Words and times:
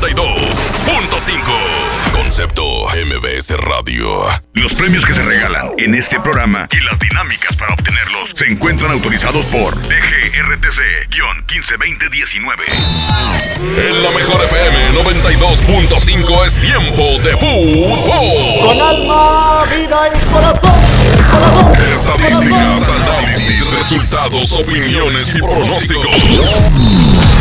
92.5. 0.00 2.12
Concepto 2.12 2.86
MBS 2.88 3.50
Radio. 3.56 4.26
Los 4.54 4.74
premios 4.74 5.04
que 5.06 5.14
se 5.14 5.22
regalan 5.22 5.70
en 5.78 5.94
este 5.94 6.20
programa 6.20 6.68
y 6.70 6.80
las 6.84 6.98
dinámicas 6.98 7.56
para 7.56 7.72
obtenerlos 7.72 8.32
se 8.34 8.44
encuentran 8.46 8.90
autorizados 8.90 9.46
por 9.46 9.74
DGRTC-152019. 9.74 12.62
En 13.78 14.02
la 14.02 14.10
mejor 14.10 14.44
FM 14.44 14.92
92.5 15.02 16.46
es 16.46 16.60
tiempo 16.60 17.18
de 17.22 17.34
fútbol. 17.38 18.04
Con 18.60 18.78
alma, 18.80 19.64
vida 19.64 20.08
y 20.08 20.10
corazón. 20.30 20.74
Estadísticas, 21.92 22.88
análisis, 22.88 23.70
resultados, 23.70 24.52
opiniones 24.52 25.34
y 25.34 25.38
pronósticos. 25.40 26.60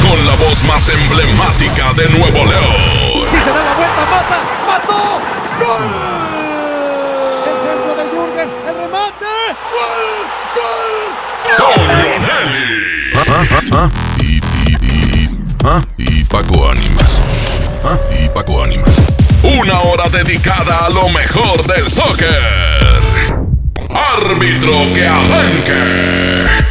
Con 0.10 0.26
la 0.26 0.36
voz 0.36 0.64
más 0.64 0.90
emblemática 0.90 1.94
de 1.94 2.10
Nuevo 2.10 2.46
León. 2.46 3.28
Si 3.32 3.38
se 3.38 3.50
da 3.50 3.64
la 3.64 3.74
vuelta, 3.74 4.06
mata, 4.12 4.40
mató. 4.68 5.22
¡Gol! 5.60 5.84
El 7.48 7.58
centro 7.62 7.96
del 7.96 8.10
Jürgen, 8.12 8.50
el 8.68 8.76
remate. 8.76 9.34
¡Gol! 9.72 10.06
¡Gol! 10.56 11.16
Y, 14.20 14.24
y, 14.24 14.74
y, 14.82 15.30
¿ah? 15.64 15.82
y 15.98 16.24
Paco 16.26 16.70
Ánimas. 16.70 17.22
¿Ah? 17.84 17.98
Y 18.12 18.30
Paco 18.30 18.64
Ánimas. 18.64 19.02
Una 19.44 19.80
hora 19.82 20.10
dedicada 20.10 20.86
a 20.86 20.90
lo 20.90 21.10
mejor 21.10 21.66
del 21.66 21.92
soccer. 21.92 22.42
Árbitro 23.90 24.94
que 24.94 25.08
arranque. 25.08 26.65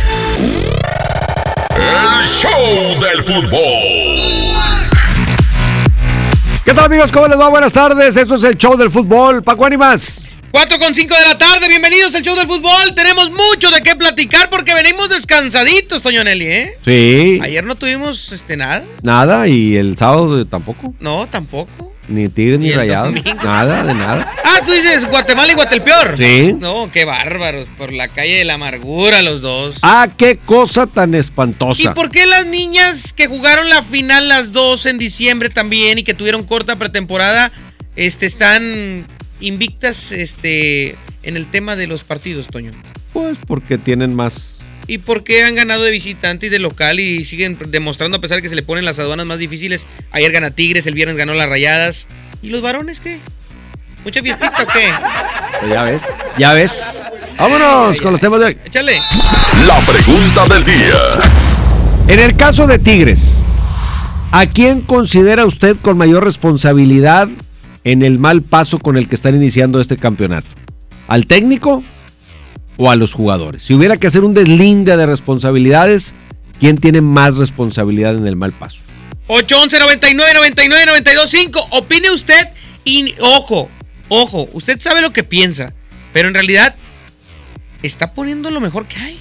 El 1.77 2.27
show 2.27 3.01
del 3.01 3.23
fútbol. 3.25 4.91
¿Qué 6.65 6.73
tal 6.73 6.85
amigos? 6.85 7.11
¿Cómo 7.11 7.27
les 7.27 7.39
va? 7.39 7.49
Buenas 7.49 7.73
tardes. 7.73 8.17
Esto 8.17 8.37
es 8.37 8.45
el 8.45 8.57
show 8.57 8.77
del 8.77 8.91
fútbol. 8.91 9.43
Paco 9.43 9.67
Ánimas. 9.67 10.23
4 10.53 10.79
con 10.79 10.95
5 10.95 11.15
de 11.17 11.25
la 11.25 11.37
tarde, 11.37 11.67
bienvenidos 11.69 12.15
al 12.15 12.23
show 12.23 12.37
del 12.37 12.47
fútbol. 12.47 12.95
Tenemos 12.95 13.29
mucho 13.31 13.71
de 13.71 13.83
qué 13.83 13.97
platicar 13.97 14.49
porque 14.51 14.73
venimos 14.73 15.09
descansaditos, 15.09 16.01
Toño 16.01 16.23
Nelly, 16.23 16.47
¿eh? 16.47 16.79
Sí. 16.85 17.41
Ayer 17.43 17.65
no 17.65 17.75
tuvimos 17.75 18.31
este 18.31 18.57
nada. 18.57 18.85
Nada. 19.03 19.49
Y 19.49 19.77
el 19.77 19.97
sábado 19.97 20.47
tampoco. 20.47 20.95
No, 21.01 21.27
tampoco. 21.27 21.94
Ni 22.09 22.29
Tigres 22.29 22.61
ni 22.61 22.67
¿Y 22.67 22.71
el 22.71 22.77
Rayados. 22.77 23.15
Nada, 23.43 23.85
de 23.85 23.95
nada. 23.95 24.33
Ah, 24.47 24.61
tú 24.65 24.71
dices 24.71 25.07
Guatemala 25.07 25.51
y 25.51 25.57
Guatelpeor. 25.57 26.17
Sí. 26.17 26.53
No, 26.57 26.89
qué 26.93 27.05
bárbaros. 27.05 27.67
Por 27.77 27.93
la 27.93 28.07
calle 28.07 28.35
de 28.35 28.45
la 28.45 28.55
amargura 28.55 29.21
los 29.21 29.41
dos. 29.41 29.79
Ah, 29.83 30.07
qué 30.17 30.37
cosa 30.37 30.87
tan 30.87 31.17
espantosa. 31.17 31.83
¿Y 31.83 31.89
por 31.89 32.09
qué 32.09 32.25
las 32.25 32.47
niñas 32.47 33.13
que 33.13 33.27
jugaron 33.27 33.69
la 33.69 33.83
final 33.83 34.29
las 34.29 34.53
dos 34.53 34.87
en 34.87 34.97
diciembre 34.97 35.49
también 35.49 35.99
y 35.99 36.05
que 36.05 36.15
tuvieron 36.15 36.45
corta 36.45 36.77
pretemporada, 36.77 37.51
este, 37.97 38.27
están 38.27 39.05
invictas, 39.41 40.13
este, 40.13 40.95
en 41.25 41.37
el 41.37 41.47
tema 41.47 41.75
de 41.75 41.89
los 41.89 42.05
partidos, 42.05 42.47
Toño? 42.47 42.71
Pues 43.13 43.37
porque 43.49 43.77
tienen 43.77 44.15
más. 44.15 44.54
¿Y 44.87 44.99
por 44.99 45.25
qué 45.25 45.45
han 45.45 45.55
ganado 45.55 45.83
de 45.83 45.91
visitante 45.91 46.47
y 46.47 46.51
de 46.51 46.59
local 46.59 47.01
y 47.01 47.25
siguen 47.25 47.57
demostrando 47.69 48.19
a 48.19 48.21
pesar 48.21 48.37
de 48.37 48.43
que 48.43 48.49
se 48.49 48.55
le 48.55 48.63
ponen 48.63 48.85
las 48.85 48.99
aduanas 48.99 49.25
más 49.25 49.39
difíciles? 49.39 49.87
Ayer 50.11 50.31
gana 50.31 50.51
Tigres, 50.51 50.87
el 50.87 50.95
viernes 50.95 51.17
ganó 51.17 51.33
las 51.35 51.49
Rayadas. 51.49 52.07
¿Y 52.43 52.51
los 52.51 52.61
varones 52.61 53.01
qué? 53.01 53.19
¿Mucha 54.05 54.21
fiestita 54.21 54.53
o 54.63 54.67
qué? 54.67 54.91
Pues 55.61 55.73
ya 55.73 55.83
ves. 55.85 56.03
Ya 56.37 56.53
ves. 56.53 57.01
Vámonos 57.39 58.01
con 58.03 58.13
los 58.13 58.21
temas 58.21 58.41
de 58.41 58.47
hoy. 58.47 58.59
Échale. 58.67 59.01
La 59.67 59.81
pregunta 59.81 60.55
del 60.55 60.65
día. 60.65 61.01
En 62.07 62.21
el 62.21 62.37
caso 62.37 62.67
de 62.67 62.79
Tigres, 62.79 63.39
¿a 64.31 64.45
quién 64.47 64.83
considera 64.83 65.47
usted 65.47 65.77
con 65.81 65.97
mayor 65.97 66.23
responsabilidad 66.23 67.29
en 67.85 68.03
el 68.03 68.19
mal 68.19 68.43
paso 68.43 68.79
con 68.79 68.99
el 68.99 69.09
que 69.09 69.15
están 69.15 69.35
iniciando 69.35 69.81
este 69.81 69.97
campeonato? 69.97 70.49
¿Al 71.09 71.27
técnico 71.27 71.83
o 72.77 72.91
a 72.91 72.97
los 72.97 73.13
jugadores? 73.13 73.63
Si 73.65 73.75
hubiera 73.75 73.97
que 73.97 74.07
hacer 74.07 74.23
un 74.25 74.35
deslinde 74.35 74.97
de 74.97 75.07
responsabilidades, 75.07 76.15
¿quién 76.61 76.79
tiene 76.79 77.01
más 77.01 77.37
responsabilidad 77.37 78.15
en 78.17 78.27
el 78.27 78.37
mal 78.37 78.53
paso? 78.53 78.79
811 79.29 79.79
99 79.79 80.33
99 80.35 80.87
92 80.87 81.31
5. 81.31 81.69
Opine 81.73 82.11
usted 82.11 82.49
y 82.85 83.15
ojo, 83.21 83.69
ojo, 84.09 84.49
usted 84.53 84.81
sabe 84.81 85.01
lo 85.01 85.13
que 85.13 85.25
piensa, 85.25 85.73
pero 86.13 86.29
en 86.29 86.35
realidad 86.35 86.75
está 87.83 88.13
poniendo 88.13 88.51
lo 88.51 88.61
mejor 88.61 88.87
que 88.87 88.99
hay. 88.99 89.21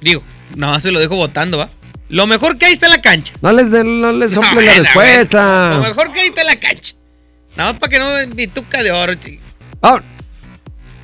Digo, 0.00 0.22
nada 0.54 0.74
más 0.74 0.82
se 0.82 0.92
lo 0.92 1.00
dejo 1.00 1.16
votando, 1.16 1.58
¿va? 1.58 1.68
Lo 2.08 2.26
mejor 2.26 2.58
que 2.58 2.66
hay 2.66 2.74
está 2.74 2.86
en 2.86 2.92
la 2.92 3.00
cancha. 3.02 3.32
No 3.40 3.50
les, 3.52 3.70
de- 3.70 3.82
no 3.82 4.12
les 4.12 4.32
No, 4.32 4.42
sople 4.42 4.66
la 4.66 4.74
respuesta. 4.74 5.70
Lo 5.70 5.80
mejor 5.82 6.12
que 6.12 6.20
hay 6.20 6.26
está 6.28 6.42
en 6.42 6.46
la 6.48 6.60
cancha. 6.60 6.94
Nada 7.56 7.72
más 7.72 7.80
para 7.80 7.90
que 7.90 7.98
no 7.98 8.34
mi 8.36 8.46
tuca 8.46 8.82
de 8.82 8.92
oro, 8.92 9.14
chico. 9.14 9.42
Ah, 9.82 10.00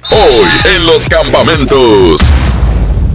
Hoy 0.08 0.48
en 0.76 0.86
los 0.86 1.06
campamentos. 1.08 2.22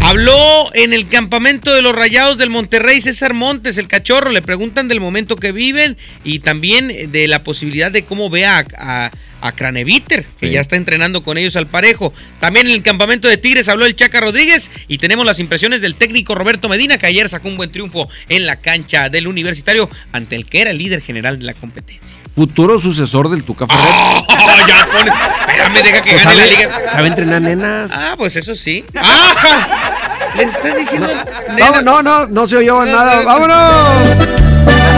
Habló 0.01 0.73
en 0.75 0.93
el 0.93 1.07
campamento 1.09 1.73
de 1.73 1.81
los 1.81 1.95
Rayados 1.95 2.37
del 2.37 2.51
Monterrey 2.51 3.01
César 3.01 3.33
Montes, 3.33 3.77
el 3.79 3.87
cachorro. 3.87 4.29
Le 4.29 4.41
preguntan 4.43 4.87
del 4.87 5.01
momento 5.01 5.35
que 5.35 5.51
viven 5.51 5.97
y 6.23 6.39
también 6.39 7.11
de 7.11 7.27
la 7.27 7.43
posibilidad 7.43 7.91
de 7.91 8.03
cómo 8.03 8.29
ve 8.29 8.45
a, 8.45 8.63
a, 8.77 9.11
a 9.41 9.51
Craneviter, 9.53 10.23
que 10.39 10.47
Sí. 10.47 10.53
ya 10.53 10.61
está 10.61 10.75
entrenando 10.75 11.23
con 11.23 11.37
ellos 11.39 11.55
al 11.55 11.65
parejo. 11.65 12.13
También 12.39 12.67
en 12.67 12.73
el 12.73 12.83
campamento 12.83 13.27
de 13.27 13.37
Tigres 13.37 13.67
habló 13.67 13.85
el 13.87 13.95
Chaca 13.95 14.19
Rodríguez 14.21 14.69
y 14.87 14.99
tenemos 14.99 15.25
las 15.25 15.39
impresiones 15.39 15.81
del 15.81 15.95
técnico 15.95 16.35
Roberto 16.35 16.69
Medina, 16.69 16.99
que 16.99 17.07
ayer 17.07 17.27
sacó 17.27 17.47
un 17.47 17.57
buen 17.57 17.71
triunfo 17.71 18.07
en 18.29 18.45
la 18.45 18.57
cancha 18.61 19.09
del 19.09 19.27
universitario 19.27 19.89
ante 20.11 20.35
el 20.35 20.45
que 20.45 20.61
era 20.61 20.71
el 20.71 20.77
líder 20.77 21.01
general 21.01 21.39
de 21.39 21.45
la 21.45 21.53
competencia. 21.55 22.15
Futuro 22.35 22.79
sucesor 22.79 23.29
del 23.29 23.43
Tuca 23.43 23.65
Ferretti. 23.67 23.87
¡Oh, 23.89 24.67
ya 24.67 24.87
pone! 24.91 25.11
Espérame, 25.39 25.73
deja 25.83 26.01
que 26.01 26.11
Pues 26.11 26.23
gane 26.23 26.35
la 26.35 26.41
sabe, 26.43 26.51
liga. 26.51 26.91
sabe 26.91 27.07
entrenar 27.07 27.41
nenas. 27.41 27.91
Ah, 27.93 28.13
pues 28.17 28.35
eso 28.35 28.53
sí. 28.55 28.83
¡Ah! 28.95 30.31
Les 30.35 30.49
estás 30.49 30.75
diciendo. 30.77 31.07
No, 31.07 31.55
nena- 31.55 31.81
no, 31.81 32.01
no, 32.03 32.27
no 32.27 32.47
se 32.47 32.57
oyó 32.57 32.83
No, 32.83 32.91
nada. 32.91 33.21
no. 33.21 33.25
¡Vámonos! 33.25 34.17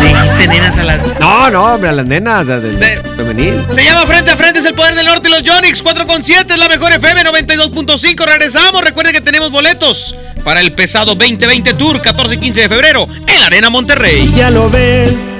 Le 0.02 0.08
dijiste 0.10 0.48
nenas 0.48 0.78
a 0.80 0.84
las. 0.84 1.20
No, 1.20 1.50
no, 1.52 1.64
hombre, 1.74 1.90
a 1.90 1.94
las 1.94 2.06
nenas, 2.06 2.48
del 2.48 2.80
De- 2.80 3.04
femenil. 3.16 3.64
Se 3.72 3.84
llama 3.84 4.06
Frente 4.08 4.32
a 4.32 4.38
Frente, 4.38 4.60
es 4.60 4.66
el 4.66 4.74
poder 4.74 4.96
del 4.96 5.06
norte 5.06 5.30
y 5.30 5.32
los 5.32 5.44
Yonix. 5.44 5.82
4 5.84 6.08
con 6.08 6.24
7 6.24 6.54
es 6.54 6.60
la 6.60 6.68
mejor 6.70 6.92
FM 6.92 7.24
92.5. 7.24 8.26
Regresamos. 8.26 8.82
Recuerde 8.84 9.12
que 9.12 9.22
tenemos 9.22 9.52
boletos 9.52 10.16
para 10.44 10.62
el 10.62 10.72
pesado 10.72 11.14
2020 11.16 11.74
Tour 11.76 12.02
14 12.02 12.36
y 12.36 12.38
15 12.40 12.62
de 12.62 12.70
febrero 12.70 13.06
en 13.28 13.44
Arena 13.44 13.70
Monterrey. 13.70 14.32
Ya 14.36 14.50
lo 14.50 14.70
ves, 14.70 15.40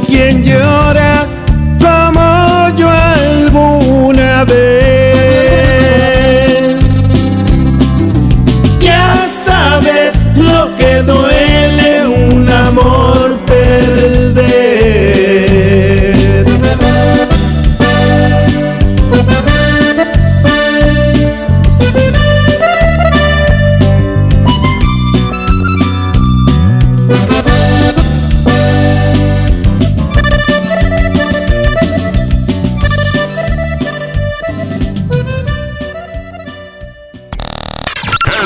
quien 0.00 0.37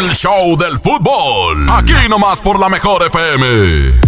El 0.02 0.16
show 0.16 0.56
del 0.58 0.80
fútbol. 0.80 1.68
Aquí 1.70 1.92
nomás 2.08 2.40
por 2.40 2.58
la 2.58 2.68
mejor 2.68 3.04
FM. 3.06 4.00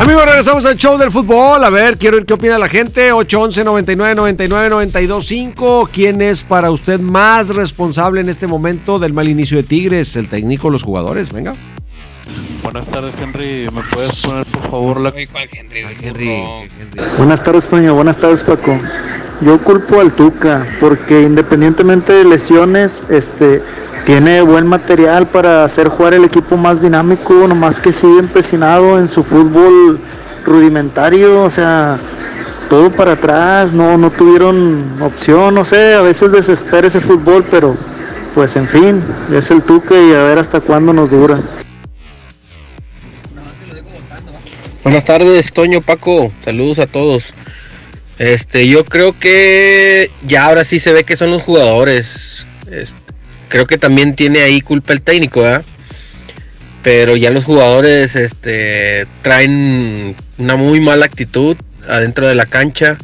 Amigos, 0.00 0.24
regresamos 0.24 0.64
al 0.64 0.76
show 0.76 0.98
del 0.98 1.12
fútbol. 1.12 1.62
A 1.62 1.70
ver, 1.70 1.96
quiero 1.96 2.16
ver 2.16 2.26
qué 2.26 2.34
opina 2.34 2.58
la 2.58 2.68
gente. 2.68 3.12
811 3.12 3.62
99 3.62 4.14
99 4.16 4.70
925 4.70 5.88
¿Quién 5.92 6.20
es 6.20 6.42
para 6.42 6.72
usted 6.72 6.98
más 6.98 7.50
responsable 7.50 8.20
en 8.20 8.28
este 8.28 8.48
momento 8.48 8.98
del 8.98 9.12
mal 9.12 9.28
inicio 9.28 9.58
de 9.58 9.62
Tigres? 9.62 10.16
¿El 10.16 10.28
técnico 10.28 10.66
o 10.66 10.70
los 10.72 10.82
jugadores? 10.82 11.32
Venga. 11.32 11.54
Buenas 12.64 12.86
tardes, 12.88 13.14
Henry. 13.20 13.68
¿Me 13.72 13.82
puedes 13.82 14.16
poner, 14.16 14.46
por 14.46 14.62
favor, 14.68 15.00
la... 15.00 15.10
Oye, 15.10 15.28
¿cuál 15.28 15.48
Henry? 15.52 15.86
Henry. 16.02 16.44
Buenas 17.16 17.44
tardes, 17.44 17.68
Toño. 17.68 17.94
Buenas 17.94 18.16
tardes, 18.16 18.42
Paco. 18.42 18.76
Yo 19.40 19.58
culpo 19.58 20.00
al 20.00 20.12
Tuca 20.12 20.66
porque 20.80 21.22
independientemente 21.22 22.12
de 22.12 22.24
lesiones, 22.24 23.02
este 23.08 23.62
tiene 24.04 24.42
buen 24.42 24.66
material 24.66 25.26
para 25.26 25.64
hacer 25.64 25.88
jugar 25.88 26.14
el 26.14 26.24
equipo 26.24 26.56
más 26.56 26.82
dinámico, 26.82 27.32
nomás 27.46 27.80
que 27.80 27.92
sigue 27.92 28.18
empecinado 28.18 28.98
en 28.98 29.08
su 29.08 29.22
fútbol 29.24 29.98
rudimentario, 30.44 31.44
o 31.44 31.50
sea, 31.50 31.98
todo 32.68 32.90
para 32.90 33.12
atrás, 33.12 33.72
no, 33.72 33.96
no 33.96 34.10
tuvieron 34.10 35.00
opción, 35.00 35.54
no 35.54 35.64
sé, 35.64 35.94
a 35.94 36.02
veces 36.02 36.32
desespera 36.32 36.88
ese 36.88 37.00
fútbol, 37.00 37.44
pero 37.50 37.76
pues 38.34 38.56
en 38.56 38.68
fin, 38.68 39.02
es 39.32 39.50
el 39.50 39.62
Tuca 39.62 39.94
y 39.98 40.12
a 40.12 40.22
ver 40.22 40.38
hasta 40.38 40.60
cuándo 40.60 40.92
nos 40.92 41.10
dura. 41.10 41.38
Buenas 44.82 45.04
tardes, 45.04 45.52
Toño, 45.52 45.80
Paco. 45.80 46.32
Saludos 46.44 46.78
a 46.78 46.86
todos. 46.86 47.32
Este, 48.20 48.68
yo 48.68 48.84
creo 48.84 49.18
que 49.18 50.10
ya 50.26 50.44
ahora 50.44 50.64
sí 50.64 50.78
se 50.78 50.92
ve 50.92 51.04
que 51.04 51.16
son 51.16 51.30
los 51.30 51.40
jugadores. 51.40 52.44
Creo 53.48 53.66
que 53.66 53.78
también 53.78 54.14
tiene 54.14 54.40
ahí 54.40 54.60
culpa 54.60 54.92
el 54.92 55.00
técnico, 55.00 55.40
¿verdad? 55.40 55.64
Pero 56.82 57.16
ya 57.16 57.30
los 57.30 57.46
jugadores 57.46 58.16
este, 58.16 59.06
traen 59.22 60.14
una 60.36 60.56
muy 60.56 60.82
mala 60.82 61.06
actitud 61.06 61.56
adentro 61.88 62.26
de 62.26 62.34
la 62.34 62.44
cancha. 62.44 62.98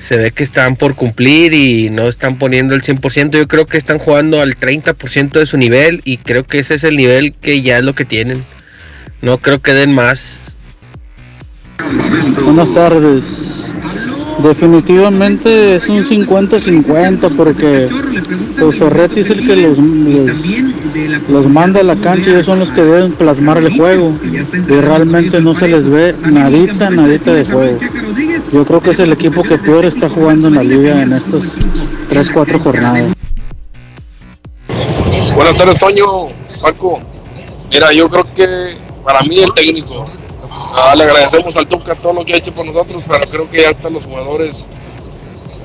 Se 0.00 0.16
ve 0.16 0.32
que 0.32 0.42
están 0.42 0.74
por 0.74 0.96
cumplir 0.96 1.54
y 1.54 1.90
no 1.90 2.08
están 2.08 2.36
poniendo 2.36 2.74
el 2.74 2.82
100%. 2.82 3.38
Yo 3.38 3.46
creo 3.46 3.66
que 3.66 3.78
están 3.78 4.00
jugando 4.00 4.40
al 4.40 4.58
30% 4.58 5.38
de 5.38 5.46
su 5.46 5.56
nivel 5.56 6.00
y 6.04 6.16
creo 6.16 6.42
que 6.42 6.58
ese 6.58 6.74
es 6.74 6.82
el 6.82 6.96
nivel 6.96 7.32
que 7.34 7.62
ya 7.62 7.78
es 7.78 7.84
lo 7.84 7.94
que 7.94 8.04
tienen. 8.04 8.42
No 9.20 9.38
creo 9.38 9.62
que 9.62 9.72
den 9.72 9.94
más. 9.94 10.40
Buenas 12.44 12.74
tardes. 12.74 13.61
Definitivamente 14.38 15.76
es 15.76 15.88
un 15.88 16.04
50-50 16.04 17.36
porque 17.36 17.88
pues 18.58 18.76
Ferretti 18.76 19.20
es 19.20 19.30
el 19.30 19.46
que 19.46 19.56
los, 21.28 21.48
manda 21.48 21.80
a 21.80 21.82
la 21.82 21.96
cancha 21.96 22.30
y 22.30 22.32
ellos 22.32 22.46
son 22.46 22.58
los 22.58 22.70
que 22.70 22.82
deben 22.82 23.12
plasmar 23.12 23.58
el 23.58 23.76
juego 23.76 24.16
y 24.22 24.72
realmente 24.80 25.40
no 25.40 25.54
se 25.54 25.68
les 25.68 25.88
ve 25.88 26.14
nadita, 26.30 26.90
nadita 26.90 27.34
de 27.34 27.44
juego. 27.44 27.78
Yo 28.52 28.64
creo 28.64 28.80
que 28.80 28.90
es 28.90 28.98
el 28.98 29.12
equipo 29.12 29.42
que 29.42 29.58
peor 29.58 29.84
está 29.84 30.08
jugando 30.08 30.48
en 30.48 30.54
la 30.54 30.64
liga 30.64 31.02
en 31.02 31.12
estas 31.12 31.58
3-4 32.10 32.58
jornadas. 32.58 33.12
Buenas 35.34 35.56
tardes, 35.56 35.78
Toño, 35.78 36.04
Paco. 36.60 37.00
Mira, 37.70 37.92
yo 37.92 38.08
creo 38.08 38.26
que 38.34 38.46
para 39.04 39.22
mí 39.22 39.38
el 39.38 39.52
técnico. 39.52 40.06
Ah, 40.74 40.94
le 40.96 41.04
agradecemos 41.04 41.56
al 41.56 41.66
Tuca 41.66 41.94
todo 41.94 42.12
lo 42.14 42.24
que 42.24 42.34
ha 42.34 42.36
hecho 42.36 42.52
por 42.52 42.64
nosotros, 42.66 43.02
pero 43.06 43.28
creo 43.28 43.50
que 43.50 43.62
ya 43.62 43.70
están 43.70 43.92
los 43.92 44.04
jugadores 44.06 44.68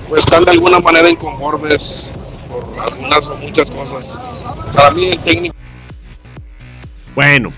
pues 0.09 0.23
están 0.23 0.45
de 0.45 0.51
alguna 0.51 0.79
manera 0.79 1.09
inconformes 1.09 2.11
por 2.49 2.79
algunas 2.79 3.27
o 3.27 3.35
muchas 3.37 3.69
cosas. 3.71 4.19
Para 4.73 4.91
mí 4.91 5.05
el 5.05 5.19
técnico. 5.19 5.55
Bueno, 7.15 7.51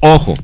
ojo. 0.00 0.34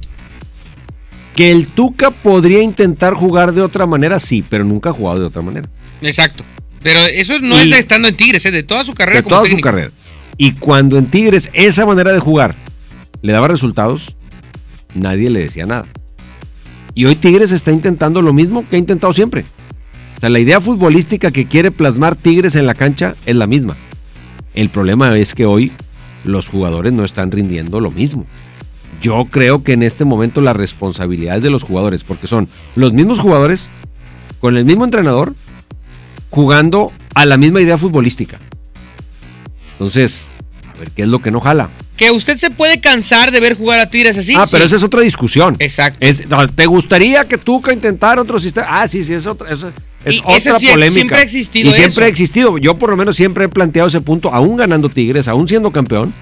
Que 1.34 1.50
el 1.50 1.66
Tuca 1.66 2.10
podría 2.10 2.62
intentar 2.62 3.14
jugar 3.14 3.52
de 3.52 3.62
otra 3.62 3.86
manera, 3.86 4.20
sí, 4.20 4.44
pero 4.48 4.64
nunca 4.64 4.90
ha 4.90 4.92
jugado 4.92 5.20
de 5.20 5.26
otra 5.26 5.42
manera. 5.42 5.68
Exacto. 6.00 6.44
Pero 6.82 7.00
eso 7.06 7.38
no 7.40 7.56
Y- 7.56 7.64
es 7.64 7.70
de 7.70 7.78
estando 7.80 8.08
en 8.08 8.16
Tigres, 8.16 8.44
es 8.44 8.52
de 8.52 8.62
toda 8.62 8.84
su 8.84 8.94
carrera 8.94 9.18
de 9.18 9.22
como 9.24 9.36
toda 9.36 9.50
su 9.50 9.58
carrera. 9.60 9.90
Y 10.36 10.52
cuando 10.52 10.98
en 10.98 11.06
Tigres 11.06 11.48
esa 11.54 11.86
manera 11.86 12.12
de 12.12 12.20
jugar 12.20 12.54
le 13.22 13.32
daba 13.32 13.48
resultados, 13.48 14.14
nadie 14.94 15.30
le 15.30 15.40
decía 15.40 15.66
nada. 15.66 15.84
Y 16.94 17.06
hoy 17.06 17.16
Tigres 17.16 17.52
está 17.52 17.72
intentando 17.72 18.22
lo 18.22 18.32
mismo 18.32 18.64
que 18.68 18.76
ha 18.76 18.78
intentado 18.78 19.12
siempre. 19.12 19.44
O 20.16 20.20
sea, 20.20 20.28
la 20.28 20.38
idea 20.38 20.60
futbolística 20.60 21.30
que 21.32 21.46
quiere 21.46 21.70
plasmar 21.70 22.14
Tigres 22.16 22.54
en 22.54 22.66
la 22.66 22.74
cancha 22.74 23.14
es 23.26 23.36
la 23.36 23.46
misma. 23.46 23.76
El 24.54 24.68
problema 24.68 25.16
es 25.18 25.34
que 25.34 25.46
hoy 25.46 25.72
los 26.24 26.48
jugadores 26.48 26.92
no 26.92 27.04
están 27.04 27.30
rindiendo 27.30 27.80
lo 27.80 27.90
mismo. 27.90 28.24
Yo 29.02 29.26
creo 29.30 29.62
que 29.62 29.72
en 29.72 29.82
este 29.82 30.04
momento 30.04 30.40
la 30.40 30.52
responsabilidad 30.52 31.38
es 31.38 31.42
de 31.42 31.50
los 31.50 31.64
jugadores, 31.64 32.04
porque 32.04 32.26
son 32.26 32.48
los 32.76 32.92
mismos 32.92 33.18
jugadores 33.18 33.68
con 34.40 34.56
el 34.56 34.64
mismo 34.64 34.84
entrenador 34.84 35.34
jugando 36.30 36.92
a 37.14 37.26
la 37.26 37.36
misma 37.36 37.60
idea 37.60 37.76
futbolística. 37.76 38.38
Entonces, 39.72 40.24
a 40.74 40.78
ver 40.78 40.90
qué 40.90 41.02
es 41.02 41.08
lo 41.08 41.20
que 41.20 41.30
no 41.30 41.40
jala. 41.40 41.68
Que 41.96 42.10
usted 42.10 42.36
se 42.38 42.50
puede 42.50 42.80
cansar 42.80 43.30
de 43.30 43.40
ver 43.40 43.54
jugar 43.56 43.78
a 43.80 43.88
Tigres 43.88 44.18
así. 44.18 44.34
ah, 44.36 44.46
pero 44.50 44.64
esa 44.64 44.76
es 44.76 44.82
otra 44.82 45.00
discusión. 45.00 45.56
Exacto. 45.60 45.98
Es, 46.00 46.28
no, 46.28 46.46
¿Te 46.48 46.66
gustaría 46.66 47.24
que 47.26 47.38
Tuca 47.38 47.72
intentara 47.72 48.20
otro 48.20 48.40
sistema? 48.40 48.66
Ah, 48.68 48.88
sí, 48.88 49.04
sí, 49.04 49.14
es 49.14 49.26
otra, 49.26 49.48
es, 49.50 49.64
es 50.04 50.16
Y 50.16 50.18
otra 50.20 50.36
ese 50.36 50.54
sí- 50.58 50.66
polémica. 50.66 50.92
siempre 50.94 51.18
ha 51.18 51.22
existido 51.22 51.70
Y 51.70 51.74
siempre 51.74 51.90
eso. 51.92 52.00
ha 52.02 52.08
existido. 52.08 52.58
Yo 52.58 52.74
por 52.76 52.90
lo 52.90 52.96
menos 52.96 53.14
siempre 53.16 53.44
he 53.44 53.48
planteado 53.48 53.88
ese 53.88 54.00
punto, 54.00 54.32
aún 54.34 54.56
ganando 54.56 54.88
Tigres, 54.88 55.28
aún 55.28 55.46
siendo 55.48 55.70
campeón. 55.70 56.12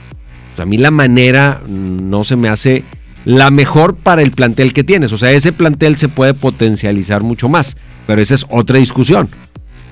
O 0.52 0.56
sea, 0.56 0.64
a 0.64 0.66
mí 0.66 0.76
la 0.76 0.90
manera 0.90 1.62
no 1.66 2.24
se 2.24 2.36
me 2.36 2.50
hace 2.50 2.84
la 3.24 3.50
mejor 3.50 3.94
para 3.96 4.20
el 4.20 4.32
plantel 4.32 4.74
que 4.74 4.84
tienes. 4.84 5.12
O 5.12 5.16
sea, 5.18 5.30
ese 5.32 5.52
plantel 5.52 5.96
se 5.96 6.08
puede 6.08 6.34
potencializar 6.34 7.22
mucho 7.22 7.48
más. 7.48 7.76
Pero 8.06 8.20
esa 8.20 8.34
es 8.34 8.44
otra 8.50 8.78
discusión. 8.78 9.30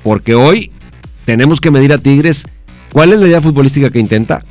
Porque 0.03 0.35
hoy 0.35 0.71
tenemos 1.25 1.61
que 1.61 1.71
medir 1.71 1.93
a 1.95 1.99
Tigres 1.99 2.45
¿Cuál 2.93 3.13
es 3.13 3.21
la 3.21 3.27
idea 3.29 3.41
futbolística 3.41 3.91
que 3.91 4.01
intenta 4.01 4.43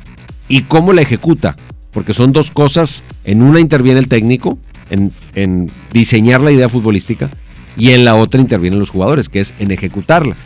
y 0.48 0.62
cómo 0.62 0.92
la 0.92 1.02
ejecuta? 1.02 1.56
Porque 1.92 2.14
son 2.14 2.32
dos 2.32 2.50
cosas. 2.50 3.02
En 3.24 3.42
una 3.42 3.60
interviene 3.60 4.00
el 4.00 4.08
técnico, 4.08 4.58
en, 4.90 5.70
diseñar 5.92 6.40
la 6.40 6.50
idea 6.50 6.68
futbolística, 6.68 7.28
y 7.76 7.92
en 7.92 8.04
la 8.04 8.14
otra 8.16 8.40
intervienen 8.40 8.78
los 8.78 8.90
jugadores, 8.90 9.28
que 9.28 9.40
es 9.40 9.52
en 9.58 9.70
ejecutarla. 9.70 10.36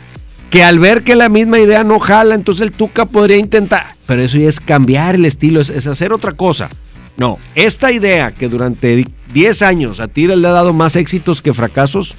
Que 0.49 0.63
al 0.63 0.79
ver 0.79 1.03
que 1.03 1.15
la 1.15 1.29
misma 1.29 1.59
idea 1.59 1.83
no 1.83 1.99
jala, 1.99 2.35
entonces 2.35 2.61
el 2.61 2.71
Tuca 2.71 3.05
podría 3.05 3.37
intentar, 3.37 3.95
pero 4.05 4.21
eso 4.21 4.37
ya 4.37 4.49
es 4.49 4.59
cambiar 4.59 5.15
el 5.15 5.25
estilo, 5.25 5.61
es, 5.61 5.87
hacer 5.87 6.13
otra 6.13 6.33
cosa. 6.33 6.69
No, 7.17 7.39
esta 7.55 7.91
idea 7.91 8.31
que 8.31 8.49
durante 8.49 9.05
10 9.33 9.61
años 9.61 9.99
a 9.99 10.07
Tigres 10.07 10.37
le 10.37 10.47
ha 10.47 10.51
dado 10.51 10.73
más 10.73 10.97
éxitos 10.97 11.41
que 11.41 11.53
fracasos, 11.53 12.13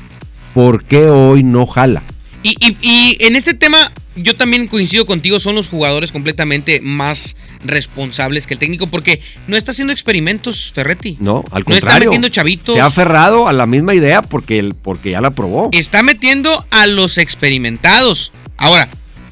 ¿por 0.54 0.84
qué 0.84 1.08
hoy 1.08 1.42
no 1.42 1.66
jala? 1.66 2.02
Y 2.42 3.16
en 3.20 3.36
este 3.36 3.54
tema, 3.54 3.90
yo 4.16 4.34
también 4.34 4.66
coincido 4.66 5.06
contigo, 5.06 5.38
son 5.38 5.54
los 5.54 5.68
jugadores 5.68 6.10
completamente 6.10 6.80
más 6.80 7.36
responsables 7.64 8.46
que 8.46 8.54
el 8.54 8.60
técnico, 8.60 8.86
porque 8.86 9.20
no 9.46 9.56
está 9.56 9.72
haciendo 9.72 9.92
experimentos, 9.92 10.72
Ferretti. 10.74 11.16
No, 11.20 11.44
al 11.50 11.64
No 11.66 11.74
está 11.74 11.86
contrario. 11.86 12.10
metiendo 12.10 12.28
chavitos. 12.28 12.74
Se 12.74 12.80
ha 12.80 12.86
aferrado 12.86 13.46
a 13.46 13.52
la 13.52 13.66
misma 13.66 13.94
idea 13.94 14.22
porque, 14.22 14.58
el, 14.58 14.74
porque 14.74 15.10
ya 15.10 15.20
la 15.20 15.30
probó. 15.30 15.68
Está 15.72 16.02
metiendo 16.02 16.66
a 16.70 16.86
los 16.86 17.18
experimentados. 17.18 18.32
Ahora, 18.56 18.88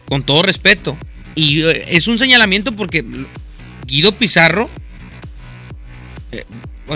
con 0.06 0.22
todo 0.22 0.42
respeto, 0.42 0.96
y 1.34 1.62
eh, 1.62 1.84
es 1.88 2.06
un 2.06 2.18
señalamiento 2.18 2.72
porque 2.72 3.04
Guido 3.86 4.12
Pizarro 4.12 4.68
eh, 6.32 6.44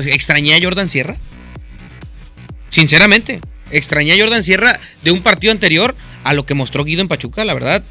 extrañé 0.07 0.55
a 0.55 0.61
Jordan 0.63 0.91
Sierra. 0.91 1.17
Sinceramente, 2.71 3.41
extrañé 3.71 4.13
a 4.13 4.19
Jordan 4.19 4.45
Sierra 4.45 4.79
de 5.03 5.11
un 5.11 5.23
partido 5.23 5.53
anterior 5.53 5.95
a 6.29 6.35
lo 6.35 6.45
que 6.47 6.55
mostró 6.55 6.85
Guido 6.85 7.01
en 7.03 7.09
Pachuca, 7.09 7.45
la 7.45 7.55
verdad. 7.55 7.83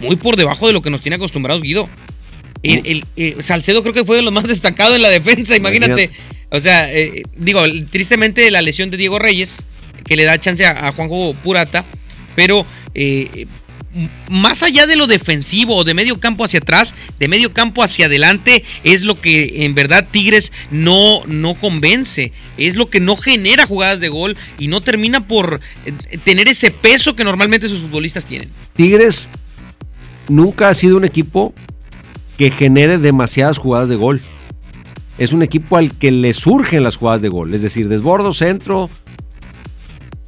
Muy 0.00 0.16
por 0.16 0.36
debajo 0.36 0.66
de 0.66 0.72
lo 0.72 0.82
que 0.82 0.90
nos 0.90 1.00
tiene 1.02 1.16
acostumbrados 1.16 1.62
Guido. 1.62 1.88
El, 2.62 2.80
el- 2.86 3.04
eh, 3.16 3.36
Salcedo 3.40 3.82
creo 3.82 3.94
que 3.94 4.04
fue 4.04 4.16
de 4.16 4.22
los 4.22 4.32
más 4.32 4.44
destacados 4.48 4.96
en 4.96 5.02
la 5.02 5.10
defensa, 5.10 5.54
imagínate. 5.56 6.10
O 6.50 6.60
sea, 6.60 6.92
eh, 6.92 7.22
digo, 7.36 7.62
tristemente 7.90 8.50
la 8.50 8.62
lesión 8.62 8.90
de 8.90 8.96
Diego 8.96 9.18
Reyes, 9.18 9.56
que 10.04 10.16
le 10.16 10.24
da 10.24 10.38
chance 10.38 10.64
a, 10.64 10.88
a 10.88 10.92
Juanjo 10.92 11.34
Purata, 11.42 11.84
pero 12.34 12.64
eh, 12.94 13.46
más 14.28 14.62
allá 14.62 14.86
de 14.86 14.96
lo 14.96 15.06
defensivo 15.06 15.76
o 15.76 15.84
de 15.84 15.94
medio 15.94 16.18
campo 16.20 16.44
hacia 16.44 16.58
atrás, 16.58 16.94
de 17.18 17.28
medio 17.28 17.52
campo 17.52 17.82
hacia 17.82 18.06
adelante, 18.06 18.64
es 18.82 19.04
lo 19.04 19.20
que 19.20 19.64
en 19.64 19.74
verdad 19.74 20.06
Tigres 20.10 20.52
no, 20.70 21.20
no 21.26 21.54
convence, 21.54 22.32
es 22.56 22.76
lo 22.76 22.88
que 22.88 23.00
no 23.00 23.16
genera 23.16 23.66
jugadas 23.66 24.00
de 24.00 24.08
gol 24.08 24.36
y 24.58 24.68
no 24.68 24.80
termina 24.80 25.26
por 25.26 25.60
eh, 25.86 26.18
tener 26.24 26.48
ese 26.48 26.70
peso 26.70 27.14
que 27.16 27.24
normalmente 27.24 27.68
sus 27.68 27.82
futbolistas 27.82 28.24
tienen. 28.24 28.50
Tigres 28.74 29.28
nunca 30.28 30.68
ha 30.68 30.74
sido 30.74 30.96
un 30.96 31.04
equipo 31.04 31.54
que 32.36 32.50
genere 32.50 32.98
demasiadas 32.98 33.58
jugadas 33.58 33.88
de 33.88 33.96
gol. 33.96 34.20
Es 35.18 35.32
un 35.32 35.42
equipo 35.42 35.76
al 35.76 35.96
que 35.96 36.10
le 36.10 36.34
surgen 36.34 36.82
las 36.82 36.96
jugadas 36.96 37.22
de 37.22 37.28
gol, 37.28 37.54
es 37.54 37.62
decir, 37.62 37.88
desbordo, 37.88 38.32
centro. 38.32 38.90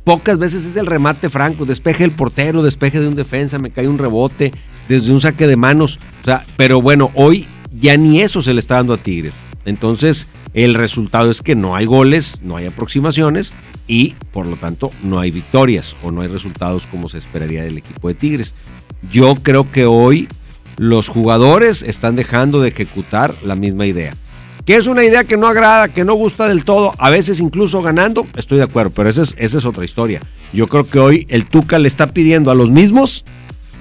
Pocas 0.07 0.39
veces 0.39 0.65
es 0.65 0.77
el 0.77 0.87
remate 0.87 1.29
franco, 1.29 1.65
despeje 1.65 2.05
el 2.05 2.13
portero, 2.13 2.63
despeje 2.63 3.01
de 3.01 3.09
un 3.09 3.17
defensa, 3.17 3.59
me 3.59 3.73
cae 3.73 3.89
un 3.89 3.99
rebote, 3.99 4.53
desde 4.89 5.11
un 5.11 5.21
saque 5.21 5.49
de 5.49 5.57
manos. 5.57 5.99
O 6.21 6.25
sea, 6.25 6.45
pero 6.57 6.81
bueno, 6.81 7.11
hoy 7.15 7.45
ya 7.75 7.97
ni 7.97 8.21
eso 8.21 8.41
se 8.41 8.55
le 8.55 8.61
está 8.61 8.77
dando 8.77 8.95
a 8.95 8.99
Tigres. 8.99 9.35
Entonces, 9.65 10.29
el 10.55 10.75
resultado 10.75 11.29
es 11.29 11.43
que 11.43 11.57
no 11.57 11.75
hay 11.75 11.87
goles, 11.87 12.39
no 12.41 12.57
hay 12.57 12.67
aproximaciones 12.67 13.53
y 13.89 14.15
por 14.31 14.47
lo 14.47 14.55
tanto 14.55 14.93
no 15.03 15.19
hay 15.19 15.33
victorias 15.33 15.97
o 16.05 16.13
no 16.13 16.21
hay 16.21 16.29
resultados 16.29 16.87
como 16.87 17.09
se 17.09 17.19
esperaría 17.19 17.65
del 17.65 17.79
equipo 17.79 18.07
de 18.07 18.15
Tigres. 18.15 18.55
Yo 19.11 19.35
creo 19.35 19.69
que 19.73 19.87
hoy 19.87 20.29
los 20.77 21.09
jugadores 21.09 21.83
están 21.83 22.15
dejando 22.15 22.61
de 22.61 22.69
ejecutar 22.69 23.35
la 23.43 23.57
misma 23.57 23.87
idea. 23.87 24.15
Que 24.67 24.75
es 24.77 24.87
una 24.89 25.05
idea 25.05 25.23
que 25.25 25.37
no 25.37 25.47
agrada, 25.47 25.89
que 25.89 26.05
no 26.05 26.15
gusta 26.15 26.49
del 26.49 26.65
todo, 26.65 26.93
a 26.99 27.09
veces 27.09 27.39
incluso 27.41 27.83
ganando, 27.83 28.27
estoy 28.37 28.59
de 28.59 28.65
acuerdo, 28.65 28.91
pero 28.91 29.09
esa 29.09 29.23
es, 29.23 29.35
esa 29.39 29.59
es 29.59 29.65
otra 29.65 29.85
historia. 29.85 30.21
Yo 30.53 30.67
creo 30.67 30.89
que 30.89 30.99
hoy 30.99 31.27
el 31.31 31.47
Tuca 31.47 31.79
le 31.79 31.87
está 31.87 32.09
pidiendo 32.09 32.51
a 32.51 32.55
los 32.57 32.71
mismos 32.71 33.25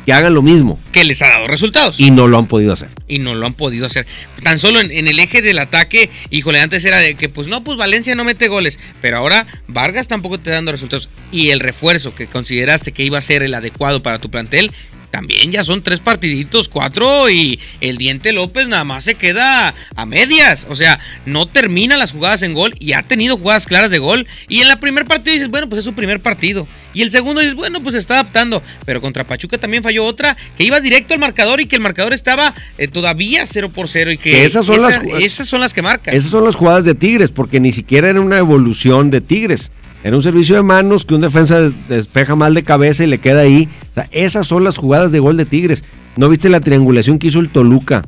que 0.06 0.14
hagan 0.14 0.36
lo 0.36 0.44
mismo 0.44 0.80
Que 0.92 1.04
les 1.04 1.24
ha 1.24 1.28
dado 1.30 1.48
resultados. 1.48 2.00
y 2.00 2.12
no 2.12 2.28
lo 2.28 2.38
han 2.38 2.46
podido 2.46 2.72
hacer. 2.74 2.90
y 3.08 3.18
no 3.18 3.34
lo 3.34 3.48
han 3.48 3.56
podido 3.56 3.88
hacer. 3.88 4.06
Tan 4.44 4.60
solo 4.60 4.80
en, 4.80 4.92
en 4.92 5.08
el 5.08 5.18
eje 5.18 5.42
del 5.42 5.58
ataque, 5.58 6.12
híjole, 6.30 6.60
antes 6.60 6.86
era 6.86 7.00
de 7.00 7.16
que 7.16 7.28
pues 7.30 7.48
no, 7.48 7.64
pues 7.64 7.76
Valencia 7.80 8.14
no 8.14 8.24
mete 8.24 8.48
goles, 8.48 8.78
pero 9.02 9.18
ahora 9.18 9.48
Vargas 9.68 10.08
tampoco 10.08 10.38
te 10.38 10.52
dando 10.52 10.72
resultados. 10.72 11.10
Y 11.32 11.50
el 11.50 11.60
refuerzo 11.60 12.14
que 12.14 12.28
consideraste 12.28 12.92
que 12.92 13.04
iba 13.04 13.18
a 13.18 13.22
ser 13.24 13.42
el 13.42 13.56
adecuado 13.56 14.04
para 14.04 14.20
tu 14.20 14.30
plantel, 14.30 14.72
también 15.16 15.50
ya 15.50 15.64
son 15.64 15.82
tres 15.82 16.00
partiditos, 16.02 16.68
cuatro, 16.68 17.30
y 17.30 17.58
el 17.80 17.96
Diente 17.98 18.34
López 18.34 18.68
nada 18.68 18.84
más 18.84 19.06
se 19.06 19.16
queda 19.16 19.74
a 19.96 20.06
medias. 20.06 20.68
O 20.70 20.76
sea, 20.76 21.00
no 21.26 21.46
termina 21.46 21.96
las 21.96 22.12
jugadas 22.12 22.44
en 22.44 22.54
gol 22.54 22.76
y 22.80 22.92
ha 22.92 23.02
tenido 23.02 23.38
jugadas 23.38 23.66
claras 23.66 23.90
de 23.90 23.98
gol. 24.00 24.28
Y 24.50 24.60
en 24.60 24.68
la 24.68 24.78
primer 24.78 25.06
partido 25.06 25.34
dices, 25.34 25.48
bueno, 25.50 25.70
pues 25.70 25.80
es 25.80 25.86
su 25.86 25.94
primer 25.94 26.20
partido. 26.20 26.68
Y 26.94 27.02
el 27.02 27.12
segundo 27.12 27.40
dices, 27.40 27.56
bueno, 27.56 27.80
pues 27.82 27.94
se 27.94 28.00
está 28.00 28.16
adaptando. 28.16 28.62
Pero 28.86 29.00
contra 29.00 29.24
Pachuca 29.24 29.58
también 29.58 29.84
falló 29.84 30.04
otra, 30.04 30.36
que 30.58 30.66
iba 30.66 30.82
directo 30.82 31.14
al 31.14 31.22
marcador 31.22 31.62
y 31.62 31.66
que 31.66 31.78
el 31.78 31.82
marcador 31.82 32.12
estaba 32.12 32.54
eh, 32.78 32.90
todavía 32.90 33.46
0 33.48 33.70
por 33.70 33.88
0 33.88 34.12
y 34.12 34.18
que, 34.18 34.32
Que 34.32 34.44
esas 34.46 34.66
son 34.66 34.82
las 34.82 34.96
esa- 35.02 35.18
esas 35.20 35.48
son 35.48 35.62
las 35.62 35.74
que 35.74 35.82
marcan. 35.82 36.14
Esas 36.14 36.30
son 36.30 36.44
las 36.44 36.56
jugadas 36.56 36.84
de 36.84 36.94
Tigres, 36.94 37.32
porque 37.32 37.62
ni 37.62 37.72
siquiera 37.72 38.10
era 38.10 38.20
una 38.20 38.38
evolución 38.38 39.12
de 39.12 39.22
Tigres. 39.22 39.72
Era 40.06 40.16
un 40.16 40.22
servicio 40.22 40.56
de 40.56 40.62
manos 40.62 41.04
que 41.04 41.16
un 41.16 41.22
defensa 41.22 41.60
des- 41.60 41.74
despeja 41.90 42.36
mal 42.36 42.54
de 42.54 42.62
cabeza 42.62 43.04
y 43.04 43.08
le 43.08 43.18
queda 43.18 43.42
ahí. 43.42 43.68
Esas 44.12 44.46
son 44.46 44.64
las 44.64 44.78
jugadas 44.78 45.12
de 45.12 45.18
gol 45.18 45.36
de 45.36 45.46
Tigres. 45.46 45.84
¿No 46.16 46.30
viste 46.30 46.48
la 46.48 46.60
triangulación 46.60 47.18
que 47.18 47.26
hizo 47.26 47.40
el 47.40 47.50
Toluca? 47.50 48.04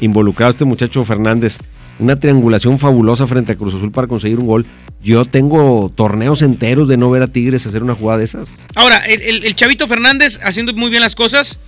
Involucrado 0.00 0.52
este 0.52 0.64
muchacho 0.64 1.04
Fernández. 1.04 1.58
Una 1.98 2.16
triangulación 2.16 2.78
fabulosa 2.78 3.26
frente 3.26 3.52
a 3.52 3.56
Cruz 3.56 3.74
Azul 3.74 3.92
para 3.92 4.06
conseguir 4.06 4.38
un 4.38 4.46
gol. 4.46 4.64
Yo 5.02 5.26
tengo 5.26 5.92
torneos 5.94 6.40
enteros 6.40 6.88
de 6.88 6.96
no 6.96 7.10
ver 7.10 7.22
a 7.22 7.26
Tigres 7.28 7.66
hacer 7.66 7.82
una 7.82 7.94
jugada 7.94 8.20
de 8.20 8.24
esas. 8.24 8.48
Ahora, 8.74 8.96
el, 9.00 9.54
Chavito 9.54 9.86
Fernández 9.88 10.40
haciendo 10.42 10.72
muy 10.72 10.88
bien 10.88 11.02
las 11.02 11.14
cosas. 11.14 11.58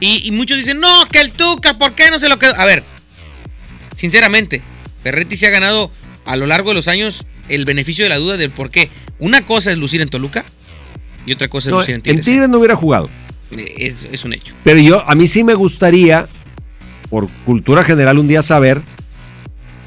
Y, 0.00 0.20
y 0.28 0.32
muchos 0.32 0.58
dicen, 0.58 0.80
no, 0.80 0.88
que 1.10 1.22
el 1.22 1.32
Tuca, 1.32 1.78
¿por 1.78 1.92
qué 1.92 2.10
no 2.10 2.18
se 2.18 2.28
lo 2.28 2.38
quedó? 2.38 2.54
A 2.56 2.66
ver, 2.66 2.82
sinceramente, 3.96 4.60
Ferretti 5.02 5.38
se 5.38 5.46
ha 5.46 5.50
ganado 5.50 5.90
a 6.24 6.36
lo 6.36 6.46
largo 6.46 6.70
de 6.70 6.74
los 6.74 6.88
años 6.88 7.24
el 7.48 7.64
beneficio 7.64 8.04
de 8.04 8.08
la 8.08 8.16
duda 8.16 8.36
del 8.36 8.50
por 8.50 8.70
qué. 8.70 8.88
Una 9.18 9.42
cosa 9.42 9.72
es 9.72 9.78
lucir 9.78 10.00
en 10.00 10.08
Toluca 10.08 10.44
y 11.26 11.32
otra 11.32 11.48
cosa 11.48 11.68
es 11.68 11.72
No, 11.72 11.78
lucir 11.80 11.94
en 11.94 11.96
en 11.98 12.02
Tigres. 12.02 12.24
Tigres 12.24 12.48
no 12.48 12.58
hubiera 12.58 12.76
jugado. 12.76 13.08
Eh, 13.50 13.74
Es, 13.78 14.04
es 14.10 14.24
un 14.24 14.32
hecho. 14.32 14.54
Pero 14.64 14.80
yo, 14.80 15.08
a 15.08 15.14
mí 15.14 15.26
sí 15.26 15.44
me 15.44 15.54
gustaría, 15.54 16.26
por 17.10 17.28
cultura 17.44 17.84
general, 17.84 18.18
un 18.18 18.28
día 18.28 18.42
saber 18.42 18.80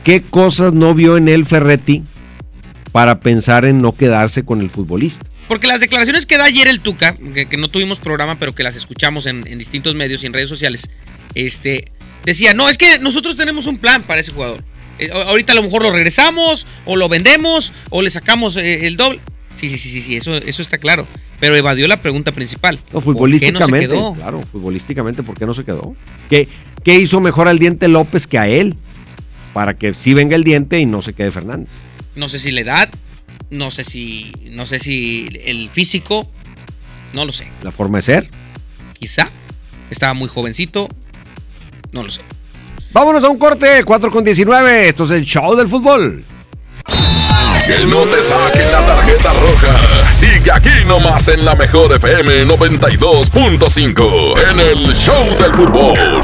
qué 0.04 0.22
cosas 0.22 0.74
no 0.74 0.94
vio 0.94 1.18
en 1.18 1.28
él 1.28 1.46
Ferretti 1.46 2.04
para 2.92 3.20
pensar 3.20 3.66
en 3.66 3.82
no 3.82 3.94
quedarse 3.94 4.44
con 4.46 4.62
el 4.62 4.70
futbolista. 4.70 5.26
Porque 5.48 5.68
las 5.68 5.80
declaraciones 5.80 6.26
que 6.26 6.38
da 6.38 6.46
ayer 6.46 6.68
el 6.68 6.80
Tuca, 6.80 7.16
que, 7.34 7.46
que 7.46 7.58
no 7.58 7.68
tuvimos 7.68 8.00
programa, 8.00 8.38
pero 8.38 8.56
que 8.56 8.64
las 8.64 8.76
escuchamos 8.76 9.26
en, 9.26 9.46
en 9.48 9.60
distintos 9.60 9.94
medios 9.94 10.24
y 10.24 10.28
en 10.28 10.34
redes 10.34 10.50
sociales, 10.50 10.90
este, 11.36 11.92
decía, 12.24 12.54
no, 12.54 12.68
es 12.70 12.78
que 12.78 12.98
nosotros 13.00 13.36
tenemos 13.36 13.68
un 13.68 13.78
plan 13.78 14.02
para 14.02 14.22
ese 14.22 14.32
jugador. 14.32 14.64
Eh, 15.00 15.10
ahorita 15.12 15.54
a 15.54 15.56
lo 15.56 15.64
mejor 15.64 15.84
lo 15.84 15.92
regresamos, 15.92 16.66
o 16.86 16.96
lo 16.96 17.10
vendemos, 17.10 17.74
o 17.90 18.02
le 18.02 18.10
sacamos 18.10 18.56
eh, 18.58 18.88
el 18.88 18.98
doble. 18.98 19.20
Sí, 19.56 19.70
sí, 19.70 19.78
sí, 19.78 19.90
sí, 19.90 20.02
sí, 20.02 20.16
eso, 20.18 20.36
eso 20.36 20.62
está 20.62 20.78
claro. 20.78 21.08
Pero 21.40 21.56
evadió 21.56 21.88
la 21.88 21.98
pregunta 21.98 22.32
principal. 22.32 22.80
No, 22.94 23.02
¿Por 23.02 23.02
qué 23.02 23.02
no 23.02 23.02
se 23.02 23.06
futbolísticamente, 23.14 23.88
quedó? 23.88 24.14
claro, 24.14 24.44
futbolísticamente, 24.52 25.24
¿por 25.24 25.38
qué 25.38 25.46
no 25.46 25.54
se 25.54 25.64
quedó? 25.66 25.96
¿Qué, 26.30 26.48
qué 26.84 26.96
hizo 26.96 27.20
mejor 27.20 27.48
al 27.48 27.60
diente 27.60 27.88
López 27.88 28.28
que 28.28 28.38
a 28.38 28.48
él? 28.48 28.76
Para 29.54 29.76
que 29.76 29.94
sí 29.94 30.14
venga 30.14 30.36
el 30.36 30.44
diente 30.44 30.80
y 30.80 30.86
no 30.86 31.02
se 31.02 31.14
quede 31.14 31.32
Fernández. 31.32 31.70
No 32.16 32.30
sé 32.30 32.40
si 32.40 32.52
la 32.52 32.62
edad, 32.62 32.90
no 33.50 33.72
sé 33.72 33.84
si, 33.84 34.32
no 34.52 34.66
sé 34.66 34.80
si 34.80 35.30
el 35.46 35.70
físico, 35.70 36.30
no 37.14 37.26
lo 37.26 37.32
sé. 37.32 37.48
La 37.64 37.72
forma 37.72 37.98
de 38.00 38.02
ser. 38.04 38.30
Quizá 38.98 39.30
estaba 39.90 40.14
muy 40.14 40.28
jovencito, 40.30 40.90
no 41.92 42.04
lo 42.04 42.12
sé. 42.12 42.22
Vámonos 42.96 43.24
a 43.26 43.30
un 43.30 43.38
corte, 43.38 43.84
4 43.84 44.10
con 44.10 44.24
19. 44.24 44.88
Esto 44.88 45.04
es 45.04 45.12
el 45.12 45.26
show 45.26 45.54
del 45.54 45.68
fútbol. 45.68 46.24
Que 47.68 47.86
no 47.88 48.04
te 48.04 48.22
saquen 48.22 48.72
la 48.72 48.80
tarjeta 48.86 49.34
roja. 49.34 50.14
Sigue 50.14 50.50
aquí 50.50 50.70
nomás 50.88 51.28
en 51.28 51.44
la 51.44 51.56
mejor 51.56 51.94
FM 51.94 52.48
92.5 52.48 54.50
en 54.50 54.60
el 54.62 54.96
Show 54.96 55.26
del 55.38 55.54
Fútbol. 55.54 56.22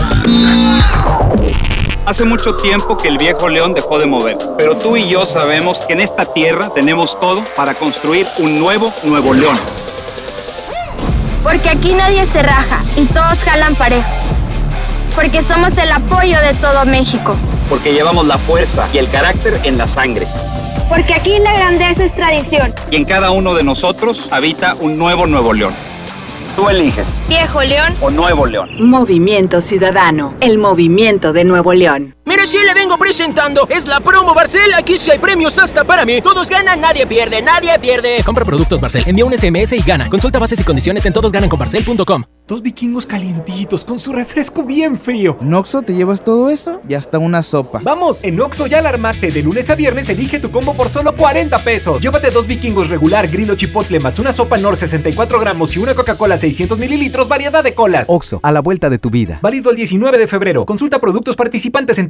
Hace 2.06 2.24
mucho 2.24 2.56
tiempo 2.56 2.98
que 2.98 3.10
el 3.10 3.18
viejo 3.18 3.50
león 3.50 3.74
dejó 3.74 4.00
de 4.00 4.06
moverse, 4.06 4.48
pero 4.58 4.78
tú 4.78 4.96
y 4.96 5.10
yo 5.10 5.26
sabemos 5.26 5.82
que 5.86 5.92
en 5.92 6.00
esta 6.00 6.24
tierra 6.24 6.70
tenemos 6.74 7.20
todo 7.20 7.44
para 7.58 7.74
construir 7.74 8.28
un 8.38 8.58
nuevo 8.58 8.94
Nuevo 9.04 9.34
León. 9.34 9.60
Porque 11.44 11.68
aquí 11.68 11.94
nadie 11.96 12.26
se 12.26 12.42
raja 12.42 12.82
y 12.96 13.04
todos 13.08 13.40
jalan 13.44 13.76
parejo. 13.76 14.08
Porque 15.16 15.42
somos 15.44 15.78
el 15.78 15.92
apoyo 15.92 16.40
de 16.42 16.54
todo 16.54 16.86
México. 16.86 17.36
Porque 17.70 17.94
llevamos 17.94 18.26
la 18.26 18.38
fuerza 18.38 18.88
y 18.94 18.98
el 18.98 19.10
carácter 19.10 19.60
en 19.64 19.78
la 19.78 19.88
sangre. 19.88 20.26
Porque 20.90 21.14
aquí 21.14 21.38
la 21.40 21.54
grandeza 21.54 22.06
es 22.06 22.16
tradición. 22.16 22.74
Y 22.90 22.96
en 22.96 23.06
cada 23.06 23.32
uno 23.32 23.54
de 23.54 23.64
nosotros 23.64 24.30
habita 24.32 24.76
un 24.80 24.98
nuevo 24.98 25.28
Nuevo 25.28 25.54
León. 25.54 25.74
Tú 26.56 26.68
eliges. 26.70 27.22
Viejo 27.30 27.62
León. 27.62 27.94
O 28.02 28.10
Nuevo 28.10 28.46
León. 28.46 28.70
Movimiento 28.80 29.62
Ciudadano, 29.62 30.34
el 30.42 30.58
movimiento 30.58 31.32
de 31.32 31.46
Nuevo 31.46 31.74
León. 31.74 32.16
Mire, 32.24 32.46
sí 32.46 32.60
le 32.66 32.74
vengo 32.76 32.98
presentando. 32.98 33.68
Es 33.70 33.88
la 33.88 34.00
promo 34.00 34.34
Barcel. 34.36 34.74
Aquí 34.76 34.98
sí 34.98 35.10
hay 35.12 35.18
premios 35.18 35.58
hasta 35.58 35.84
para 35.84 36.06
mí. 36.06 36.22
Todos 36.22 36.50
ganan, 36.50 36.80
nadie 36.80 37.08
pierde, 37.08 37.42
nadie 37.42 37.78
pierde. 37.80 38.22
Compra 38.24 38.46
productos 38.46 38.80
Barcel, 38.80 39.04
envía 39.08 39.26
un 39.26 39.36
SMS 39.36 39.74
y 39.74 39.82
gana. 39.82 40.08
Consulta 40.08 40.38
bases 40.38 40.60
y 40.60 40.64
condiciones 40.64 41.06
en 41.06 41.14
todosgananconbarcel.com. 41.14 42.24
Dos 42.48 42.62
vikingos 42.62 43.06
calientitos 43.06 43.86
con 43.86 43.98
su 43.98 44.12
refresco 44.12 44.64
bien 44.64 45.00
frío. 45.00 45.38
¿En 45.42 45.54
Oxxo 45.54 45.84
te 45.84 45.94
llevas 45.94 46.22
todo 46.24 46.50
eso? 46.50 46.82
Y 46.88 46.96
hasta 46.96 47.18
una 47.18 47.44
sopa. 47.44 47.80
Vamos, 47.82 48.24
en 48.24 48.40
Oxxo 48.42 48.68
ya 48.68 48.82
la 48.82 48.90
armaste. 48.90 49.32
De 49.32 49.42
lunes 49.42 49.70
a 49.70 49.76
viernes 49.76 50.10
elige 50.10 50.38
tu 50.40 50.52
combo 50.52 50.74
por 50.74 50.90
solo 50.90 51.16
40 51.16 51.58
pesos. 51.60 52.02
Llévate 52.02 52.30
dos 52.30 52.48
vikingos 52.48 52.90
regular, 52.90 53.28
grillo 53.30 53.56
chipotle 53.56 54.00
más 54.00 54.20
una 54.20 54.32
sopa 54.32 54.58
Nor 54.58 54.76
64 54.76 55.40
gramos 55.40 55.76
y 55.76 55.80
una 55.80 55.96
Coca-Cola 55.96 56.38
600 56.38 56.78
mililitros, 56.78 57.30
variedad 57.30 57.64
de 57.64 57.74
colas. 57.74 58.08
Oxxo, 58.10 58.42
a 58.44 58.52
la 58.52 58.60
vuelta 58.60 58.90
de 58.90 59.00
tu 59.00 59.10
vida. 59.10 59.40
Válido 59.42 59.70
el 59.70 59.78
19 59.78 60.18
de 60.18 60.28
febrero. 60.28 60.66
Consulta 60.66 61.00
productos 61.00 61.38
participantes 61.38 62.00
en 62.00 62.10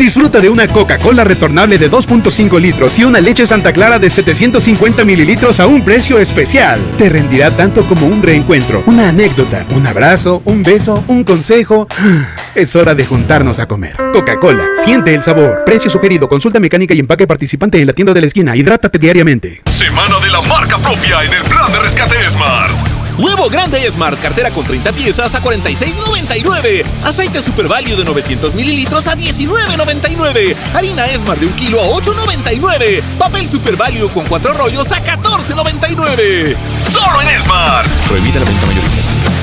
Disfruta 0.00 0.40
de 0.40 0.48
una 0.48 0.66
Coca-Cola 0.66 1.24
retornable 1.24 1.76
de 1.76 1.90
2.5 1.90 2.58
litros 2.58 2.98
y 2.98 3.04
una 3.04 3.20
leche 3.20 3.46
Santa 3.46 3.70
Clara 3.70 3.98
de 3.98 4.08
750 4.08 5.04
mililitros 5.04 5.60
a 5.60 5.66
un 5.66 5.84
precio 5.84 6.18
especial. 6.18 6.80
Te 6.96 7.10
rendirá 7.10 7.54
tanto 7.54 7.84
como 7.84 8.06
un 8.06 8.22
reencuentro, 8.22 8.82
una 8.86 9.10
anécdota, 9.10 9.66
un 9.76 9.86
abrazo, 9.86 10.40
un 10.46 10.62
beso, 10.62 11.04
un 11.06 11.22
consejo. 11.22 11.86
Es 12.54 12.74
hora 12.74 12.94
de 12.94 13.04
juntarnos 13.04 13.60
a 13.60 13.68
comer. 13.68 13.94
Coca-Cola, 14.12 14.70
siente 14.82 15.14
el 15.14 15.22
sabor. 15.22 15.64
Precio 15.66 15.90
sugerido, 15.90 16.28
consulta 16.28 16.58
mecánica 16.58 16.94
y 16.94 16.98
empaque 16.98 17.26
participante 17.26 17.78
en 17.78 17.86
la 17.86 17.92
tienda 17.92 18.14
de 18.14 18.22
la 18.22 18.26
esquina. 18.26 18.56
Hidrátate 18.56 18.98
diariamente. 18.98 19.60
Semana 19.70 20.18
de 20.18 20.30
la 20.30 20.40
marca 20.40 20.78
propia 20.78 21.22
en 21.24 21.34
el 21.34 21.42
plan 21.44 21.70
de 21.70 21.78
rescate 21.78 22.16
Smart. 22.30 22.89
Huevo 23.18 23.48
grande 23.48 23.90
Smart, 23.90 24.20
cartera 24.20 24.50
con 24.50 24.64
30 24.64 24.92
piezas 24.92 25.34
a 25.34 25.42
46.99. 25.42 26.84
Aceite 27.04 27.42
Super 27.42 27.68
Value 27.68 27.96
de 27.96 28.04
900 28.04 28.54
mililitros 28.54 29.06
a 29.06 29.16
19.99. 29.16 30.54
Harina 30.74 31.06
Smart 31.08 31.40
de 31.40 31.46
un 31.46 31.52
kilo 31.54 31.80
a 31.80 31.86
8.99. 31.86 33.02
Papel 33.18 33.48
Super 33.48 33.76
Value 33.76 34.08
con 34.08 34.26
4 34.26 34.52
rollos 34.54 34.90
a 34.92 35.02
14.99. 35.02 36.56
Solo 36.84 37.20
en 37.22 37.42
Smart. 37.42 37.88
Prohibida 38.08 38.40
la 38.40 38.44
venta 38.44 38.66
mayorista. 38.66 39.39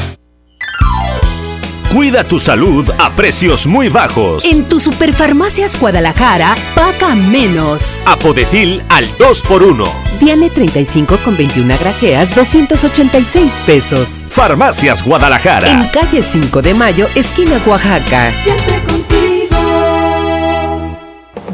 Cuida 1.98 2.24
tu 2.24 2.40
salud 2.40 2.88
a 3.00 3.16
precios 3.16 3.66
muy 3.66 3.90
bajos. 3.90 4.46
En 4.46 4.66
tu 4.66 4.80
Superfarmacias 4.80 5.80
Guadalajara, 5.80 6.56
paga 6.76 7.16
menos. 7.16 7.82
Apodecil 8.06 8.84
al 8.90 9.06
2x1. 9.18 9.90
Diane 10.20 10.52
35 10.52 11.18
con 11.26 11.36
21 11.36 11.76
grajeas, 11.80 12.36
286 12.36 13.52
pesos. 13.66 14.28
Farmacias 14.30 15.04
Guadalajara. 15.04 15.72
En 15.72 15.88
calle 15.88 16.22
5 16.22 16.62
de 16.62 16.76
Mayo, 16.76 17.08
esquina 17.16 17.60
Oaxaca. 17.66 18.32
Siempre 18.44 18.78
contigo. 18.78 18.97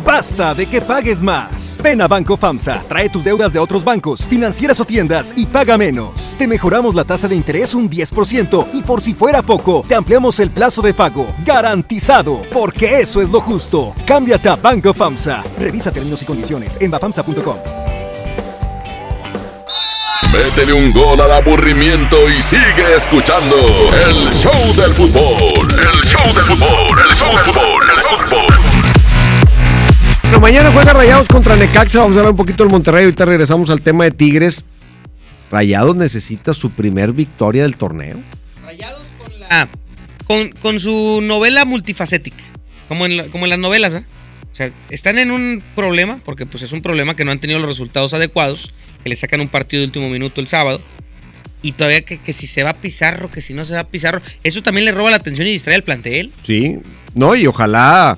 Basta 0.06 0.54
de 0.54 0.66
que 0.66 0.82
pagues 0.82 1.24
más. 1.24 1.78
Ven 1.82 2.02
a 2.02 2.08
Banco 2.08 2.36
FAMSA, 2.38 2.84
trae 2.88 3.10
tus 3.10 3.24
deudas 3.24 3.54
de 3.54 3.60
otros 3.60 3.84
bancos, 3.84 4.28
financieras 4.28 4.80
o 4.80 4.86
tiendas 4.86 5.34
y 5.36 5.46
paga 5.46 5.78
menos. 5.78 6.36
Te 6.38 6.48
mejoramos 6.48 6.96
la 6.96 7.04
tasa 7.04 7.28
de 7.28 7.36
interés 7.36 7.74
un 7.74 7.90
10% 7.90 8.68
y 8.74 8.84
por 8.84 9.02
si 9.02 9.14
fuera 9.14 9.42
poco, 9.42 9.84
te 9.88 9.96
ampliamos 9.96 10.40
el 10.40 10.52
plazo 10.52 10.82
de 10.82 10.94
pago. 10.94 11.28
Garantizado, 11.46 12.42
porque 12.52 13.00
eso 13.02 13.22
es 13.22 13.30
lo 13.30 13.40
justo. 13.40 13.94
Cámbiate 14.06 14.50
a 14.50 14.56
Banco 14.56 14.94
FAMSA. 14.94 15.44
Revisa 15.58 15.92
términos 15.92 16.22
y 16.22 16.26
condiciones 16.26 16.78
en 16.82 16.92
bafamsa.com. 16.92 17.58
Métele 20.34 20.74
un 20.74 20.92
gol 20.92 21.22
al 21.22 21.32
aburrimiento 21.32 22.28
y 22.28 22.42
sigue 22.42 22.96
escuchando 22.98 23.56
el 24.08 24.34
show 24.34 24.74
del 24.76 24.92
fútbol. 24.94 25.80
El 25.80 26.02
show 26.04 26.26
del 26.34 26.44
fútbol, 26.44 27.00
el 27.08 27.16
show 27.16 27.30
del 27.30 27.46
fútbol, 27.46 27.84
el 27.96 28.02
fútbol. 28.02 28.73
Bueno, 30.34 30.48
mañana 30.48 30.72
juega 30.72 30.94
Rayados 30.94 31.28
contra 31.28 31.56
Necaxa. 31.56 32.00
Vamos 32.00 32.16
a 32.16 32.20
hablar 32.22 32.32
un 32.32 32.38
poquito 32.38 32.64
del 32.64 32.72
Monterrey. 32.72 33.04
Ahorita 33.04 33.24
regresamos 33.24 33.70
al 33.70 33.82
tema 33.82 34.06
de 34.06 34.10
Tigres. 34.12 34.64
Rayados 35.52 35.96
necesita 35.96 36.54
su 36.56 36.72
primer 36.72 37.12
victoria 37.12 37.62
del 37.62 37.78
torneo. 37.78 38.18
Ah, 39.52 39.68
con, 40.26 40.50
con 40.54 40.80
su 40.80 41.20
novela 41.22 41.66
multifacética, 41.66 42.44
como 42.88 43.06
en, 43.06 43.18
la- 43.18 43.26
como 43.26 43.46
en 43.46 43.52
las 43.52 43.60
novelas, 43.60 43.94
¿verdad? 43.94 44.08
O 44.52 44.56
sea, 44.56 44.72
están 44.90 45.20
en 45.20 45.30
un 45.30 45.62
problema, 45.76 46.18
porque 46.26 46.48
pues 46.48 46.64
es 46.64 46.72
un 46.72 46.82
problema 46.82 47.16
que 47.16 47.26
no 47.26 47.32
han 47.32 47.38
tenido 47.38 47.60
los 47.60 47.70
resultados 47.70 48.16
adecuados, 48.16 48.74
que 49.04 49.10
le 49.10 49.16
sacan 49.16 49.40
un 49.40 49.50
partido 49.50 49.82
de 49.82 49.86
último 49.86 50.10
minuto 50.10 50.42
el 50.42 50.48
sábado, 50.48 50.82
y 51.62 51.74
todavía 51.74 52.02
que, 52.02 52.18
que 52.18 52.34
si 52.34 52.48
se 52.48 52.64
va 52.64 52.74
Pizarro, 52.74 53.30
que 53.30 53.42
si 53.42 53.54
no 53.54 53.66
se 53.66 53.76
va 53.76 53.84
Pizarro, 53.84 54.20
eso 54.44 54.64
también 54.64 54.86
le 54.86 54.92
roba 54.94 55.12
la 55.12 55.18
atención 55.18 55.48
y 55.48 55.52
distrae 55.52 55.76
al 55.76 55.84
plantel. 55.84 56.32
Sí. 56.44 56.80
No, 57.14 57.36
y 57.36 57.46
ojalá. 57.46 58.18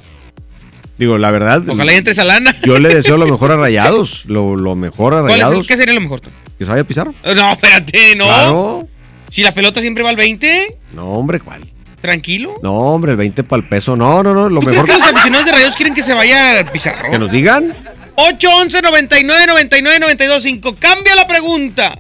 Digo, 0.97 1.17
la 1.17 1.29
verdad. 1.31 1.61
Ojalá 1.67 1.93
y 1.93 1.95
entre 1.97 2.13
esa 2.13 2.23
lana. 2.23 2.55
Yo 2.63 2.79
le 2.79 2.93
deseo 2.93 3.17
lo 3.17 3.27
mejor 3.27 3.51
a 3.51 3.57
Rayados. 3.57 4.23
Lo, 4.25 4.55
lo 4.55 4.75
mejor 4.75 5.13
a 5.13 5.19
¿Cuál 5.21 5.31
es 5.31 5.35
el- 5.37 5.41
Rayados. 5.43 5.67
¿Qué 5.67 5.77
sería 5.77 5.93
lo 5.93 6.01
mejor? 6.01 6.21
Que 6.57 6.63
se 6.65 6.71
vaya 6.71 6.83
Pizarro. 6.83 7.13
No, 7.35 7.51
espérate, 7.51 8.15
no. 8.15 8.25
Claro. 8.25 8.87
Si 9.31 9.43
la 9.43 9.53
pelota 9.53 9.81
siempre 9.81 10.03
va 10.03 10.09
al 10.09 10.15
20, 10.15 10.77
No, 10.93 11.05
hombre, 11.07 11.39
¿cuál? 11.41 11.61
tranquilo. 11.99 12.53
No, 12.61 12.73
hombre, 12.73 13.11
el 13.11 13.17
20 13.17 13.43
para 13.43 13.63
el 13.63 13.67
peso. 13.67 13.95
No, 13.95 14.21
no, 14.21 14.33
no. 14.33 14.47
Lo 14.47 14.59
¿Tú 14.61 14.67
mejor 14.67 14.85
crees 14.85 14.99
que 14.99 15.03
los 15.05 15.11
aficionados 15.11 15.45
de 15.47 15.51
Rayos 15.51 15.75
quieren 15.75 15.93
que 15.95 16.03
se 16.03 16.13
vaya 16.13 16.63
Pizarro? 16.71 17.09
que 17.09 17.17
nos 17.19 17.31
digan. 17.31 17.75
811 18.17 18.81
99 18.83 19.47
99 19.47 19.99
92 19.99 20.43
5. 20.43 20.75
Cambia 20.79 21.15
la 21.15 21.27
pregunta. 21.27 21.99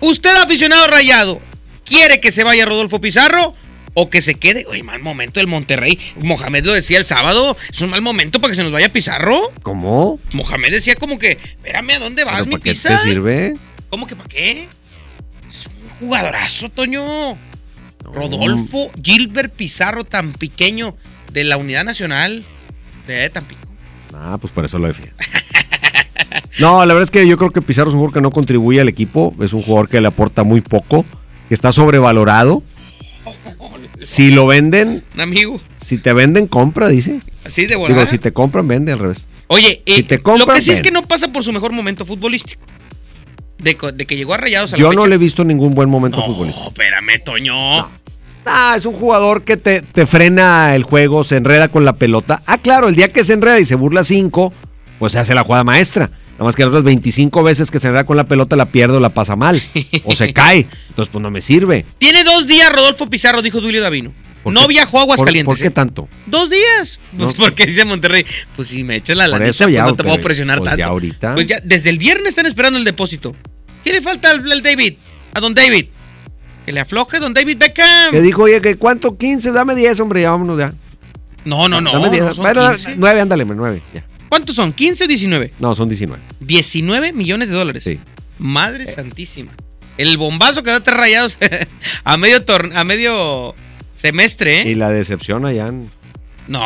¿Usted, 0.00 0.34
aficionado 0.42 0.86
rayado, 0.88 1.40
quiere 1.84 2.20
que 2.20 2.32
se 2.32 2.42
vaya 2.44 2.66
Rodolfo 2.66 3.00
Pizarro 3.00 3.54
o 3.94 4.08
que 4.10 4.22
se 4.22 4.34
quede? 4.34 4.64
Oye, 4.68 4.82
mal 4.82 5.00
momento 5.00 5.40
el 5.40 5.46
Monterrey. 5.46 5.98
Mohamed 6.16 6.64
lo 6.64 6.72
decía 6.72 6.98
el 6.98 7.04
sábado. 7.04 7.56
Es 7.70 7.80
un 7.80 7.90
mal 7.90 8.02
momento 8.02 8.40
para 8.40 8.52
que 8.52 8.56
se 8.56 8.62
nos 8.62 8.72
vaya 8.72 8.92
Pizarro. 8.92 9.40
¿Cómo? 9.62 10.18
Mohamed 10.32 10.70
decía 10.70 10.94
como 10.96 11.18
que, 11.18 11.32
espérame, 11.32 11.90
¿a 11.90 11.98
dónde 11.98 12.24
vas, 12.24 12.44
¿Pero 12.44 12.56
mi 12.56 12.62
qué 12.62 12.72
Pizarro? 12.72 13.02
te 13.02 13.08
sirve? 13.08 13.54
¿Cómo 13.88 14.06
que 14.06 14.16
para 14.16 14.28
qué? 14.28 14.68
Es 15.48 15.66
un 15.66 15.88
jugadorazo, 15.98 16.68
Toño. 16.68 17.36
Rodolfo 18.04 18.90
Gilbert 19.02 19.52
Pizarro, 19.52 20.04
tan 20.04 20.32
pequeño, 20.32 20.96
de 21.32 21.44
la 21.44 21.56
Unidad 21.56 21.84
Nacional 21.84 22.44
de 23.06 23.30
Tampico. 23.30 23.60
Ah, 24.12 24.36
pues 24.40 24.52
por 24.52 24.64
eso 24.64 24.78
lo 24.78 24.86
defiendo. 24.88 25.14
No, 26.58 26.84
la 26.84 26.92
verdad 26.92 27.04
es 27.04 27.10
que 27.10 27.26
yo 27.26 27.38
creo 27.38 27.50
que 27.50 27.62
Pizarro 27.62 27.88
es 27.88 27.94
un 27.94 28.00
jugador 28.00 28.14
que 28.14 28.20
no 28.20 28.30
contribuye 28.30 28.80
al 28.80 28.88
equipo. 28.88 29.34
Es 29.40 29.52
un 29.52 29.62
jugador 29.62 29.88
que 29.88 30.00
le 30.00 30.08
aporta 30.08 30.42
muy 30.42 30.60
poco, 30.60 31.06
que 31.48 31.54
está 31.54 31.72
sobrevalorado. 31.72 32.62
Si 34.00 34.30
lo 34.30 34.46
venden, 34.46 35.02
Un 35.14 35.20
amigo. 35.20 35.60
si 35.84 35.98
te 35.98 36.12
venden, 36.12 36.46
compra, 36.46 36.88
dice. 36.88 37.20
Así 37.44 37.62
de 37.62 37.68
Digo, 37.68 37.80
volada. 37.80 38.06
si 38.06 38.18
te 38.18 38.32
compran, 38.32 38.66
vende 38.68 38.92
al 38.92 38.98
revés. 38.98 39.18
Oye, 39.48 39.82
eh, 39.86 39.96
si 39.96 40.02
te 40.04 40.16
lo 40.18 40.22
compran, 40.22 40.56
que 40.56 40.62
sí 40.62 40.70
es 40.70 40.80
que 40.80 40.90
no 40.90 41.02
pasa 41.02 41.28
por 41.28 41.42
su 41.44 41.52
mejor 41.52 41.72
momento 41.72 42.04
futbolístico. 42.04 42.62
De, 43.58 43.74
que 43.74 44.16
llegó 44.16 44.32
a 44.32 44.38
Rayados 44.38 44.72
a 44.72 44.76
la 44.76 44.80
Yo 44.80 44.88
fecha. 44.88 45.00
no 45.00 45.06
le 45.06 45.16
he 45.16 45.18
visto 45.18 45.44
ningún 45.44 45.74
buen 45.74 45.90
momento 45.90 46.24
futbolístico. 46.24 46.68
Espérame, 46.68 47.22
Toño. 47.24 47.88
Ah, 48.46 48.74
es 48.76 48.86
un 48.86 48.94
jugador 48.94 49.42
que 49.42 49.58
te, 49.58 49.82
te 49.82 50.06
frena 50.06 50.74
el 50.74 50.84
juego, 50.84 51.24
se 51.24 51.36
enreda 51.36 51.68
con 51.68 51.84
la 51.84 51.92
pelota. 51.92 52.42
Ah, 52.46 52.56
claro, 52.56 52.88
el 52.88 52.96
día 52.96 53.12
que 53.12 53.22
se 53.22 53.34
enreda 53.34 53.60
y 53.60 53.66
se 53.66 53.74
burla 53.74 54.02
cinco, 54.02 54.50
pues 54.98 55.12
se 55.12 55.18
hace 55.18 55.34
la 55.34 55.44
jugada 55.44 55.62
maestra. 55.62 56.10
Nada 56.40 56.48
más 56.48 56.56
que 56.56 56.62
las 56.62 56.68
otras 56.70 56.84
25 56.84 57.42
veces 57.42 57.70
que 57.70 57.78
se 57.78 57.88
enreda 57.88 58.04
con 58.04 58.16
la 58.16 58.24
pelota 58.24 58.56
la 58.56 58.64
pierde 58.64 58.96
o 58.96 59.00
la 59.00 59.10
pasa 59.10 59.36
mal. 59.36 59.60
o 60.04 60.12
se 60.16 60.32
cae. 60.32 60.66
Entonces, 60.88 61.12
pues 61.12 61.20
no 61.22 61.30
me 61.30 61.42
sirve. 61.42 61.84
Tiene 61.98 62.24
dos 62.24 62.46
días 62.46 62.72
Rodolfo 62.72 63.08
Pizarro, 63.10 63.42
dijo 63.42 63.60
Duilio 63.60 63.82
Davino. 63.82 64.10
¿Por 64.42 64.54
No 64.54 64.62
qué? 64.62 64.68
viajó 64.68 64.96
a 64.96 65.00
¿Por- 65.00 65.02
Aguascalientes. 65.02 65.44
¿Por, 65.44 65.58
qué 65.58 65.66
¿eh? 65.66 65.70
tanto? 65.70 66.08
Dos 66.24 66.48
días. 66.48 66.98
Pues 67.14 67.36
No. 67.38 67.44
porque 67.44 67.66
dice 67.66 67.84
Monterrey, 67.84 68.24
pues 68.56 68.68
si 68.68 68.84
me 68.84 68.96
echas 68.96 69.18
la 69.18 69.28
lanita, 69.28 69.52
pues 69.64 69.70
ya, 69.74 69.84
no 69.84 69.94
te 69.94 70.02
puedo 70.02 70.18
presionar 70.22 70.56
pues, 70.60 70.70
tanto. 70.70 70.78
ya 70.78 70.86
ahorita. 70.86 71.34
Pues 71.34 71.46
ya, 71.46 71.60
desde 71.62 71.90
el 71.90 71.98
viernes 71.98 72.30
están 72.30 72.46
esperando 72.46 72.78
el 72.78 72.86
depósito. 72.86 73.32
¿Qué 73.84 73.92
le 73.92 74.00
falta 74.00 74.30
al, 74.30 74.50
al 74.50 74.62
David? 74.62 74.94
A 75.34 75.40
don 75.40 75.52
David. 75.52 75.88
Que 76.64 76.72
le 76.72 76.80
afloje 76.80 77.18
don 77.18 77.34
David 77.34 77.58
Beckham. 77.58 78.12
Que 78.12 78.22
dijo, 78.22 78.44
oye, 78.44 78.62
que 78.62 78.76
¿cuánto? 78.76 79.18
15, 79.18 79.52
dame 79.52 79.74
10, 79.74 80.00
hombre, 80.00 80.22
ya 80.22 80.30
vámonos 80.30 80.58
ya. 80.58 80.72
No, 81.44 81.68
no, 81.68 81.82
no. 81.82 81.92
Dame 81.92 82.08
10. 82.08 82.38
no 82.38 82.42
Bueno, 82.42 82.70
15. 82.70 82.94
9, 82.96 83.20
ándale, 83.20 83.44
9, 83.44 83.82
ya. 83.92 84.04
¿Cuántos 84.30 84.54
son? 84.54 84.72
¿15 84.74 85.02
o 85.02 85.06
19? 85.08 85.52
No, 85.58 85.74
son 85.74 85.88
19. 85.88 86.22
19 86.38 87.12
millones 87.12 87.48
de 87.48 87.56
dólares. 87.56 87.82
Sí. 87.82 87.98
Madre 88.38 88.90
santísima. 88.90 89.50
El 89.98 90.16
bombazo 90.18 90.62
que 90.62 90.70
da 90.70 90.78
tres 90.78 90.96
rayados 90.96 91.36
a 92.04 92.16
medio 92.16 92.42
a 92.74 92.84
medio 92.84 93.56
semestre, 93.96 94.60
¿eh? 94.60 94.68
Y 94.70 94.74
la 94.76 94.88
decepción 94.88 95.44
allá 95.44 95.66
en... 95.66 95.90
No, 96.46 96.62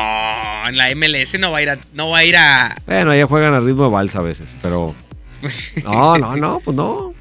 en 0.68 0.76
la 0.76 0.94
MLS 0.94 1.38
no 1.40 1.52
va 1.52 1.58
a 1.58 1.62
ir 1.62 1.70
a, 1.70 1.78
no 1.94 2.10
va 2.10 2.18
a 2.18 2.24
ir 2.24 2.36
a. 2.36 2.76
Bueno, 2.86 3.12
allá 3.12 3.26
juegan 3.26 3.54
a 3.54 3.60
ritmo 3.60 3.84
de 3.84 3.90
balsa 3.90 4.18
a 4.18 4.22
veces, 4.22 4.46
pero... 4.60 4.94
No, 5.84 6.18
no, 6.18 6.36
no, 6.36 6.60
pues 6.60 6.76
no. 6.76 7.14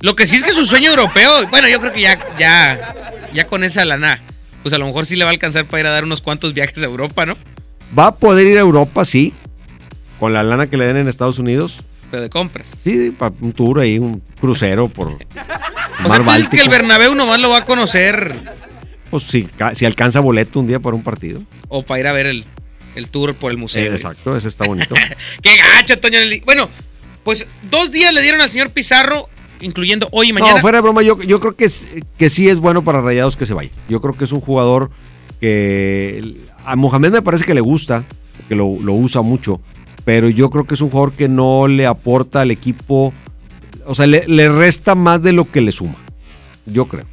Lo 0.00 0.14
que 0.14 0.26
sí 0.26 0.36
es 0.36 0.44
que 0.44 0.52
su 0.52 0.66
sueño 0.66 0.90
europeo, 0.90 1.48
bueno, 1.48 1.66
yo 1.68 1.80
creo 1.80 1.92
que 1.92 2.02
ya, 2.02 2.18
ya, 2.38 2.94
ya 3.32 3.46
con 3.46 3.64
esa 3.64 3.86
lana, 3.86 4.20
pues 4.62 4.74
a 4.74 4.78
lo 4.78 4.84
mejor 4.84 5.06
sí 5.06 5.16
le 5.16 5.24
va 5.24 5.30
a 5.30 5.32
alcanzar 5.32 5.64
para 5.64 5.80
ir 5.80 5.86
a 5.86 5.90
dar 5.90 6.04
unos 6.04 6.20
cuantos 6.20 6.52
viajes 6.52 6.82
a 6.82 6.86
Europa, 6.86 7.24
¿no? 7.24 7.38
Va 7.98 8.08
a 8.08 8.14
poder 8.14 8.46
ir 8.46 8.58
a 8.58 8.60
Europa, 8.60 9.04
sí, 9.04 9.32
con 10.22 10.32
la 10.32 10.44
lana 10.44 10.68
que 10.68 10.76
le 10.76 10.86
den 10.86 10.98
en 10.98 11.08
Estados 11.08 11.40
Unidos. 11.40 11.78
Pero 12.08 12.22
de 12.22 12.30
compras. 12.30 12.68
Sí, 12.84 13.10
para 13.10 13.34
un 13.40 13.52
tour 13.52 13.80
ahí, 13.80 13.98
un 13.98 14.22
crucero 14.40 14.86
por 14.86 15.08
O 15.08 15.10
Mar 15.10 15.18
sea, 15.18 16.00
tú 16.00 16.08
dices 16.10 16.24
Báltico. 16.26 16.50
que 16.50 16.62
el 16.62 16.68
Bernabéu 16.68 17.16
nomás 17.16 17.40
lo 17.40 17.48
va 17.50 17.56
a 17.58 17.64
conocer 17.64 18.40
Pues 19.10 19.24
si, 19.24 19.48
si 19.74 19.84
alcanza 19.84 20.20
boleto 20.20 20.60
un 20.60 20.68
día 20.68 20.78
para 20.78 20.94
un 20.94 21.02
partido. 21.02 21.40
o 21.66 21.82
para 21.82 21.98
ir 21.98 22.06
a 22.06 22.12
ver 22.12 22.26
el, 22.26 22.44
el 22.94 23.08
tour 23.08 23.34
por 23.34 23.50
el 23.50 23.58
museo. 23.58 23.90
Eh, 23.90 23.96
exacto, 23.96 24.36
ese 24.36 24.46
está 24.46 24.64
bonito. 24.64 24.94
¡Qué 25.42 25.56
gacho, 25.56 25.98
Toño! 25.98 26.18
Bueno, 26.44 26.68
pues 27.24 27.48
dos 27.68 27.90
días 27.90 28.14
le 28.14 28.22
dieron 28.22 28.40
al 28.42 28.48
señor 28.50 28.70
Pizarro, 28.70 29.28
incluyendo 29.60 30.08
hoy 30.12 30.28
y 30.28 30.32
mañana. 30.32 30.54
No, 30.54 30.60
fuera 30.60 30.78
de 30.78 30.82
broma, 30.82 31.02
yo, 31.02 31.20
yo 31.20 31.40
creo 31.40 31.56
que, 31.56 31.68
que 32.16 32.30
sí 32.30 32.48
es 32.48 32.60
bueno 32.60 32.84
para 32.84 33.00
Rayados 33.00 33.34
que 33.36 33.44
se 33.46 33.54
vaya. 33.54 33.70
Yo 33.88 34.00
creo 34.00 34.14
que 34.16 34.22
es 34.22 34.30
un 34.30 34.40
jugador 34.40 34.92
que 35.40 36.36
a 36.64 36.76
Mohamed 36.76 37.10
me 37.10 37.22
parece 37.22 37.44
que 37.44 37.54
le 37.54 37.60
gusta, 37.60 38.04
que 38.48 38.54
lo, 38.54 38.76
lo 38.80 38.92
usa 38.92 39.20
mucho, 39.22 39.60
pero 40.04 40.28
yo 40.28 40.50
creo 40.50 40.66
que 40.66 40.74
es 40.74 40.80
un 40.80 40.90
jugador 40.90 41.12
que 41.12 41.28
no 41.28 41.68
le 41.68 41.86
aporta 41.86 42.40
al 42.40 42.50
equipo, 42.50 43.12
o 43.86 43.94
sea, 43.94 44.06
le, 44.06 44.48
resta 44.48 44.94
más 44.94 45.22
de 45.22 45.32
lo 45.32 45.50
que 45.50 45.60
le 45.60 45.72
suma. 45.72 45.96
Yo 46.66 46.86
creo. 46.86 47.04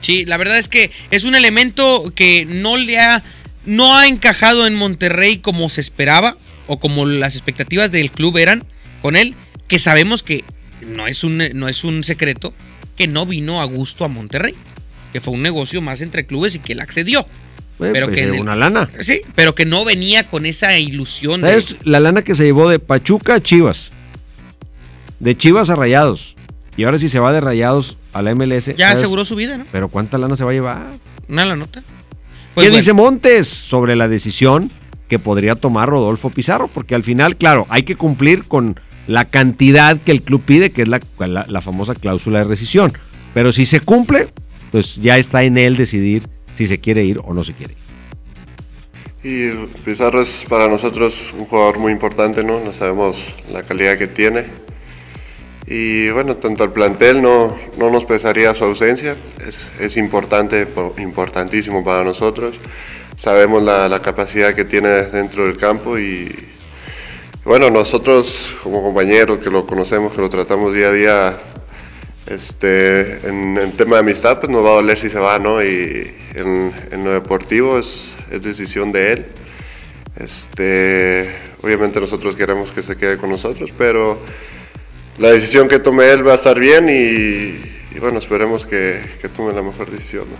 Sí, 0.00 0.24
la 0.24 0.36
verdad 0.36 0.58
es 0.58 0.68
que 0.68 0.90
es 1.10 1.24
un 1.24 1.34
elemento 1.34 2.12
que 2.14 2.46
no 2.46 2.76
le 2.76 2.98
ha 2.98 3.22
no 3.66 3.96
ha 3.96 4.06
encajado 4.06 4.66
en 4.66 4.74
Monterrey 4.74 5.38
como 5.38 5.70
se 5.70 5.80
esperaba 5.80 6.36
o 6.66 6.78
como 6.78 7.06
las 7.06 7.34
expectativas 7.34 7.90
del 7.90 8.10
club 8.10 8.36
eran 8.36 8.62
con 9.00 9.16
él, 9.16 9.34
que 9.68 9.78
sabemos 9.78 10.22
que 10.22 10.44
no 10.86 11.06
es 11.06 11.24
un 11.24 11.38
no 11.54 11.68
es 11.68 11.84
un 11.84 12.04
secreto 12.04 12.52
que 12.96 13.06
no 13.06 13.24
vino 13.24 13.62
a 13.62 13.64
gusto 13.64 14.04
a 14.04 14.08
Monterrey, 14.08 14.54
que 15.12 15.20
fue 15.20 15.34
un 15.34 15.42
negocio 15.42 15.80
más 15.80 16.00
entre 16.00 16.26
clubes 16.26 16.54
y 16.54 16.58
que 16.58 16.72
él 16.72 16.80
accedió. 16.80 17.26
Pero 17.78 18.06
pues, 18.06 18.16
que 18.16 18.22
eh, 18.22 18.28
en 18.28 18.34
el- 18.34 18.40
una 18.40 18.54
lana. 18.56 18.88
Sí, 19.00 19.20
pero 19.34 19.54
que 19.54 19.64
no 19.64 19.84
venía 19.84 20.24
con 20.26 20.46
esa 20.46 20.78
ilusión 20.78 21.40
de- 21.40 21.48
¿Sabes? 21.48 21.76
La 21.84 22.00
lana 22.00 22.22
que 22.22 22.34
se 22.34 22.44
llevó 22.44 22.68
de 22.68 22.78
Pachuca 22.78 23.34
a 23.34 23.40
Chivas. 23.40 23.90
De 25.20 25.36
Chivas 25.36 25.70
a 25.70 25.74
Rayados. 25.76 26.34
Y 26.76 26.84
ahora 26.84 26.98
si 26.98 27.08
se 27.08 27.18
va 27.18 27.32
de 27.32 27.40
Rayados 27.40 27.96
a 28.12 28.22
la 28.22 28.30
MLS. 28.34 28.66
ya 28.76 28.88
¿sabes? 28.88 29.02
aseguró 29.02 29.24
su 29.24 29.36
vida, 29.36 29.56
¿no? 29.56 29.64
Pero 29.72 29.88
¿cuánta 29.88 30.18
lana 30.18 30.36
se 30.36 30.44
va 30.44 30.50
a 30.50 30.54
llevar? 30.54 30.86
Una 31.28 31.44
la 31.44 31.56
nota. 31.56 31.80
¿Qué 31.80 31.86
Pues 32.54 32.66
bueno. 32.68 32.76
dice 32.76 32.92
Montes 32.92 33.48
sobre 33.48 33.96
la 33.96 34.06
decisión 34.08 34.70
que 35.08 35.18
podría 35.18 35.54
tomar 35.56 35.88
Rodolfo 35.88 36.30
Pizarro? 36.30 36.68
Porque 36.72 36.94
al 36.94 37.02
final, 37.02 37.36
claro, 37.36 37.66
hay 37.70 37.82
que 37.84 37.96
cumplir 37.96 38.44
con 38.44 38.78
la 39.06 39.24
cantidad 39.24 39.98
que 40.00 40.12
el 40.12 40.22
club 40.22 40.42
pide, 40.44 40.70
que 40.70 40.82
es 40.82 40.88
la, 40.88 41.00
la- 41.18 41.46
la 41.48 41.60
famosa 41.60 41.94
cláusula 41.94 42.38
de 42.38 42.44
rescisión. 42.44 42.92
Pero 43.34 43.52
si 43.52 43.66
se 43.66 43.80
cumple, 43.80 44.28
pues 44.70 44.96
ya 44.96 45.18
está 45.18 45.42
en 45.42 45.58
él 45.58 45.76
decidir 45.76 46.28
si 46.56 46.66
se 46.66 46.78
quiere 46.78 47.04
ir 47.04 47.20
o 47.24 47.34
no 47.34 47.44
se 47.44 47.52
quiere. 47.52 47.74
Y 49.22 49.50
Pizarro 49.84 50.20
es 50.20 50.44
para 50.48 50.68
nosotros 50.68 51.32
un 51.38 51.46
jugador 51.46 51.78
muy 51.78 51.92
importante, 51.92 52.44
¿no? 52.44 52.72
Sabemos 52.72 53.34
la 53.52 53.62
calidad 53.62 53.96
que 53.96 54.06
tiene. 54.06 54.44
Y 55.66 56.10
bueno, 56.10 56.36
tanto 56.36 56.62
al 56.62 56.72
plantel 56.72 57.22
no, 57.22 57.56
no 57.78 57.90
nos 57.90 58.04
pesaría 58.04 58.54
su 58.54 58.64
ausencia, 58.64 59.16
es, 59.46 59.70
es 59.80 59.96
importante, 59.96 60.66
po- 60.66 60.94
importantísimo 60.98 61.82
para 61.82 62.04
nosotros. 62.04 62.56
Sabemos 63.16 63.62
la, 63.62 63.88
la 63.88 64.02
capacidad 64.02 64.54
que 64.54 64.66
tiene 64.66 64.88
dentro 64.88 65.46
del 65.46 65.56
campo 65.56 65.98
y 65.98 66.30
bueno, 67.44 67.70
nosotros 67.70 68.54
como 68.62 68.82
compañeros 68.82 69.38
que 69.38 69.48
lo 69.48 69.66
conocemos, 69.66 70.12
que 70.12 70.20
lo 70.20 70.28
tratamos 70.28 70.74
día 70.74 70.88
a 70.88 70.92
día, 70.92 71.38
este, 72.26 73.26
en 73.28 73.72
tema 73.76 73.96
de 73.96 74.00
amistad, 74.00 74.40
pues 74.40 74.50
nos 74.50 74.64
va 74.64 74.70
a 74.70 74.74
doler 74.74 74.98
si 74.98 75.10
se 75.10 75.18
va, 75.18 75.38
¿no? 75.38 75.62
Y 75.62 76.14
en, 76.34 76.72
lo 77.04 77.12
deportivo 77.12 77.78
es, 77.78 78.16
es 78.30 78.42
decisión 78.42 78.92
de 78.92 79.12
él. 79.12 79.26
Este, 80.16 81.28
obviamente 81.62 82.00
nosotros 82.00 82.36
queremos 82.36 82.70
que 82.72 82.82
se 82.82 82.96
quede 82.96 83.18
con 83.18 83.30
nosotros, 83.30 83.72
pero 83.76 84.20
la 85.18 85.30
decisión 85.30 85.68
que 85.68 85.78
tome 85.78 86.10
él 86.10 86.26
va 86.26 86.32
a 86.32 86.36
estar 86.36 86.58
bien 86.58 86.88
y, 86.88 87.94
y 87.94 87.98
bueno, 88.00 88.18
esperemos 88.18 88.64
que, 88.64 89.00
que 89.20 89.28
tome 89.28 89.52
la 89.52 89.62
mejor 89.62 89.90
decisión. 89.90 90.26
¿no? 90.30 90.36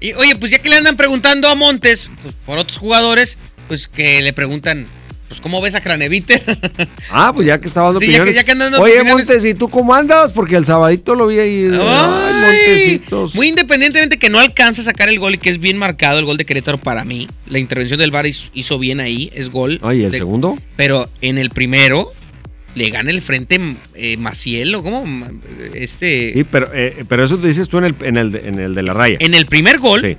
Y 0.00 0.14
oye, 0.14 0.34
pues 0.36 0.50
ya 0.50 0.58
que 0.58 0.70
le 0.70 0.76
andan 0.76 0.96
preguntando 0.96 1.48
a 1.48 1.54
Montes 1.54 2.10
pues, 2.22 2.34
por 2.46 2.58
otros 2.58 2.78
jugadores, 2.78 3.36
pues 3.68 3.86
que 3.86 4.22
le 4.22 4.32
preguntan, 4.32 4.86
pues 5.30 5.40
cómo 5.40 5.62
ves 5.62 5.76
a 5.76 5.80
Cranevite. 5.80 6.42
Ah, 7.12 7.30
pues 7.32 7.46
ya 7.46 7.60
que 7.60 7.68
estaba 7.68 7.86
dando 7.86 8.00
Sí, 8.00 8.06
ya 8.06 8.12
que- 8.12 8.20
opiniones. 8.22 8.34
ya 8.34 8.44
que 8.44 8.50
andan 8.52 8.72
dando 8.72 8.84
Oye, 8.84 8.96
opiniones. 8.98 9.26
Montes, 9.28 9.44
¿y 9.44 9.54
tú 9.54 9.68
cómo 9.68 9.94
andas? 9.94 10.32
Porque 10.32 10.56
el 10.56 10.64
sabadito 10.66 11.14
lo 11.14 11.28
vi 11.28 11.38
ahí. 11.38 11.68
Ay, 11.72 12.42
Montecitos. 12.44 13.34
Muy 13.36 13.46
independientemente 13.48 14.18
que 14.18 14.28
no 14.28 14.40
alcanza 14.40 14.82
a 14.82 14.84
sacar 14.84 15.08
el 15.08 15.18
gol 15.20 15.34
y 15.34 15.38
que 15.38 15.50
es 15.50 15.58
bien 15.60 15.78
marcado 15.78 16.18
el 16.18 16.24
gol 16.24 16.36
de 16.36 16.44
Querétaro 16.44 16.78
para 16.78 17.04
mí. 17.04 17.28
La 17.48 17.58
intervención 17.60 17.98
del 18.00 18.10
VAR 18.10 18.26
hizo, 18.26 18.78
bien 18.78 18.98
ahí, 19.00 19.30
es 19.34 19.50
gol. 19.50 19.78
Ay, 19.82 20.02
¿el 20.04 20.10
de- 20.10 20.18
segundo? 20.18 20.58
Pero 20.76 21.08
en 21.20 21.38
el 21.38 21.50
primero 21.50 22.12
le 22.74 22.90
gana 22.90 23.10
el 23.10 23.22
frente 23.22 23.60
eh, 23.94 24.16
Maciel 24.16 24.74
o 24.74 24.82
como 24.82 25.04
este 25.74 26.32
Sí, 26.34 26.44
pero, 26.50 26.70
eh, 26.74 27.04
pero 27.08 27.24
eso 27.24 27.36
te 27.38 27.46
dices 27.48 27.68
tú 27.68 27.78
en 27.78 27.84
el, 27.84 27.94
en 28.02 28.16
el, 28.16 28.32
de- 28.32 28.48
en 28.48 28.58
el 28.58 28.74
de 28.74 28.82
la 28.82 28.94
raya. 28.94 29.16
en 29.20 29.34
el 29.34 29.46
primer 29.46 29.78
gol 29.78 30.00
Sí. 30.02 30.16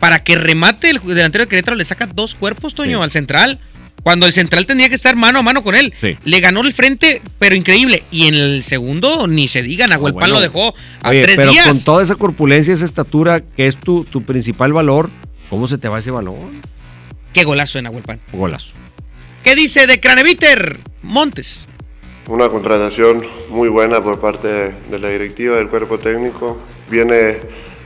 para 0.00 0.22
que 0.22 0.36
remate 0.36 0.90
el 0.90 0.98
delantero 1.00 1.44
de 1.44 1.48
Querétaro 1.48 1.76
le 1.76 1.84
saca 1.84 2.06
dos 2.06 2.34
cuerpos 2.34 2.74
Toño 2.74 2.98
Sí. 2.98 3.04
al 3.04 3.10
central. 3.10 3.58
Cuando 4.02 4.26
el 4.26 4.32
central 4.32 4.64
tenía 4.64 4.88
que 4.88 4.94
estar 4.94 5.16
mano 5.16 5.40
a 5.40 5.42
mano 5.42 5.62
con 5.62 5.74
él. 5.74 5.92
Sí. 6.00 6.16
Le 6.24 6.40
ganó 6.40 6.60
el 6.62 6.72
frente, 6.72 7.20
pero 7.38 7.54
increíble. 7.54 8.02
Y 8.10 8.26
en 8.28 8.34
el 8.34 8.62
segundo, 8.62 9.26
ni 9.26 9.48
se 9.48 9.62
diga, 9.62 9.86
Nahuel 9.86 10.12
bueno. 10.14 10.34
lo 10.34 10.40
dejó 10.40 10.74
a 11.02 11.10
Oye, 11.10 11.22
tres 11.24 11.36
pero 11.36 11.50
días. 11.50 11.66
con 11.68 11.80
toda 11.84 12.02
esa 12.02 12.14
corpulencia, 12.14 12.72
esa 12.72 12.84
estatura, 12.84 13.40
que 13.42 13.66
es 13.66 13.76
tu, 13.76 14.04
tu 14.04 14.22
principal 14.22 14.72
valor, 14.72 15.10
¿cómo 15.50 15.68
se 15.68 15.76
te 15.78 15.88
va 15.88 15.98
ese 15.98 16.10
balón? 16.10 16.36
Qué 17.34 17.44
golazo 17.44 17.78
de 17.78 17.82
Nahuel 17.82 18.02
Pan. 18.04 18.20
Golazo. 18.32 18.72
¿Qué 19.44 19.54
dice 19.54 19.86
de 19.86 20.00
Craneviter? 20.00 20.78
Montes. 21.02 21.66
Una 22.28 22.48
contratación 22.48 23.22
muy 23.50 23.68
buena 23.68 24.02
por 24.02 24.20
parte 24.20 24.48
de 24.48 24.98
la 24.98 25.08
directiva, 25.08 25.56
del 25.56 25.68
cuerpo 25.68 25.98
técnico. 25.98 26.58
Viene 26.90 27.36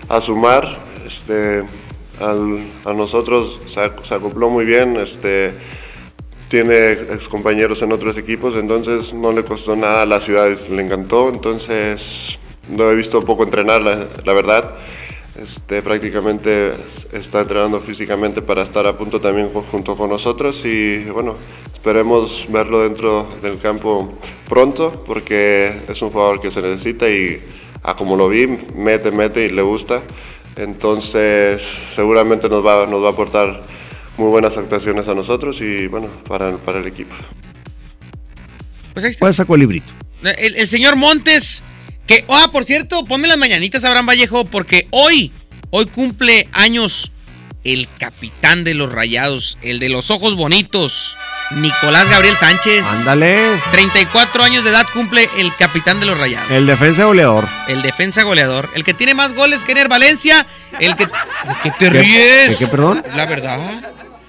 a 0.08 0.20
sumar, 0.20 0.78
este, 1.06 1.62
al- 2.20 2.64
a 2.84 2.92
nosotros 2.92 3.60
se 3.66 4.14
acopló 4.14 4.50
muy 4.50 4.64
bien, 4.64 4.96
este, 4.96 5.54
tiene 6.52 6.92
excompañeros 6.92 7.80
en 7.80 7.92
otros 7.92 8.18
equipos, 8.18 8.54
entonces 8.56 9.14
no 9.14 9.32
le 9.32 9.42
costó 9.42 9.74
nada 9.74 10.02
a 10.02 10.06
la 10.06 10.20
ciudad, 10.20 10.54
le 10.68 10.82
encantó, 10.82 11.30
entonces 11.30 12.38
no 12.68 12.90
he 12.90 12.94
visto 12.94 13.24
poco 13.24 13.44
entrenar, 13.44 13.80
la, 13.82 14.06
la 14.22 14.32
verdad. 14.34 14.74
Este, 15.34 15.80
prácticamente 15.80 16.68
es- 16.68 17.08
está 17.14 17.40
entrenando 17.40 17.80
físicamente 17.80 18.42
para 18.42 18.62
estar 18.62 18.86
a 18.86 18.94
punto 18.98 19.18
también 19.18 19.50
ju- 19.50 19.64
junto 19.70 19.96
con 19.96 20.10
nosotros 20.10 20.62
y 20.66 21.04
bueno, 21.04 21.36
esperemos 21.72 22.44
verlo 22.50 22.82
dentro 22.82 23.26
del 23.40 23.56
campo 23.56 24.12
pronto 24.46 25.02
porque 25.06 25.72
es 25.88 26.02
un 26.02 26.10
jugador 26.10 26.38
que 26.38 26.50
se 26.50 26.60
necesita 26.60 27.08
y 27.08 27.40
a 27.82 27.96
como 27.96 28.14
lo 28.14 28.28
vi, 28.28 28.46
mete, 28.76 29.10
mete 29.10 29.46
y 29.46 29.48
le 29.52 29.62
gusta. 29.62 30.02
Entonces, 30.56 31.66
seguramente 31.94 32.46
nos 32.50 32.64
va, 32.64 32.86
nos 32.86 33.02
va 33.02 33.08
a 33.08 33.12
aportar 33.12 33.62
muy 34.18 34.28
buenas 34.28 34.56
actuaciones 34.56 35.08
a 35.08 35.14
nosotros 35.14 35.60
y 35.60 35.86
bueno, 35.86 36.08
para, 36.28 36.56
para 36.58 36.78
el 36.80 36.86
equipo. 36.86 37.14
Pues 38.92 39.04
ahí 39.04 39.10
está. 39.10 39.20
¿Cuál 39.20 39.34
sacó 39.34 39.54
el 39.54 39.60
librito? 39.60 39.86
El, 40.38 40.54
el 40.56 40.68
señor 40.68 40.96
Montes, 40.96 41.62
que, 42.06 42.24
ah, 42.28 42.48
por 42.52 42.64
cierto, 42.64 43.04
ponme 43.04 43.26
las 43.28 43.38
mañanitas, 43.38 43.84
Abraham 43.84 44.06
Vallejo, 44.06 44.44
porque 44.44 44.86
hoy, 44.90 45.32
hoy 45.70 45.86
cumple 45.86 46.46
años 46.52 47.10
el 47.64 47.88
capitán 47.98 48.64
de 48.64 48.74
los 48.74 48.92
rayados, 48.92 49.56
el 49.62 49.78
de 49.78 49.88
los 49.88 50.10
ojos 50.10 50.36
bonitos, 50.36 51.16
Nicolás 51.52 52.08
Gabriel 52.08 52.36
Sánchez. 52.36 52.84
Ándale. 52.86 53.60
34 53.72 54.42
años 54.44 54.64
de 54.64 54.70
edad 54.70 54.86
cumple 54.92 55.28
el 55.38 55.54
capitán 55.56 56.00
de 56.00 56.06
los 56.06 56.16
rayados. 56.18 56.50
El 56.50 56.66
defensa 56.66 57.04
goleador. 57.04 57.46
El 57.68 57.82
defensa 57.82 58.22
goleador. 58.22 58.70
El 58.74 58.84
que 58.84 58.94
tiene 58.94 59.14
más 59.14 59.34
goles 59.34 59.62
que 59.62 59.72
Ener 59.72 59.88
Valencia. 59.88 60.46
El 60.80 60.96
que. 60.96 61.06
¿De 61.06 61.12
qué 61.62 61.70
te 61.72 61.78
¿Qué- 61.78 61.90
ríes? 61.90 62.48
de 62.58 62.64
qué, 62.64 62.66
perdón? 62.70 63.04
La 63.14 63.26
verdad. 63.26 63.60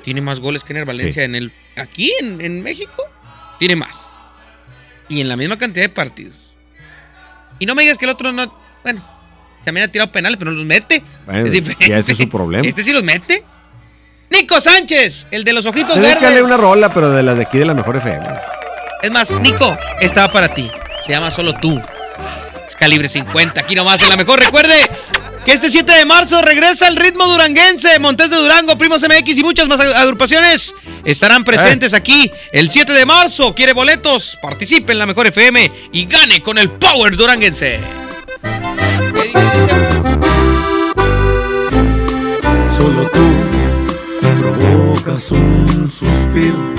Tiene 0.04 0.22
más 0.22 0.40
goles 0.40 0.64
que 0.64 0.74
Ener 0.74 0.86
Valencia 0.86 1.22
Sí. 1.22 1.26
en 1.26 1.36
el. 1.36 1.52
Aquí, 1.78 2.12
en, 2.20 2.42
en 2.42 2.62
México. 2.62 3.04
Tiene 3.60 3.76
más. 3.76 4.10
Y 5.10 5.22
en 5.22 5.30
la 5.30 5.36
misma 5.38 5.58
cantidad 5.58 5.84
de 5.86 5.90
partidos. 5.90 6.36
Y 7.60 7.66
no 7.66 7.76
me 7.76 7.84
digas 7.84 7.98
que 7.98 8.06
el 8.06 8.12
otro 8.12 8.32
no. 8.32 8.54
Bueno, 8.84 9.02
también 9.64 9.88
ha 9.88 9.92
tirado 9.92 10.12
penales, 10.12 10.38
pero 10.38 10.52
no 10.52 10.58
los 10.58 10.66
mete. 10.66 11.04
Bueno, 11.26 11.46
es 11.46 11.52
diferente. 11.52 11.88
ya 11.88 11.98
ese 12.00 12.12
es 12.14 12.18
su 12.18 12.30
problema. 12.30 12.68
Este 12.68 12.84
sí 12.84 12.92
los 12.92 13.04
mete. 13.04 13.44
Nico 14.30 14.60
Sánchez, 14.60 15.28
el 15.32 15.44
de 15.44 15.54
los 15.54 15.66
ojitos 15.68 15.96
Dedícale 15.96 16.28
verdes. 16.36 16.42
una 16.44 16.58
rola, 16.58 16.94
pero 16.94 17.12
de 17.12 17.22
las 17.22 17.38
de 17.38 17.44
aquí 17.44 17.60
de 17.60 17.66
la 17.66 17.74
mejor 17.76 17.98
FM. 17.98 18.26
Es 19.04 19.12
más, 19.12 19.40
Nico, 19.42 19.78
estaba 20.02 20.32
para 20.34 20.54
ti. 20.54 20.70
Se 21.06 21.12
llama 21.12 21.30
Solo 21.30 21.54
tú. 21.56 21.80
Es 22.68 22.76
calibre 22.76 23.08
50. 23.08 23.62
Aquí 23.62 23.76
nomás 23.76 24.02
en 24.02 24.10
la 24.10 24.16
mejor. 24.18 24.40
Recuerde 24.40 24.74
que 25.46 25.54
este 25.54 25.70
7 25.70 25.92
de 25.92 26.06
marzo 26.06 26.42
regresa 26.42 26.88
el 26.88 26.96
ritmo 26.96 27.26
duranguense. 27.26 28.00
Montes 28.00 28.30
de 28.30 28.38
Durango, 28.38 28.78
Primos 28.78 29.02
MX 29.02 29.38
y 29.38 29.44
muchas 29.44 29.68
más 29.68 29.80
agrupaciones 29.80 30.74
estarán 31.04 31.44
presentes 31.44 31.94
aquí 31.94 32.32
el 32.52 32.70
7 32.72 32.94
de 32.94 33.06
marzo. 33.06 33.54
¿Quiere 33.54 33.74
boletos? 33.74 34.38
Participe 34.42 34.94
en 34.94 35.00
la 35.00 35.06
mejor 35.06 35.28
FM 35.28 35.72
y 35.92 36.06
gane 36.06 36.42
con 36.42 36.58
el 36.58 36.70
Power 36.70 37.16
Duranguense. 37.16 37.80
Solo 42.70 43.10
tú 43.14 43.34
provocas 44.38 45.32
un 45.32 45.90
suspiro 45.90 46.74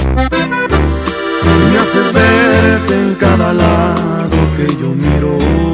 y 1.42 1.72
me 1.72 1.78
haces 1.78 2.12
verte 2.12 2.94
en 2.94 3.14
cada 3.16 3.52
lado 3.52 4.56
que 4.56 4.66
yo 4.80 4.88
miro. 4.90 5.73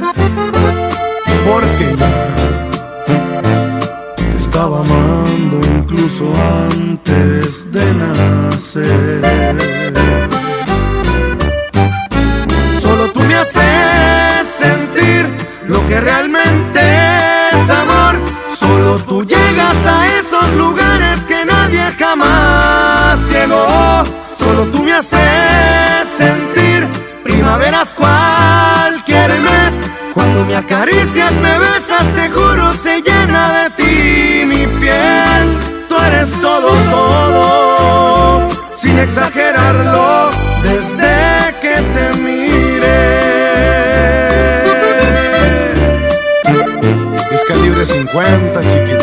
Incluso 6.11 6.33
antes 6.69 7.71
de 7.71 7.93
nacer. 7.93 9.30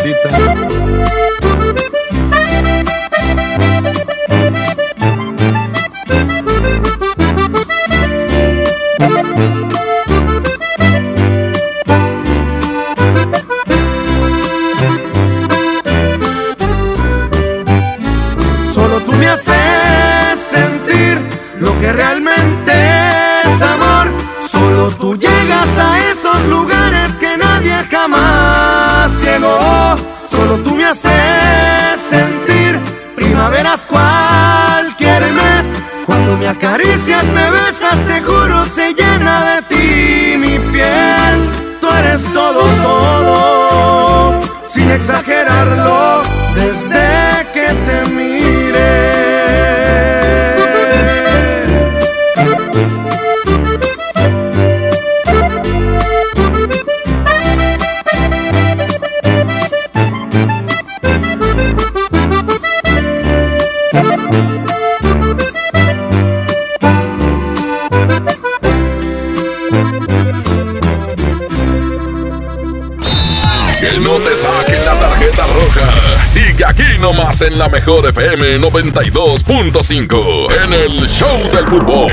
50, 0.01 0.48
me 36.39 36.47
acaricias, 36.47 37.25
me 37.33 37.51
besas, 37.51 37.78
en 77.41 77.57
la 77.57 77.69
mejor 77.69 78.09
FM 78.09 78.59
92.5 78.59 80.47
en 80.63 80.73
el 80.73 81.07
Show 81.07 81.37
del 81.53 81.67
Fútbol. 81.67 82.11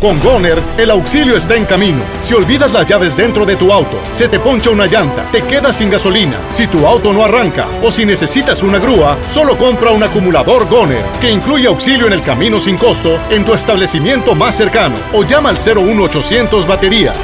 Con 0.00 0.18
Goner, 0.20 0.58
el 0.78 0.90
auxilio 0.90 1.36
está 1.36 1.56
en 1.56 1.66
camino. 1.66 2.02
Si 2.22 2.32
olvidas 2.32 2.72
las 2.72 2.86
llaves 2.86 3.16
dentro 3.16 3.44
de 3.44 3.56
tu 3.56 3.70
auto, 3.70 4.00
se 4.12 4.28
te 4.28 4.38
poncha 4.38 4.70
una 4.70 4.86
llanta, 4.86 5.30
te 5.30 5.42
quedas 5.42 5.76
sin 5.76 5.90
gasolina, 5.90 6.38
si 6.50 6.68
tu 6.68 6.86
auto 6.86 7.12
no 7.12 7.24
arranca 7.24 7.66
o 7.82 7.90
si 7.90 8.06
necesitas 8.06 8.62
una 8.62 8.78
grúa, 8.78 9.18
solo 9.28 9.58
compra 9.58 9.90
un 9.90 10.02
acumulador 10.02 10.66
Goner, 10.68 11.04
que 11.20 11.30
incluye 11.30 11.66
auxilio 11.66 12.06
en 12.06 12.14
el 12.14 12.22
camino 12.22 12.58
sin 12.60 12.78
costo 12.78 13.18
en 13.30 13.44
tu 13.44 13.52
establecimiento 13.52 14.34
más 14.34 14.54
cercano 14.56 14.96
o 15.12 15.24
llama 15.24 15.50
al 15.50 15.58
01800 15.58 16.66
baterías. 16.66 17.16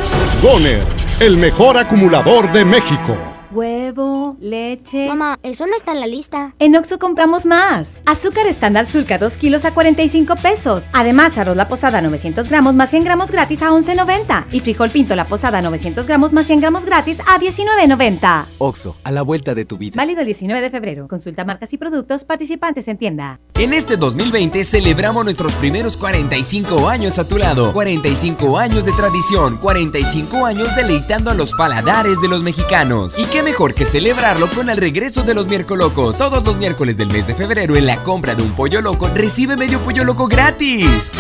Goner, 0.43 0.83
el 1.21 1.39
mejor 1.39 1.79
acumulador 1.79 2.53
de 2.53 2.65
México. 2.65 3.36
Huevo, 3.57 4.37
leche. 4.39 5.09
Mamá, 5.09 5.39
eso 5.43 5.67
no 5.67 5.75
está 5.75 5.93
en 5.93 6.01
la 6.01 6.07
lista. 6.07 6.55
En 6.59 6.77
Oxo 6.77 6.99
compramos 6.99 7.47
más. 7.47 8.03
Azúcar 8.05 8.47
estándar 8.47 8.87
Sulca 8.87 9.17
2 9.19 9.37
kilos 9.39 9.65
a 9.65 9.73
45 9.73 10.37
pesos. 10.37 10.85
Además, 10.93 11.39
arroz 11.39 11.57
la 11.57 11.67
posada 11.67 12.03
900 12.03 12.49
gramos 12.49 12.75
más 12.75 12.91
100 12.91 13.05
gramos 13.05 13.31
gratis 13.31 13.63
a 13.63 13.71
11.90. 13.71 14.47
Y 14.53 14.61
frijol 14.61 14.91
pinto 14.91 15.17
la 15.17 15.25
posada 15.25 15.63
900 15.63 16.07
gramos 16.07 16.33
más 16.33 16.47
100 16.47 16.61
gramos 16.61 16.85
gratis 16.85 17.21
a 17.21 17.41
19.90. 17.41 18.45
Oxo, 18.59 18.97
a 19.03 19.11
la 19.11 19.23
vuelta 19.23 19.55
de 19.55 19.65
tu 19.65 19.79
vida. 19.79 19.95
Válido 19.97 20.21
el 20.21 20.27
19 20.27 20.61
de 20.61 20.71
febrero. 20.71 21.09
Consulta 21.09 21.45
marcas 21.45 21.73
y 21.73 21.79
productos 21.79 22.25
participantes 22.25 22.87
en 22.89 22.99
tienda. 22.99 23.41
En 23.55 23.73
este 23.73 23.97
2020 23.97 24.65
celebramos 24.65 25.25
nuestros 25.25 25.55
primeros 25.55 25.97
45 25.97 26.89
años 26.89 27.19
a 27.19 27.27
tu 27.27 27.39
lado. 27.39 27.73
45 27.73 28.59
años 28.59 28.85
de 28.85 28.93
tradición. 28.93 29.57
45 29.57 30.45
años 30.45 30.77
deleitando 30.77 31.31
a 31.31 31.35
los 31.35 31.53
paladares 31.55 32.21
de 32.21 32.29
los 32.29 32.43
mexicanos. 32.43 33.19
Y 33.19 33.25
qué 33.25 33.46
mejor 33.47 33.75
que 33.75 33.85
celebrarlo 33.85 34.49
con 34.49 34.69
el 34.71 34.77
regreso 34.77 35.23
de 35.23 35.33
los 35.33 35.47
miércoles 35.47 35.87
locos. 35.87 36.19
Todos 36.19 36.45
los 36.45 36.57
miércoles 36.57 36.97
del 36.97 37.13
mes 37.13 37.29
de 37.29 37.35
febrero 37.35 37.77
en 37.77 37.87
la 37.87 38.03
compra 38.03 38.35
de 38.35 38.43
un 38.43 38.51
pollo 38.57 38.81
loco 38.81 39.09
recibe 39.15 39.57
medio 39.57 39.79
pollo 39.79 40.03
loco 40.03 40.27
gratis. 40.27 41.17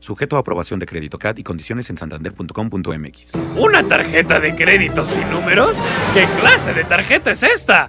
Sujeto 0.00 0.36
a 0.36 0.40
aprobación 0.40 0.80
de 0.80 0.86
crédito 0.86 1.20
CAT 1.20 1.38
y 1.38 1.44
condiciones 1.44 1.88
en 1.88 1.96
santander.com.mx. 1.96 3.34
¿Una 3.56 3.86
tarjeta 3.86 4.40
de 4.40 4.56
crédito 4.56 5.04
sin 5.04 5.30
números? 5.30 5.78
¿Qué 6.12 6.26
clase 6.40 6.74
de 6.74 6.82
tarjeta 6.82 7.30
es 7.30 7.44
esta? 7.44 7.88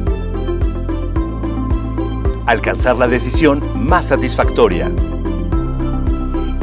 Alcanzar 2.45 2.97
la 2.97 3.07
decisión 3.07 3.63
más 3.75 4.07
satisfactoria. 4.07 4.91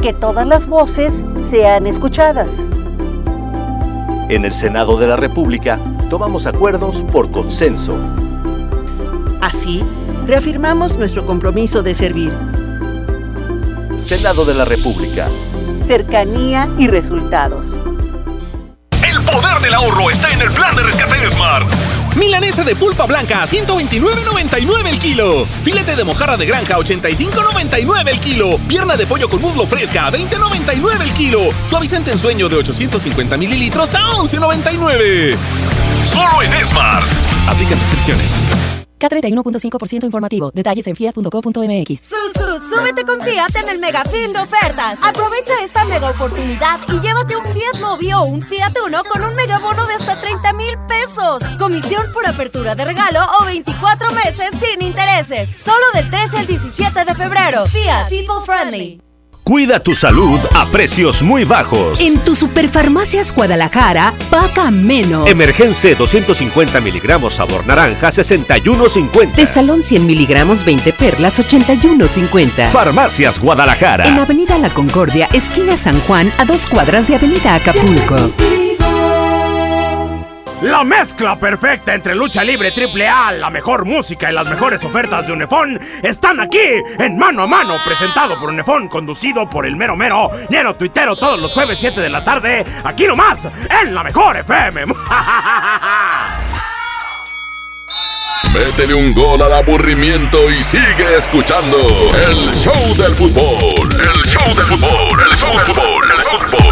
Que 0.01 0.13
todas 0.13 0.45
las 0.45 0.67
voces 0.67 1.25
sean 1.49 1.87
escuchadas. 1.87 2.49
En 4.29 4.45
el 4.45 4.51
Senado 4.51 4.97
de 4.97 5.07
la 5.07 5.15
República 5.15 5.79
tomamos 6.09 6.45
acuerdos 6.45 7.03
por 7.11 7.31
consenso. 7.31 7.97
Así, 9.41 9.83
reafirmamos 10.27 10.97
nuestro 10.97 11.25
compromiso 11.25 11.81
de 11.81 11.95
servir. 11.95 12.31
Senado 13.99 14.45
de 14.45 14.53
la 14.53 14.65
República. 14.65 15.27
Cercanía 15.87 16.69
y 16.77 16.87
resultados. 16.87 17.67
El 18.91 19.21
poder 19.23 19.59
del 19.61 19.73
ahorro 19.73 20.09
está 20.09 20.31
en 20.31 20.41
el 20.41 20.51
plan 20.51 20.75
de 20.75 20.83
rescate 20.83 21.19
de 21.19 21.29
Smart. 21.29 21.67
Milanesa 22.15 22.63
de 22.63 22.75
pulpa 22.75 23.05
blanca 23.05 23.43
a 23.43 23.47
129.99 23.47 24.87
el 24.87 24.99
kilo. 24.99 25.45
Filete 25.63 25.95
de 25.95 26.03
mojarra 26.03 26.37
de 26.37 26.45
granja 26.45 26.75
a 26.75 26.79
85.99 26.79 28.09
el 28.09 28.19
kilo. 28.19 28.57
Pierna 28.67 28.97
de 28.97 29.05
pollo 29.05 29.29
con 29.29 29.41
muslo 29.41 29.67
fresca 29.67 30.07
a 30.07 30.11
20.99 30.11 31.01
el 31.01 31.13
kilo. 31.13 31.39
Suavizante 31.69 32.11
en 32.11 32.17
sueño 32.17 32.49
de 32.49 32.57
850 32.57 33.37
mililitros 33.37 33.95
a 33.95 34.01
11.99. 34.17 35.35
Solo 36.03 36.41
en 36.41 36.65
Smart. 36.65 37.05
Aplica 37.47 37.75
restricciones. 37.75 38.48
K31.5% 38.99 40.03
informativo. 40.03 40.51
Detalles 40.53 40.85
en 40.87 40.95
fiat.co.mx. 40.95 41.99
Susu, 41.99 42.59
súbete 42.69 43.05
con 43.05 43.21
Fiat 43.21 43.55
en 43.63 43.69
el 43.69 43.79
mega 43.79 44.03
fin 44.05 44.33
de 44.33 44.39
ofertas. 44.39 44.99
Aprovecha 45.01 45.53
esta 45.63 45.85
mega 45.85 46.09
oportunidad 46.09 46.79
y 46.87 46.99
llévate 46.99 47.35
un 47.35 47.45
Fiat 47.45 47.81
Mobi 47.81 48.13
o 48.13 48.23
un 48.23 48.41
Fiat 48.41 48.73
Uno 48.85 49.01
con 49.03 49.23
un 49.23 49.35
mega 49.35 49.57
bono 49.59 49.85
de 49.87 49.93
hasta 49.93 50.19
30 50.19 50.53
mil 50.53 50.77
pesos. 50.87 51.41
Comisión 51.57 52.05
por 52.13 52.27
apertura 52.27 52.75
de 52.75 52.85
regalo 52.85 53.19
o 53.41 53.45
24 53.45 54.11
meses 54.11 54.51
sin 54.61 54.85
intereses. 54.85 55.49
Solo 55.59 55.85
del 55.93 56.09
13 56.09 56.37
al 56.37 56.47
17 56.47 57.05
de 57.05 57.15
febrero. 57.15 57.65
Fiat 57.65 58.09
People 58.09 58.45
Friendly. 58.45 59.08
Cuida 59.49 59.79
tu 59.79 59.95
salud 59.95 60.39
a 60.53 60.67
precios 60.67 61.23
muy 61.23 61.43
bajos. 61.43 62.01
En 62.01 62.19
tu 62.19 62.35
Superfarmacias 62.35 63.33
Guadalajara, 63.33 64.13
paga 64.29 64.69
menos. 64.69 65.27
Emergencia 65.27 65.95
250 65.95 66.79
miligramos 66.81 67.33
sabor 67.33 67.65
naranja 67.65 68.09
61.50. 68.09 69.33
De 69.33 69.47
salón 69.47 69.81
100 69.81 70.05
miligramos 70.05 70.63
20 70.63 70.93
perlas 70.93 71.39
81.50. 71.39 72.69
Farmacias 72.69 73.39
Guadalajara. 73.39 74.07
En 74.07 74.19
Avenida 74.19 74.55
La 74.59 74.69
Concordia, 74.69 75.27
esquina 75.33 75.75
San 75.77 75.99
Juan, 76.01 76.31
a 76.37 76.45
dos 76.45 76.67
cuadras 76.67 77.07
de 77.07 77.15
Avenida 77.15 77.55
Acapulco. 77.55 78.58
La 80.61 80.83
mezcla 80.83 81.37
perfecta 81.37 81.95
entre 81.95 82.13
lucha 82.13 82.43
libre 82.43 82.71
triple 82.71 83.07
A, 83.07 83.31
la 83.31 83.49
mejor 83.49 83.85
música 83.85 84.29
y 84.29 84.33
las 84.33 84.45
mejores 84.45 84.83
ofertas 84.83 85.25
de 85.25 85.31
Unefón 85.31 85.79
están 86.03 86.41
aquí 86.41 86.59
en 86.99 87.17
Mano 87.17 87.43
a 87.43 87.47
Mano, 87.47 87.75
presentado 87.85 88.37
por 88.37 88.49
Unefón, 88.49 88.89
conducido 88.89 89.49
por 89.49 89.65
el 89.65 89.77
mero 89.77 89.95
mero, 89.95 90.29
lleno 90.49 90.75
tuitero 90.75 91.15
todos 91.15 91.39
los 91.39 91.53
jueves 91.53 91.79
7 91.79 92.01
de 92.01 92.09
la 92.09 92.25
tarde, 92.25 92.65
aquí 92.83 93.07
nomás, 93.07 93.47
en 93.83 93.95
la 93.95 94.03
mejor 94.03 94.35
FM. 94.35 94.85
Métele 98.53 98.95
un 98.95 99.13
gol 99.13 99.41
al 99.41 99.53
aburrimiento 99.53 100.49
y 100.49 100.61
sigue 100.61 101.15
escuchando 101.17 101.77
el 102.27 102.53
show 102.53 102.95
del 102.97 103.15
fútbol. 103.15 103.89
El 103.93 104.23
show 104.25 104.55
del 104.55 104.65
fútbol, 104.65 105.21
el 105.31 105.37
show 105.37 105.55
del 105.55 105.65
fútbol, 105.67 106.03
el 106.11 106.23
fútbol. 106.23 106.68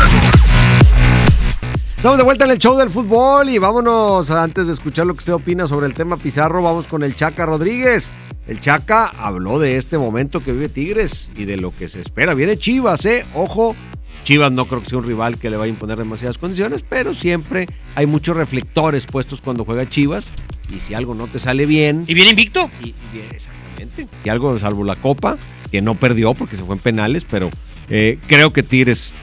Estamos 1.98 2.20
de 2.20 2.24
vuelta 2.24 2.46
en 2.46 2.52
el 2.52 2.60
show 2.60 2.78
del 2.78 2.92
fútbol 2.92 3.50
y 3.50 3.58
vámonos, 3.58 4.30
antes 4.30 4.68
de 4.68 4.74
escuchar 4.74 5.08
lo 5.08 5.16
que 5.16 5.20
usted 5.20 5.34
opina 5.34 5.66
sobre 5.66 5.88
el 5.88 5.96
tema 5.96 6.16
Pizarro, 6.16 6.62
vamos 6.62 6.86
con 6.86 7.02
el 7.02 7.16
Chaca 7.16 7.44
Rodríguez. 7.44 8.12
El 8.48 8.62
Chaca 8.62 9.08
habló 9.08 9.58
de 9.58 9.78
este 9.78 9.98
momento 9.98 10.40
que 10.40 10.52
vive 10.52 10.70
Tigres 10.70 11.32
y 11.36 11.46
de 11.46 11.58
lo 11.58 11.72
que 11.72 11.90
se 11.90 12.00
espera. 12.00 12.36
Viene 12.36 12.56
Chivas, 12.56 13.04
¿eh? 13.08 13.26
Ojo, 13.34 13.76
Chivas 14.24 14.52
no 14.52 14.66
creo 14.66 14.84
que 14.84 14.90
sea 14.90 15.00
un 15.00 15.06
rival 15.06 15.40
que 15.40 15.50
le 15.50 15.58
vaya 15.58 15.72
a 15.72 15.74
imponer 15.74 15.98
demasiadas 15.98 16.38
condiciones, 16.38 16.84
pero 16.88 17.16
siempre 17.16 17.66
hay 17.96 18.06
muchos 18.06 18.38
reflectores 18.38 19.08
puestos 19.08 19.42
cuando 19.42 19.66
juega 19.66 19.90
Chivas 19.90 20.30
y 20.72 20.80
si 20.80 20.94
algo 20.94 21.16
no 21.16 21.26
te 21.26 21.40
sale 21.40 21.66
bien... 21.66 22.04
¿Y 22.06 22.14
viene 22.14 22.30
invicto? 22.30 22.70
Y, 22.80 22.90
y 22.90 22.96
viene, 23.12 23.30
exactamente. 23.32 24.08
Si 24.22 24.30
algo, 24.30 24.60
salvo 24.60 24.84
la 24.84 24.98
Copa, 24.98 25.36
que 25.72 25.82
no 25.82 25.96
perdió 25.96 26.36
porque 26.36 26.58
se 26.58 26.64
fue 26.64 26.76
en 26.76 26.82
penales, 26.82 27.26
pero 27.28 27.50
eh, 27.90 28.20
creo 28.28 28.54
que 28.54 28.62
Tigres 28.62 29.14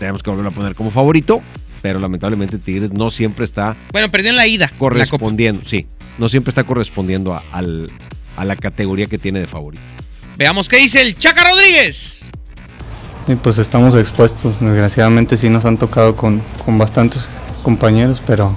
tenemos 0.00 0.24
que 0.24 0.30
volverlo 0.30 0.50
a 0.50 0.54
poner 0.54 0.74
como 0.74 0.90
favorito 0.90 1.40
pero 1.82 1.98
lamentablemente 1.98 2.58
Tigres 2.58 2.92
no 2.92 3.10
siempre 3.10 3.44
está. 3.44 3.76
Bueno, 3.92 4.10
perdió 4.10 4.30
en 4.30 4.36
la 4.36 4.46
ida. 4.46 4.70
Correspondiendo, 4.78 5.62
sí. 5.66 5.86
No 6.18 6.28
siempre 6.28 6.50
está 6.50 6.64
correspondiendo 6.64 7.34
a, 7.34 7.42
al, 7.52 7.90
a, 8.36 8.44
la 8.44 8.56
categoría 8.56 9.06
que 9.06 9.18
tiene 9.18 9.40
de 9.40 9.46
favorito. 9.46 9.82
Veamos 10.36 10.68
qué 10.68 10.78
dice 10.78 11.00
el 11.02 11.16
Chaca 11.16 11.44
Rodríguez. 11.44 12.24
Y 13.28 13.34
pues 13.36 13.58
estamos 13.58 13.94
expuestos. 13.94 14.60
Desgraciadamente 14.60 15.36
sí 15.36 15.48
nos 15.48 15.64
han 15.64 15.76
tocado 15.76 16.16
con, 16.16 16.42
con 16.64 16.78
bastantes 16.78 17.24
compañeros, 17.62 18.20
pero 18.26 18.54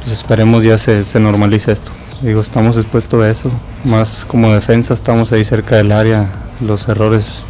pues 0.00 0.12
esperemos 0.12 0.64
ya 0.64 0.78
se, 0.78 1.04
se 1.04 1.20
normalice 1.20 1.72
esto. 1.72 1.90
Digo, 2.22 2.40
estamos 2.40 2.76
expuestos 2.76 3.22
a 3.22 3.30
eso. 3.30 3.50
Más 3.84 4.24
como 4.24 4.52
defensa 4.52 4.94
estamos 4.94 5.32
ahí 5.32 5.44
cerca 5.44 5.76
del 5.76 5.92
área. 5.92 6.28
Los 6.60 6.88
errores 6.88 7.42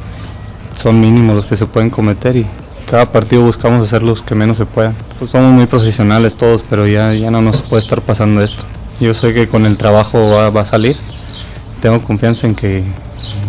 son 0.75 1.01
mínimos 1.01 1.37
los 1.37 1.47
que 1.47 1.57
se 1.57 1.67
pueden 1.67 1.89
cometer 1.89 2.37
y 2.37 2.47
cada 2.91 3.11
partido 3.11 3.43
buscamos 3.43 3.83
hacer 3.83 4.03
los 4.03 4.23
que 4.23 4.35
menos 4.35 4.57
se 4.57 4.67
puedan. 4.67 4.95
Pues 5.19 5.31
somos 5.31 5.53
muy 5.53 5.67
profesionales 5.67 6.37
todos, 6.37 6.63
pero 6.69 6.87
ya, 6.87 7.13
ya 7.15 7.31
no 7.31 7.43
nos 7.43 7.63
puede 7.63 7.81
estar 7.83 8.01
pasando 8.03 8.43
esto. 8.43 8.65
Yo 9.01 9.13
sé 9.15 9.35
que 9.35 9.47
con 9.49 9.67
el 9.67 9.77
trabajo 9.77 10.19
va, 10.31 10.51
va 10.51 10.63
a 10.63 10.67
salir. 10.67 10.97
Tengo 11.83 12.03
confianza 12.03 12.47
en 12.47 12.55
que, 12.55 12.83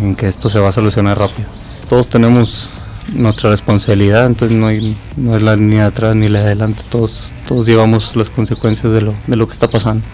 en 0.02 0.14
que 0.14 0.28
esto 0.28 0.50
se 0.50 0.58
va 0.58 0.68
a 0.68 0.72
solucionar 0.72 1.18
rápido. 1.18 1.48
Todos 1.88 2.08
tenemos 2.08 2.70
nuestra 3.12 3.48
responsabilidad, 3.50 4.26
entonces 4.26 4.56
no, 4.56 4.66
hay, 4.66 4.94
no 5.16 5.34
es 5.36 5.42
la 5.42 5.56
ni 5.56 5.76
de 5.76 5.82
atrás 5.82 6.14
ni 6.14 6.28
la 6.28 6.40
de 6.40 6.46
adelante. 6.46 6.82
Todos, 6.90 7.30
todos 7.46 7.66
llevamos 7.66 8.14
las 8.16 8.28
consecuencias 8.28 8.92
de 8.92 9.00
lo, 9.00 9.14
de 9.26 9.36
lo 9.36 9.46
que 9.46 9.54
está 9.54 9.68
pasando. 9.68 10.04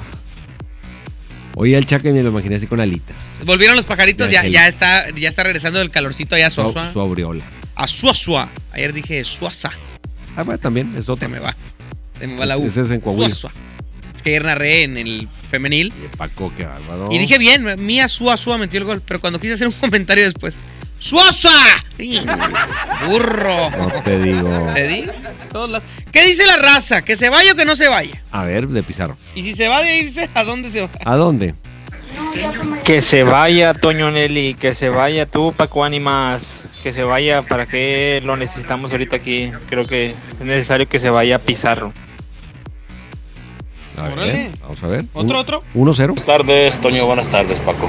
Oye, 1.57 1.77
el 1.77 1.87
Chaca 1.87 2.11
me 2.11 2.23
lo 2.23 2.31
imaginé 2.31 2.57
así 2.57 2.67
con 2.67 2.81
alitas. 2.81 3.15
Volvieron 3.45 3.77
los 3.77 3.85
pajaritos, 3.85 4.31
ya, 4.31 4.47
ya, 4.47 4.67
está, 4.67 5.09
ya 5.11 5.29
está 5.29 5.45
regresando 5.45 5.81
el 5.81 5.91
calorcito 5.91 6.35
allá 6.35 6.49
a 6.49 6.51
Su, 6.51 6.63
Suazua. 6.63 6.93
su 6.93 7.01
aureola. 7.01 7.45
A 7.77 7.87
Suazua. 7.87 8.49
Ayer 8.73 8.93
dije 8.93 9.25
Suaza. 9.25 9.71
Ah, 10.37 10.43
bueno, 10.43 10.59
también 10.61 10.95
es 10.97 11.09
otro. 11.09 11.17
Se 11.17 11.29
me 11.29 11.39
va. 11.39 11.55
Se 12.19 12.27
me 12.27 12.37
va 12.37 12.47
la 12.47 12.57
U. 12.57 12.67
Ese 12.67 12.83
es 12.83 12.91
en 12.91 13.01
Coahuila. 13.01 13.35
Suazua. 13.35 13.53
Es 14.15 14.23
que 14.23 14.31
ayer 14.31 14.45
narré 14.45 14.83
en 14.85 14.97
el 14.97 15.29
femenil. 15.51 15.93
Y 16.05 16.17
Paco, 16.17 16.53
qué 16.57 16.65
bárbaro. 16.65 17.09
Y 17.11 17.19
dije 17.19 17.39
bien, 17.39 17.67
Mía 17.85 18.09
Suazua 18.09 18.59
metió 18.59 18.79
el 18.79 18.85
gol. 18.85 19.03
Pero 19.07 19.21
cuando 19.21 19.41
quise 19.41 19.55
hacer 19.55 19.67
un 19.67 19.73
comentario 19.81 20.25
después, 20.25 20.57
¡Suaza! 20.99 21.51
Burro. 23.07 23.71
No 23.71 24.03
te 24.05 24.19
digo. 24.23 24.71
¿Te 24.75 24.89
digo? 24.89 25.13
¿Qué 26.11 26.25
dice 26.27 26.47
la 26.47 26.57
raza? 26.57 27.03
¿Que 27.03 27.17
se 27.17 27.29
vaya 27.29 27.53
o 27.53 27.57
que 27.57 27.65
no 27.65 27.77
se 27.77 27.89
vaya? 27.89 28.23
A 28.31 28.45
ver, 28.45 28.69
de 28.69 28.83
Pizarro. 28.83 29.17
Y 29.35 29.43
si 29.43 29.55
se 29.55 29.69
va 29.69 29.83
de 29.83 29.99
irse, 29.99 30.29
¿a 30.35 30.45
dónde 30.45 30.71
se 30.71 30.83
va? 30.83 30.89
¿A 31.05 31.17
dónde? 31.17 31.55
Que 32.85 33.01
se 33.01 33.23
vaya 33.23 33.75
Toño 33.75 34.11
Nelly, 34.11 34.55
que 34.55 34.75
se 34.75 34.89
vaya 34.89 35.27
tú 35.27 35.53
Paco 35.57 35.85
Animas, 35.85 36.69
que 36.83 36.93
se 36.93 37.03
vaya, 37.05 37.43
¿para 37.43 37.67
qué 37.67 38.21
lo 38.25 38.37
necesitamos 38.37 38.93
ahorita 38.93 39.17
aquí? 39.17 39.51
Creo 39.69 39.87
que 39.87 40.11
es 40.11 40.41
necesario 40.41 40.89
que 40.89 40.99
se 40.99 41.11
vaya 41.11 41.39
Pizarro. 41.39 41.93
A 43.97 44.03
ver, 44.09 44.13
Órale. 44.13 44.51
vamos 44.63 44.83
a 44.83 44.87
ver. 44.89 45.05
Otro, 45.13 45.39
otro. 45.39 45.63
1-0. 45.75 45.97
Buenas 45.97 46.23
tardes, 46.25 46.81
Toño. 46.81 47.07
Buenas 47.07 47.29
tardes, 47.29 47.61
Paco. 47.61 47.89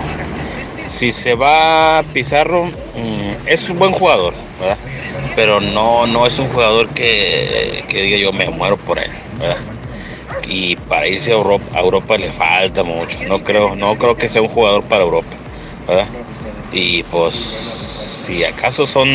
Si 0.78 1.12
se 1.12 1.34
va 1.34 2.04
Pizarro, 2.14 2.66
mm, 2.66 3.48
es 3.48 3.70
un 3.70 3.80
buen 3.80 3.92
jugador, 3.92 4.34
¿verdad? 4.60 4.78
Pero 5.36 5.60
no, 5.60 6.06
no 6.06 6.26
es 6.28 6.38
un 6.40 6.48
jugador 6.50 6.88
que, 6.90 7.84
que 7.90 8.04
diga 8.04 8.18
yo 8.18 8.32
me 8.32 8.50
muero 8.50 8.78
por 8.78 9.00
él, 9.00 9.12
¿verdad? 9.40 9.58
Y 10.48 10.76
para 10.76 11.08
irse 11.08 11.32
a 11.32 11.36
Europa, 11.36 11.66
a 11.74 11.80
Europa 11.82 12.18
le 12.18 12.32
falta 12.32 12.84
mucho. 12.84 13.18
No 13.28 13.40
creo, 13.42 13.76
no 13.76 13.96
creo 13.96 14.16
que 14.16 14.28
sea 14.28 14.42
un 14.42 14.48
jugador 14.50 14.84
para 14.84 15.04
Europa, 15.04 15.28
¿verdad? 15.88 16.08
Y 16.72 17.04
pues, 17.04 17.34
si 17.36 18.44
acaso 18.44 18.86
son 18.86 19.10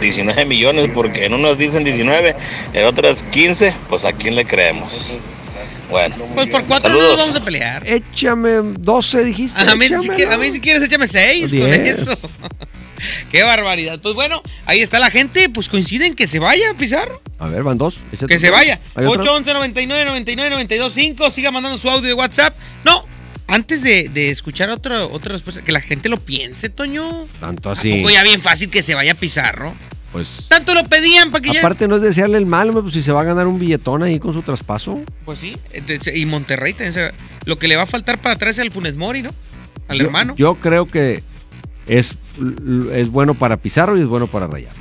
19 0.00 0.44
millones, 0.44 0.90
porque 0.94 1.24
en 1.26 1.34
unos 1.34 1.58
dicen 1.58 1.84
19, 1.84 2.34
en 2.74 2.84
otras 2.86 3.22
15, 3.24 3.74
pues 3.88 4.04
a 4.04 4.12
quién 4.12 4.36
le 4.36 4.44
creemos. 4.44 5.18
Bueno, 5.90 6.14
Pues 6.34 6.46
por 6.46 6.64
cuatro 6.64 6.88
no 6.90 6.96
saludos. 6.96 7.16
nos 7.18 7.26
vamos 7.26 7.40
a 7.42 7.44
pelear. 7.44 7.86
Échame 7.86 8.50
12, 8.62 9.24
dijiste. 9.24 9.60
A 9.60 9.74
mí, 9.76 9.86
si, 9.88 10.22
a 10.24 10.38
mí 10.38 10.50
si 10.50 10.60
quieres 10.60 10.82
échame 10.84 11.06
seis 11.06 11.50
con 11.50 11.70
Diez. 11.70 11.98
eso. 11.98 12.16
Qué 13.30 13.42
barbaridad. 13.42 14.00
Pues 14.00 14.14
bueno, 14.14 14.42
ahí 14.66 14.80
está 14.80 14.98
la 15.00 15.10
gente, 15.10 15.48
pues 15.48 15.68
coinciden 15.68 16.14
que 16.14 16.28
se 16.28 16.38
vaya, 16.38 16.74
Pizarro. 16.78 17.20
A 17.38 17.48
ver, 17.48 17.62
van 17.62 17.78
dos. 17.78 17.96
Échate 18.12 18.26
Que 18.32 18.38
se 18.38 18.50
vaya. 18.50 18.78
¿Hay 18.94 19.04
otro? 19.06 19.20
811 19.22 19.52
99 19.54 20.04
99 20.04 20.50
92 20.50 20.92
5. 20.94 21.30
Siga 21.30 21.50
mandando 21.50 21.78
su 21.78 21.88
audio 21.90 22.06
de 22.08 22.14
WhatsApp. 22.14 22.56
No, 22.84 23.04
antes 23.48 23.82
de, 23.82 24.08
de 24.08 24.30
escuchar 24.30 24.70
otra, 24.70 25.04
otra 25.06 25.32
respuesta, 25.32 25.62
que 25.62 25.72
la 25.72 25.80
gente 25.80 26.08
lo 26.08 26.18
piense, 26.18 26.68
Toño. 26.68 27.26
Tanto 27.40 27.68
¿A 27.70 27.72
así. 27.72 27.96
poco 27.96 28.10
ya 28.10 28.22
bien 28.22 28.40
fácil 28.40 28.70
que 28.70 28.82
se 28.82 28.94
vaya 28.94 29.14
Pizarro? 29.14 29.74
Pues. 30.12 30.44
Tanto 30.48 30.74
lo 30.74 30.84
pedían 30.84 31.30
para 31.30 31.40
que 31.42 31.52
ya. 31.54 31.60
Aparte, 31.60 31.88
no 31.88 31.96
es 31.96 32.02
desearle 32.02 32.36
el 32.36 32.44
mal, 32.44 32.70
pues 32.72 32.92
si 32.92 33.02
se 33.02 33.12
va 33.12 33.22
a 33.22 33.24
ganar 33.24 33.46
un 33.46 33.58
billetón 33.58 34.02
ahí 34.02 34.18
con 34.18 34.34
su 34.34 34.42
traspaso. 34.42 35.02
Pues 35.24 35.38
sí. 35.38 35.56
Y 36.14 36.26
Monterrey 36.26 36.74
también 36.74 36.92
se- 36.92 37.12
Lo 37.46 37.58
que 37.58 37.66
le 37.66 37.76
va 37.76 37.82
a 37.82 37.86
faltar 37.86 38.18
para 38.18 38.36
traerse 38.36 38.60
al 38.60 38.70
Funes 38.70 38.94
Mori, 38.94 39.22
¿no? 39.22 39.30
Al 39.88 39.98
Yo- 39.98 40.04
hermano. 40.04 40.34
Yo 40.36 40.54
creo 40.56 40.86
que 40.86 41.22
es, 41.86 42.14
es 42.92 43.08
bueno 43.10 43.34
para 43.34 43.56
Pizarro 43.56 43.96
y 43.96 44.00
es 44.00 44.06
bueno 44.06 44.26
para 44.26 44.46
Rayar. 44.46 44.72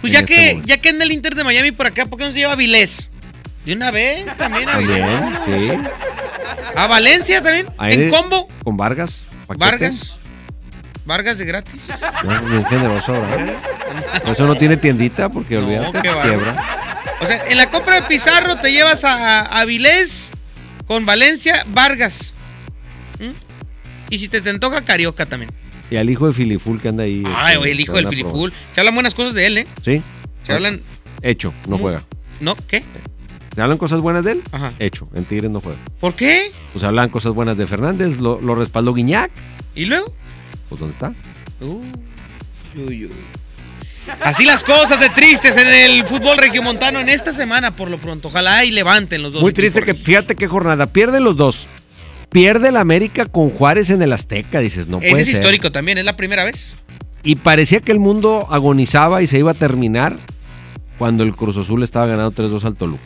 Pues 0.00 0.12
en 0.12 0.18
ya 0.18 0.20
este 0.20 0.34
que, 0.34 0.46
momento. 0.48 0.66
ya 0.68 0.76
que 0.78 0.88
anda 0.90 1.04
el 1.04 1.12
Inter 1.12 1.34
de 1.34 1.44
Miami 1.44 1.72
por 1.72 1.86
acá, 1.86 2.06
¿por 2.06 2.18
qué 2.18 2.24
no 2.26 2.32
se 2.32 2.38
lleva 2.38 2.52
a 2.52 2.56
Vilés? 2.56 3.10
De 3.64 3.72
una 3.74 3.90
vez 3.90 4.26
también 4.36 4.68
a 4.68 4.78
Vilés. 4.78 5.04
sí. 5.46 5.70
A 6.76 6.86
Valencia 6.86 7.42
también. 7.42 7.66
Ahí 7.78 7.94
en 7.94 8.10
combo. 8.10 8.48
Con 8.62 8.76
Vargas. 8.76 9.24
Vargas. 9.58 10.16
Vargas 11.06 11.38
de 11.38 11.44
gratis. 11.44 11.82
No, 12.24 12.42
bien 12.42 12.64
generoso, 12.66 13.12
¿verdad? 13.12 13.54
Por 14.22 14.32
Eso 14.32 14.46
no 14.46 14.56
tiene 14.56 14.76
tiendita 14.76 15.28
porque 15.28 15.58
olvídate, 15.58 16.00
qué 16.02 16.08
bárbaro. 16.08 16.28
quiebra. 16.28 16.64
O 17.20 17.26
sea, 17.26 17.44
en 17.48 17.56
la 17.58 17.70
compra 17.70 17.96
de 17.96 18.02
Pizarro 18.02 18.56
te 18.56 18.72
llevas 18.72 19.04
a, 19.04 19.42
a 19.42 19.64
Vilés 19.66 20.30
con 20.86 21.04
Valencia, 21.06 21.64
Vargas. 21.68 22.32
¿Mm? 23.18 23.30
Y 24.10 24.18
si 24.18 24.28
te, 24.28 24.40
te 24.40 24.50
antoja 24.50 24.82
Carioca 24.82 25.26
también. 25.26 25.50
Y 25.90 25.96
al 25.96 26.08
hijo 26.10 26.26
de 26.26 26.32
Filiful 26.32 26.80
que 26.80 26.88
anda 26.88 27.04
ahí. 27.04 27.22
Ay, 27.36 27.56
güey, 27.56 27.72
el 27.72 27.80
hijo 27.80 27.92
del. 27.92 28.08
Filiful. 28.08 28.52
Se 28.72 28.80
hablan 28.80 28.94
buenas 28.94 29.14
cosas 29.14 29.34
de 29.34 29.46
él, 29.46 29.58
¿eh? 29.58 29.66
Sí. 29.84 30.02
Se 30.44 30.52
hablan. 30.52 30.80
Hecho, 31.22 31.52
no 31.68 31.78
juega. 31.78 32.02
¿No? 32.40 32.56
¿Qué? 32.66 32.82
¿Se 33.54 33.60
hablan 33.60 33.78
cosas 33.78 34.00
buenas 34.00 34.24
de 34.24 34.32
él? 34.32 34.42
Ajá. 34.50 34.72
Hecho, 34.78 35.08
en 35.14 35.24
Tigres 35.24 35.50
no 35.50 35.60
juega. 35.60 35.78
¿Por 36.00 36.14
qué? 36.14 36.50
Pues 36.72 36.84
hablan 36.84 37.08
cosas 37.08 37.32
buenas 37.32 37.56
de 37.56 37.66
Fernández, 37.66 38.18
lo, 38.18 38.40
lo 38.40 38.54
respaldó 38.54 38.92
Guiñac. 38.94 39.30
¿Y 39.74 39.84
luego? 39.84 40.12
Pues 40.68 40.80
¿dónde 40.80 40.94
está? 40.94 41.12
Uy, 41.60 43.04
uy. 43.04 43.10
Así 44.22 44.44
las 44.44 44.62
cosas 44.64 45.00
de 45.00 45.08
tristes 45.10 45.56
en 45.56 45.68
el 45.68 46.04
fútbol 46.04 46.36
regiomontano 46.36 47.00
en 47.00 47.08
esta 47.08 47.32
semana, 47.32 47.74
por 47.74 47.90
lo 47.90 47.98
pronto. 47.98 48.28
Ojalá 48.28 48.64
y 48.64 48.70
levanten 48.70 49.22
los 49.22 49.32
dos. 49.32 49.40
Muy 49.40 49.52
triste 49.52 49.82
que, 49.82 49.94
fíjate 49.94 50.36
qué 50.36 50.46
jornada. 50.46 50.86
Pierden 50.86 51.24
los 51.24 51.36
dos. 51.36 51.66
Pierde 52.34 52.70
el 52.70 52.76
América 52.76 53.26
con 53.26 53.48
Juárez 53.48 53.90
en 53.90 54.02
el 54.02 54.12
Azteca, 54.12 54.58
dices, 54.58 54.88
no 54.88 54.98
Ese 54.98 55.08
puede 55.10 55.22
es 55.22 55.28
ser. 55.28 55.36
histórico 55.36 55.70
también, 55.70 55.98
es 55.98 56.04
la 56.04 56.16
primera 56.16 56.42
vez. 56.44 56.74
Y 57.22 57.36
parecía 57.36 57.78
que 57.78 57.92
el 57.92 58.00
mundo 58.00 58.48
agonizaba 58.50 59.22
y 59.22 59.28
se 59.28 59.38
iba 59.38 59.52
a 59.52 59.54
terminar 59.54 60.16
cuando 60.98 61.22
el 61.22 61.36
Cruz 61.36 61.56
Azul 61.56 61.84
estaba 61.84 62.06
ganando 62.06 62.32
3-2 62.32 62.64
al 62.64 62.74
Toluca. 62.74 63.04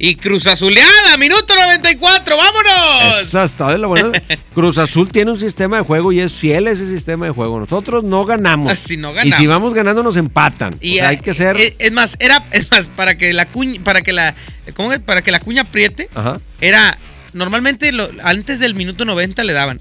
Y 0.00 0.16
Cruz 0.16 0.48
Azuleada, 0.48 1.16
minuto 1.18 1.54
94, 1.54 2.36
vámonos. 2.36 3.20
Esa 3.22 3.44
está 3.44 3.70
de 3.70 3.78
lo 3.78 3.86
bueno. 3.86 4.10
Cruz 4.54 4.78
Azul 4.78 5.08
tiene 5.12 5.30
un 5.30 5.38
sistema 5.38 5.76
de 5.76 5.84
juego 5.84 6.10
y 6.10 6.18
es 6.18 6.32
fiel 6.32 6.66
a 6.66 6.72
ese 6.72 6.84
sistema 6.84 7.26
de 7.26 7.32
juego. 7.32 7.60
Nosotros 7.60 8.02
no 8.02 8.24
ganamos. 8.24 8.76
Si 8.76 8.96
no 8.96 9.12
Y 9.12 9.14
ganamos. 9.14 9.38
si 9.38 9.46
vamos 9.46 9.72
ganando 9.74 10.02
nos 10.02 10.16
empatan. 10.16 10.76
Y 10.80 10.94
O 10.94 10.94
sea, 10.96 11.08
hay 11.10 11.16
ah, 11.16 11.20
que 11.20 11.32
ser... 11.34 11.56
Es, 11.56 11.74
es 11.78 11.92
más, 11.92 12.16
era, 12.18 12.44
es 12.50 12.68
más, 12.72 12.88
para 12.88 13.16
que 13.16 13.32
la 13.32 13.46
cuña, 13.46 13.80
para 13.84 14.02
que 14.02 14.12
la, 14.12 14.34
¿cómo 14.74 14.92
es? 14.92 14.98
Para 14.98 15.22
que 15.22 15.30
la 15.30 15.38
cuña 15.38 15.62
apriete, 15.62 16.08
Ajá. 16.14 16.40
era, 16.60 16.96
normalmente 17.32 17.92
lo- 17.92 18.08
antes 18.22 18.58
del 18.60 18.74
minuto 18.74 19.04
90 19.04 19.44
le 19.44 19.52
daban. 19.52 19.78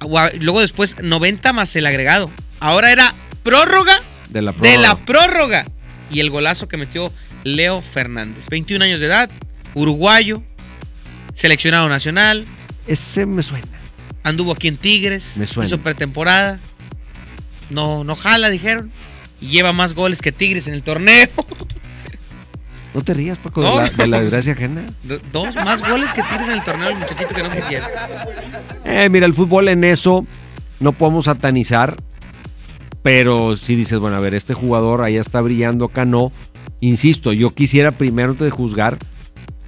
A- 0.00 0.30
Luego 0.40 0.60
después 0.60 0.96
90 1.02 1.52
más 1.52 1.74
el 1.76 1.86
agregado. 1.86 2.30
Ahora 2.60 2.92
era 2.92 3.14
prórroga 3.42 4.00
De 4.30 4.42
la 4.42 4.52
de 4.52 4.58
prórroga. 4.58 4.80
la 4.88 4.96
prórroga. 4.96 5.66
Y 6.10 6.20
el 6.20 6.30
golazo 6.30 6.68
que 6.68 6.76
metió 6.76 7.12
Leo 7.44 7.82
Fernández. 7.82 8.44
21 8.50 8.84
años 8.84 9.00
de 9.00 9.06
edad, 9.06 9.30
uruguayo, 9.74 10.42
seleccionado 11.34 11.88
nacional. 11.88 12.44
Ese 12.86 13.26
me 13.26 13.42
suena. 13.42 13.66
Anduvo 14.22 14.52
aquí 14.52 14.68
en 14.68 14.76
Tigres. 14.76 15.36
Me 15.36 15.46
suena. 15.46 15.66
Hizo 15.66 15.78
pretemporada. 15.78 16.58
No, 17.70 18.04
no 18.04 18.16
jala, 18.16 18.48
dijeron. 18.48 18.90
Y 19.40 19.48
lleva 19.48 19.72
más 19.72 19.94
goles 19.94 20.20
que 20.22 20.32
Tigres 20.32 20.66
en 20.66 20.74
el 20.74 20.82
torneo. 20.82 21.28
No 22.94 23.02
te 23.02 23.14
rías, 23.14 23.38
Paco, 23.38 23.60
No, 23.62 23.76
de, 23.76 23.82
la, 23.82 23.88
de 23.90 24.06
la 24.06 24.20
desgracia 24.20 24.52
ajena. 24.52 24.82
Do- 25.02 25.20
Dos 25.32 25.54
más 25.56 25.86
goles 25.88 26.12
que 26.12 26.22
Tigres 26.22 26.48
en 26.48 26.54
el 26.54 26.62
torneo, 26.62 26.88
el 26.88 26.96
muchachito 26.96 27.34
que 27.34 27.42
no 27.42 27.50
quisiera. 27.50 27.86
Eh, 28.84 29.08
mira, 29.10 29.26
el 29.26 29.34
fútbol 29.34 29.68
en 29.68 29.84
eso 29.84 30.24
no 30.80 30.92
podemos 30.92 31.26
satanizar, 31.26 31.96
pero 33.02 33.56
si 33.56 33.74
dices, 33.76 33.98
bueno, 33.98 34.16
a 34.16 34.20
ver, 34.20 34.34
este 34.34 34.54
jugador 34.54 35.02
allá 35.04 35.20
está 35.20 35.40
brillando, 35.40 35.86
acá 35.86 36.04
no. 36.04 36.32
Insisto, 36.80 37.32
yo 37.32 37.50
quisiera 37.50 37.90
primero 37.92 38.30
antes 38.32 38.44
de 38.44 38.50
juzgar. 38.50 38.98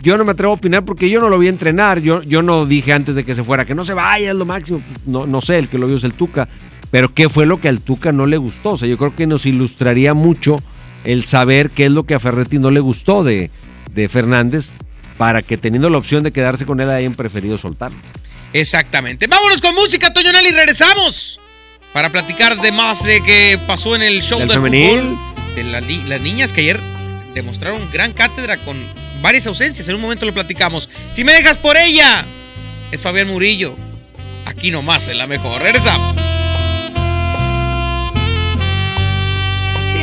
Yo 0.02 0.16
no 0.16 0.24
me 0.24 0.32
atrevo 0.32 0.52
a 0.52 0.56
opinar 0.56 0.84
porque 0.84 1.10
yo 1.10 1.20
no 1.20 1.28
lo 1.28 1.38
vi 1.38 1.48
entrenar. 1.48 2.00
Yo, 2.00 2.22
yo 2.22 2.42
no 2.42 2.64
dije 2.66 2.92
antes 2.92 3.16
de 3.16 3.24
que 3.24 3.34
se 3.34 3.42
fuera 3.44 3.64
que 3.66 3.74
no 3.74 3.84
se 3.84 3.92
vaya, 3.94 4.30
es 4.30 4.36
lo 4.36 4.46
máximo. 4.46 4.80
No, 5.06 5.26
no 5.26 5.40
sé, 5.42 5.58
el 5.58 5.68
que 5.68 5.78
lo 5.78 5.86
vio 5.86 5.96
es 5.96 6.04
el 6.04 6.14
Tuca. 6.14 6.48
Pero 6.90 7.12
¿qué 7.12 7.28
fue 7.28 7.44
lo 7.46 7.60
que 7.60 7.68
al 7.68 7.80
Tuca 7.80 8.10
no 8.12 8.26
le 8.26 8.36
gustó? 8.38 8.70
O 8.72 8.76
sea, 8.78 8.88
yo 8.88 8.96
creo 8.96 9.14
que 9.14 9.26
nos 9.26 9.44
ilustraría 9.46 10.14
mucho 10.14 10.56
el 11.05 11.24
saber 11.24 11.70
qué 11.70 11.86
es 11.86 11.90
lo 11.90 12.05
que 12.05 12.14
a 12.14 12.20
Ferretti 12.20 12.59
no 12.59 12.70
le 12.70 12.80
gustó 12.80 13.24
de, 13.24 13.51
de 13.94 14.09
Fernández 14.09 14.70
para 15.16 15.42
que 15.42 15.57
teniendo 15.57 15.90
la 15.90 15.98
opción 15.98 16.22
de 16.22 16.32
quedarse 16.32 16.64
con 16.66 16.80
él 16.80 16.90
hayan 16.90 17.14
preferido 17.14 17.59
soltarlo. 17.59 17.98
Exactamente. 18.53 19.26
Vámonos 19.26 19.61
con 19.61 19.74
música, 19.74 20.12
Toño 20.12 20.32
Nelly, 20.32 20.51
regresamos. 20.51 21.40
Para 21.92 22.11
platicar 22.11 22.61
de 22.61 22.72
más 22.72 23.05
de 23.05 23.22
qué 23.22 23.59
pasó 23.66 23.96
en 23.96 24.03
el 24.03 24.22
show 24.22 24.38
Del 24.38 24.48
del, 24.48 24.57
femenil. 24.57 25.01
fútbol. 25.01 25.18
De 25.57 25.64
la 25.64 25.80
las 25.80 26.20
niñas 26.20 26.53
que 26.53 26.61
ayer 26.61 26.80
demostraron 27.34 27.80
gran 27.92 28.12
cátedra 28.12 28.57
con 28.59 28.76
varias 29.20 29.46
ausencias. 29.46 29.88
En 29.88 29.96
un 29.96 30.01
momento 30.01 30.24
lo 30.24 30.32
platicamos. 30.32 30.88
Si 31.14 31.24
me 31.24 31.32
dejas 31.32 31.57
por 31.57 31.76
ella, 31.76 32.24
es 32.92 33.01
Fabián 33.01 33.28
Murillo. 33.28 33.74
Aquí 34.46 34.70
nomás 34.70 35.09
en 35.09 35.18
la 35.18 35.26
mejor. 35.26 35.62
Regresamos. 35.62 36.30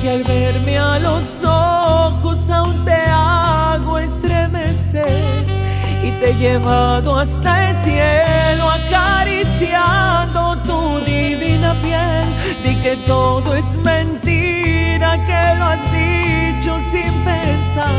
Que 0.00 0.10
al 0.10 0.22
verme 0.22 0.78
a 0.78 0.98
los 1.00 1.42
ojos 1.44 2.48
aún 2.50 2.84
te 2.84 2.94
hago 3.10 3.98
estremecer. 3.98 5.44
Y 6.04 6.12
te 6.12 6.30
he 6.30 6.34
llevado 6.34 7.18
hasta 7.18 7.68
el 7.68 7.74
cielo 7.74 8.70
acariciando 8.70 10.56
tu 10.58 11.00
divina 11.04 11.74
piel. 11.82 12.24
Di 12.62 12.76
que 12.76 12.96
todo 13.06 13.56
es 13.56 13.76
mentira, 13.76 15.18
que 15.26 15.54
lo 15.58 15.64
has 15.64 15.92
dicho 15.92 16.78
sin 16.78 17.12
pensar. 17.24 17.90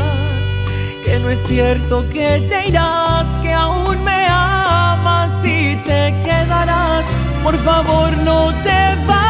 Que 1.04 1.18
no 1.18 1.28
es 1.28 1.40
cierto 1.46 2.08
que 2.08 2.46
te 2.48 2.68
irás, 2.68 3.36
que 3.42 3.52
aún 3.52 4.02
me 4.04 4.26
amas 4.26 5.44
y 5.44 5.76
te 5.84 6.14
quedarás. 6.24 7.04
Por 7.44 7.58
favor, 7.58 8.16
no 8.18 8.52
te 8.62 8.96
vayas, 9.06 9.29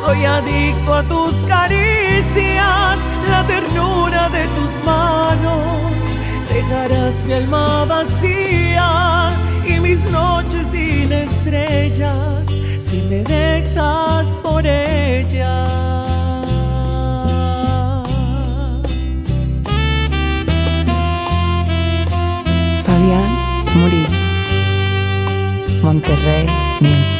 Soy 0.00 0.24
adicto 0.24 0.94
a 0.94 1.02
tus 1.02 1.34
caricias, 1.44 2.98
la 3.28 3.46
ternura 3.46 4.30
de 4.30 4.46
tus 4.56 4.82
manos. 4.84 6.18
Dejarás 6.48 7.22
mi 7.26 7.34
alma 7.34 7.84
vacía 7.84 9.28
y 9.66 9.78
mis 9.78 10.10
noches 10.10 10.68
sin 10.68 11.12
estrellas 11.12 12.48
si 12.78 13.02
me 13.02 13.22
dejas 13.24 14.38
por 14.42 14.66
ella. 14.66 15.64
Fabián 22.86 23.30
Murillo. 23.74 24.08
Monterrey 25.82 26.46
Music. 26.80 27.19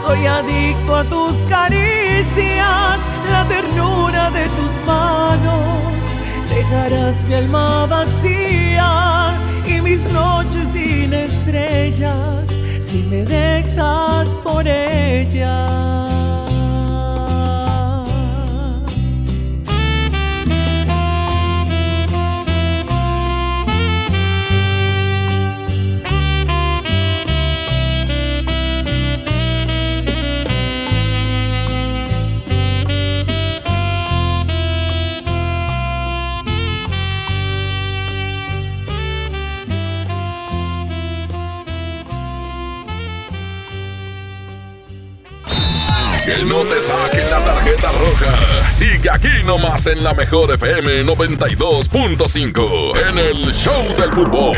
Soy 0.11 0.27
adicto 0.27 0.93
a 0.93 1.03
tus 1.05 1.37
caricias, 1.45 2.99
la 3.31 3.47
ternura 3.47 4.29
de 4.29 4.43
tus 4.57 4.85
manos. 4.85 6.19
Dejarás 6.49 7.23
mi 7.23 7.35
alma 7.35 7.85
vacía 7.85 9.33
y 9.65 9.79
mis 9.79 10.11
noches 10.11 10.67
sin 10.73 11.13
estrellas 11.13 12.61
si 12.77 12.97
me 13.03 13.23
dejas 13.23 14.37
por 14.43 14.67
ella. 14.67 15.50
Aquí 49.21 49.43
nomás 49.45 49.85
en 49.87 50.03
la 50.03 50.13
mejor 50.13 50.51
FM 50.51 51.05
92.5 51.05 52.91
en 53.09 53.17
el 53.17 53.53
Show 53.53 53.83
del 53.97 54.11
Fútbol. 54.11 54.57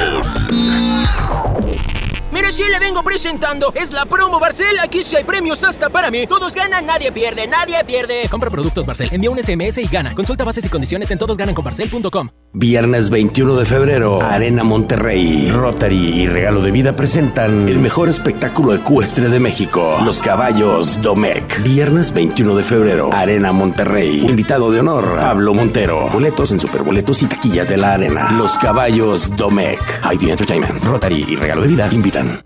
Mire, 2.53 2.65
sí 2.65 2.71
le 2.71 2.79
vengo 2.79 3.01
presentando. 3.01 3.73
Es 3.73 3.91
la 3.91 4.05
promo 4.05 4.39
Barcel. 4.39 4.77
Aquí 4.79 5.01
sí 5.01 5.15
hay 5.15 5.23
premios 5.23 5.63
hasta 5.63 5.89
para 5.89 6.11
mí. 6.11 6.27
Todos 6.27 6.53
ganan, 6.53 6.85
nadie 6.85 7.11
pierde, 7.11 7.47
nadie 7.47 7.83
pierde. 7.85 8.27
Compra 8.29 8.49
productos 8.49 8.85
Barcel, 8.85 9.09
envía 9.11 9.31
un 9.31 9.41
SMS 9.41 9.79
y 9.79 9.87
gana. 9.87 10.13
Consulta 10.13 10.43
bases 10.43 10.65
y 10.65 10.69
condiciones 10.69 11.09
en 11.09 11.17
todosgananconbarcel.com. 11.17 12.29
Viernes 12.53 13.09
21 13.09 13.55
de 13.55 13.65
febrero, 13.65 14.21
Arena 14.21 14.63
Monterrey, 14.63 15.49
Rotary 15.49 16.21
y 16.21 16.27
Regalo 16.27 16.61
de 16.61 16.69
Vida 16.69 16.95
presentan 16.95 17.67
el 17.67 17.79
mejor 17.79 18.09
espectáculo 18.09 18.75
ecuestre 18.75 19.29
de 19.29 19.39
México, 19.39 19.97
Los 20.05 20.21
Caballos 20.21 21.01
Domec. 21.01 21.63
Viernes 21.63 22.13
21 22.13 22.55
de 22.55 22.63
febrero, 22.63 23.09
Arena 23.11 23.51
Monterrey. 23.51 24.19
Invitado 24.27 24.71
de 24.71 24.81
honor, 24.81 25.17
Pablo 25.19 25.55
Montero. 25.55 26.09
Boletos 26.13 26.51
en 26.51 26.59
superboletos 26.59 27.23
y 27.23 27.25
taquillas 27.25 27.69
de 27.69 27.77
la 27.77 27.93
arena. 27.93 28.31
Los 28.33 28.59
Caballos 28.59 29.35
Domec. 29.35 29.81
ID 30.13 30.29
Entertainment, 30.29 30.83
Rotary 30.83 31.25
y 31.27 31.35
Regalo 31.35 31.63
de 31.63 31.69
Vida 31.69 31.89
invitan. 31.91 32.42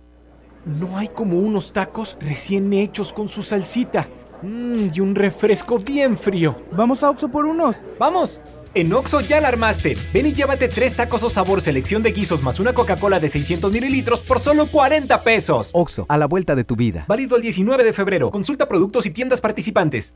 No 0.68 0.98
hay 0.98 1.08
como 1.08 1.40
unos 1.40 1.72
tacos 1.72 2.18
recién 2.20 2.74
hechos 2.74 3.14
con 3.14 3.30
su 3.30 3.42
salsita. 3.42 4.06
Mmm, 4.42 4.90
y 4.94 5.00
un 5.00 5.16
refresco 5.16 5.80
bien 5.80 6.18
frío. 6.18 6.56
Vamos 6.72 7.04
a 7.04 7.10
Oxo 7.10 7.30
por 7.30 7.46
unos. 7.46 7.78
¡Vamos! 7.98 8.42
En 8.74 8.94
Oxo 8.94 9.22
ya 9.22 9.42
la 9.42 9.48
armaste. 9.48 9.96
Ven 10.14 10.28
y 10.28 10.34
llévate 10.34 10.68
tres 10.68 10.96
tacos 10.96 11.24
o 11.24 11.30
sabor 11.30 11.62
selección 11.62 12.04
de 12.04 12.12
guisos 12.12 12.42
más 12.42 12.60
una 12.60 12.74
Coca-Cola 12.74 13.20
de 13.20 13.30
600 13.30 13.72
mililitros 13.72 14.22
por 14.22 14.40
solo 14.40 14.68
40 14.68 15.24
pesos. 15.24 15.72
Oxo, 15.74 16.06
a 16.10 16.18
la 16.18 16.28
vuelta 16.28 16.56
de 16.56 16.64
tu 16.64 16.76
vida. 16.76 17.06
Válido 17.08 17.36
el 17.36 17.42
19 17.42 17.84
de 17.84 17.94
febrero. 17.94 18.32
Consulta 18.32 18.68
productos 18.68 19.06
y 19.06 19.12
tiendas 19.12 19.42
participantes. 19.42 20.16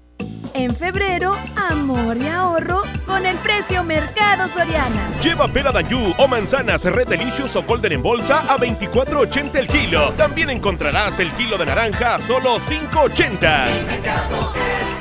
En 0.54 0.76
febrero, 0.76 1.36
amor 1.56 2.18
y 2.18 2.28
ahorro 2.28 2.84
con 3.06 3.26
el 3.26 3.38
precio 3.38 3.84
Mercado 3.84 4.50
Soriana. 4.50 5.10
Lleva 5.24 5.48
pera 5.48 5.72
Danjú 5.72 6.14
o 6.18 6.28
manzanas 6.28 6.84
Red 6.86 7.08
Delicious 7.08 7.56
o 7.56 7.64
Golden 7.64 7.94
en 7.94 8.04
bolsa 8.04 8.42
a 8.42 8.58
24.80 8.58 9.56
el 9.56 9.68
kilo. 9.68 10.12
También 10.18 10.50
encontrarás 10.50 11.20
el 11.20 11.32
kilo 11.32 11.58
de 11.58 11.66
naranja 11.66 12.16
a 12.16 12.20
solo 12.20 12.58
5.80. 12.58 15.01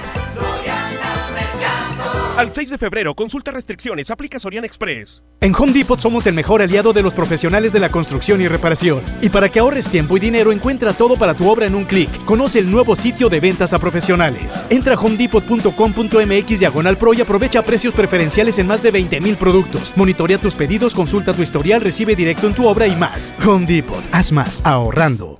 Al 2.37 2.53
6 2.53 2.71
de 2.71 2.79
febrero, 2.79 3.15
consulta 3.15 3.51
restricciones, 3.51 4.11
aplica 4.11 4.39
Sorian 4.39 4.65
Express. 4.65 5.23
En 5.43 5.55
Home 5.55 5.73
Depot 5.73 5.99
somos 5.99 6.27
el 6.27 6.35
mejor 6.35 6.63
aliado 6.63 6.93
de 6.93 7.03
los 7.03 7.15
profesionales 7.15 7.73
de 7.73 7.81
la 7.81 7.91
construcción 7.91 8.41
y 8.41 8.49
reparación. 8.49 9.03
Y 9.21 9.31
para 9.31 9.49
que 9.49 9.59
ahorres 9.59 9.89
tiempo 9.89 10.17
y 10.17 10.21
dinero, 10.21 10.53
encuentra 10.53 10.93
todo 10.93 11.17
para 11.17 11.35
tu 11.35 11.49
obra 11.49 11.67
en 11.67 11.75
un 11.75 11.85
clic. 11.85 12.25
Conoce 12.25 12.59
el 12.59 12.71
nuevo 12.71 12.95
sitio 12.95 13.29
de 13.29 13.41
ventas 13.41 13.73
a 13.73 13.79
profesionales. 13.79 14.67
Entra 14.71 14.95
a 14.95 15.01
homedepot.com.mx 15.01 16.61
diagonal 16.61 16.99
pro 16.99 17.15
y 17.15 17.21
aprovecha 17.21 17.65
precios 17.65 17.95
preferenciales 17.95 18.59
en 18.59 18.67
más 18.67 18.83
de 18.83 18.91
20 18.91 19.21
mil 19.21 19.37
productos. 19.37 19.93
Monitorea 19.97 20.39
tus 20.39 20.55
pedidos, 20.55 20.95
consulta 20.95 21.33
tu 21.33 21.43
historial, 21.43 21.81
recibe 21.81 22.15
directo 22.15 22.47
en 22.47 22.55
tu 22.55 22.67
obra 22.67 22.87
y 22.87 22.97
más. 22.97 23.35
Home 23.47 23.67
Depot, 23.67 24.05
haz 24.13 24.33
más 24.33 24.61
ahorrando. 24.65 25.40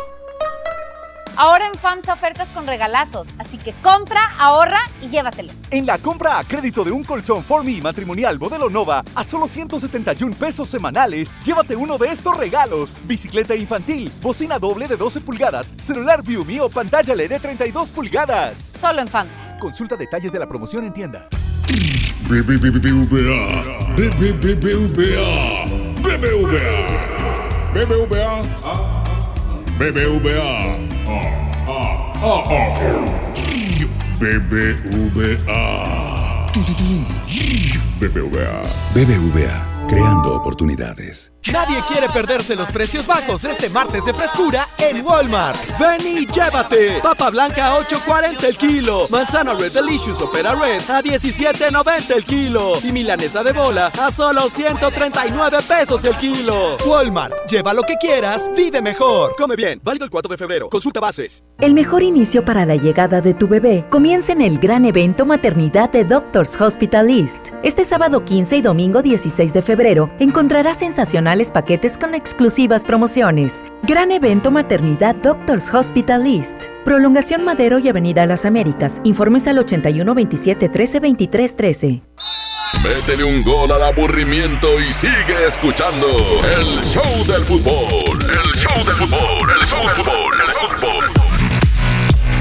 Ahora 1.41 1.65
en 1.65 1.73
FAMSA 1.73 2.13
ofertas 2.13 2.49
con 2.49 2.67
regalazos, 2.67 3.27
así 3.39 3.57
que 3.57 3.73
compra, 3.81 4.21
ahorra 4.37 4.77
y 5.01 5.09
llévatelos. 5.09 5.55
En 5.71 5.87
la 5.87 5.97
compra 5.97 6.37
a 6.37 6.43
crédito 6.43 6.83
de 6.83 6.91
un 6.91 7.03
colchón 7.03 7.43
Formi 7.43 7.81
matrimonial 7.81 8.37
modelo 8.37 8.69
Nova 8.69 9.03
a 9.15 9.23
solo 9.23 9.47
171 9.47 10.35
pesos 10.35 10.69
semanales, 10.69 11.33
llévate 11.43 11.75
uno 11.75 11.97
de 11.97 12.09
estos 12.09 12.37
regalos: 12.37 12.93
bicicleta 13.05 13.55
infantil, 13.55 14.11
bocina 14.21 14.59
doble 14.59 14.87
de 14.87 14.95
12 14.95 15.21
pulgadas, 15.21 15.73
celular 15.77 16.21
ViewMe 16.21 16.61
o 16.61 16.69
pantalla 16.69 17.15
LED 17.15 17.29
de 17.29 17.39
32 17.39 17.89
pulgadas. 17.89 18.69
Solo 18.79 19.01
en 19.01 19.07
FAMSA. 19.07 19.57
Consulta 19.59 19.95
detalles 19.95 20.31
de 20.31 20.37
la 20.37 20.47
promoción 20.47 20.83
en 20.83 20.93
tienda. 20.93 21.27
BBVA, 22.29 22.69
BBVA, 23.97 24.43
BBVA, 26.03 26.61
BBVA, 27.73 29.00
BBVA, 29.81 30.77
BBVA, 34.19 35.41
BBVA, 37.99 38.61
BBVA, 38.93 39.65
creando 39.87 40.35
oportunidades. 40.35 41.31
Nadie 41.49 41.81
quiere 41.87 42.07
perderse 42.07 42.55
los 42.55 42.69
precios 42.71 43.07
bajos 43.07 43.43
este 43.45 43.67
martes 43.69 44.05
de 44.05 44.13
frescura 44.13 44.69
en 44.77 45.03
Walmart. 45.03 45.59
Ven 45.79 46.05
y 46.05 46.27
llévate. 46.27 46.99
Papa 47.01 47.31
blanca 47.31 47.67
a 47.67 47.79
8.40 47.79 48.43
el 48.43 48.57
kilo. 48.57 49.07
Manzana 49.09 49.55
Red 49.55 49.73
Delicious 49.73 50.21
Opera 50.21 50.53
Red 50.53 50.81
a 50.87 51.01
17.90 51.01 52.15
el 52.15 52.25
kilo. 52.25 52.73
Y 52.83 52.91
milanesa 52.91 53.43
de 53.43 53.53
bola 53.53 53.87
a 53.87 54.11
solo 54.11 54.49
139 54.49 55.57
pesos 55.67 56.05
el 56.05 56.15
kilo. 56.17 56.77
Walmart, 56.85 57.33
lleva 57.49 57.73
lo 57.73 57.81
que 57.81 57.95
quieras, 57.95 58.49
vive 58.55 58.79
mejor. 58.81 59.35
Come 59.35 59.55
bien, 59.55 59.81
válido 59.83 60.05
el 60.05 60.11
4 60.11 60.29
de 60.29 60.37
febrero. 60.37 60.69
Consulta 60.69 60.99
bases. 60.99 61.43
El 61.59 61.73
mejor 61.73 62.03
inicio 62.03 62.45
para 62.45 62.65
la 62.65 62.75
llegada 62.75 63.19
de 63.19 63.33
tu 63.33 63.47
bebé 63.47 63.85
comienza 63.89 64.31
en 64.31 64.41
el 64.41 64.59
gran 64.59 64.85
evento 64.85 65.25
Maternidad 65.25 65.89
de 65.91 66.05
Doctors 66.05 66.59
Hospital 66.61 67.09
East. 67.09 67.53
Este 67.63 67.83
sábado 67.83 68.23
15 68.25 68.57
y 68.57 68.61
domingo 68.61 69.01
16 69.01 69.53
de 69.53 69.61
febrero 69.63 70.11
encontrarás 70.19 70.83
paquetes 71.51 71.97
con 71.97 72.13
exclusivas 72.13 72.83
promociones. 72.83 73.63
Gran 73.83 74.11
evento 74.11 74.51
Maternidad 74.51 75.15
Doctors 75.15 75.73
Hospital 75.73 76.25
East. 76.27 76.53
Prolongación 76.83 77.45
Madero 77.45 77.79
y 77.79 77.87
Avenida 77.87 78.25
Las 78.25 78.45
Américas. 78.45 78.99
Informes 79.05 79.47
al 79.47 79.59
81 79.59 80.13
27 80.13 80.67
13 80.67 80.99
23 80.99 81.55
13. 81.55 82.01
Métele 82.83 83.23
un 83.23 83.43
gol 83.43 83.71
al 83.71 83.83
aburrimiento 83.83 84.79
y 84.79 84.91
sigue 84.91 85.47
escuchando 85.47 86.07
el 86.59 86.83
show 86.83 87.25
del 87.25 87.45
fútbol. 87.45 88.19
El 88.21 88.51
show 88.53 88.85
del 88.85 88.95
fútbol, 88.95 89.49
el 89.59 89.65
show 89.65 89.79
del 89.79 89.95
fútbol, 89.95 90.33
el 90.47 90.53
fútbol. 90.53 91.05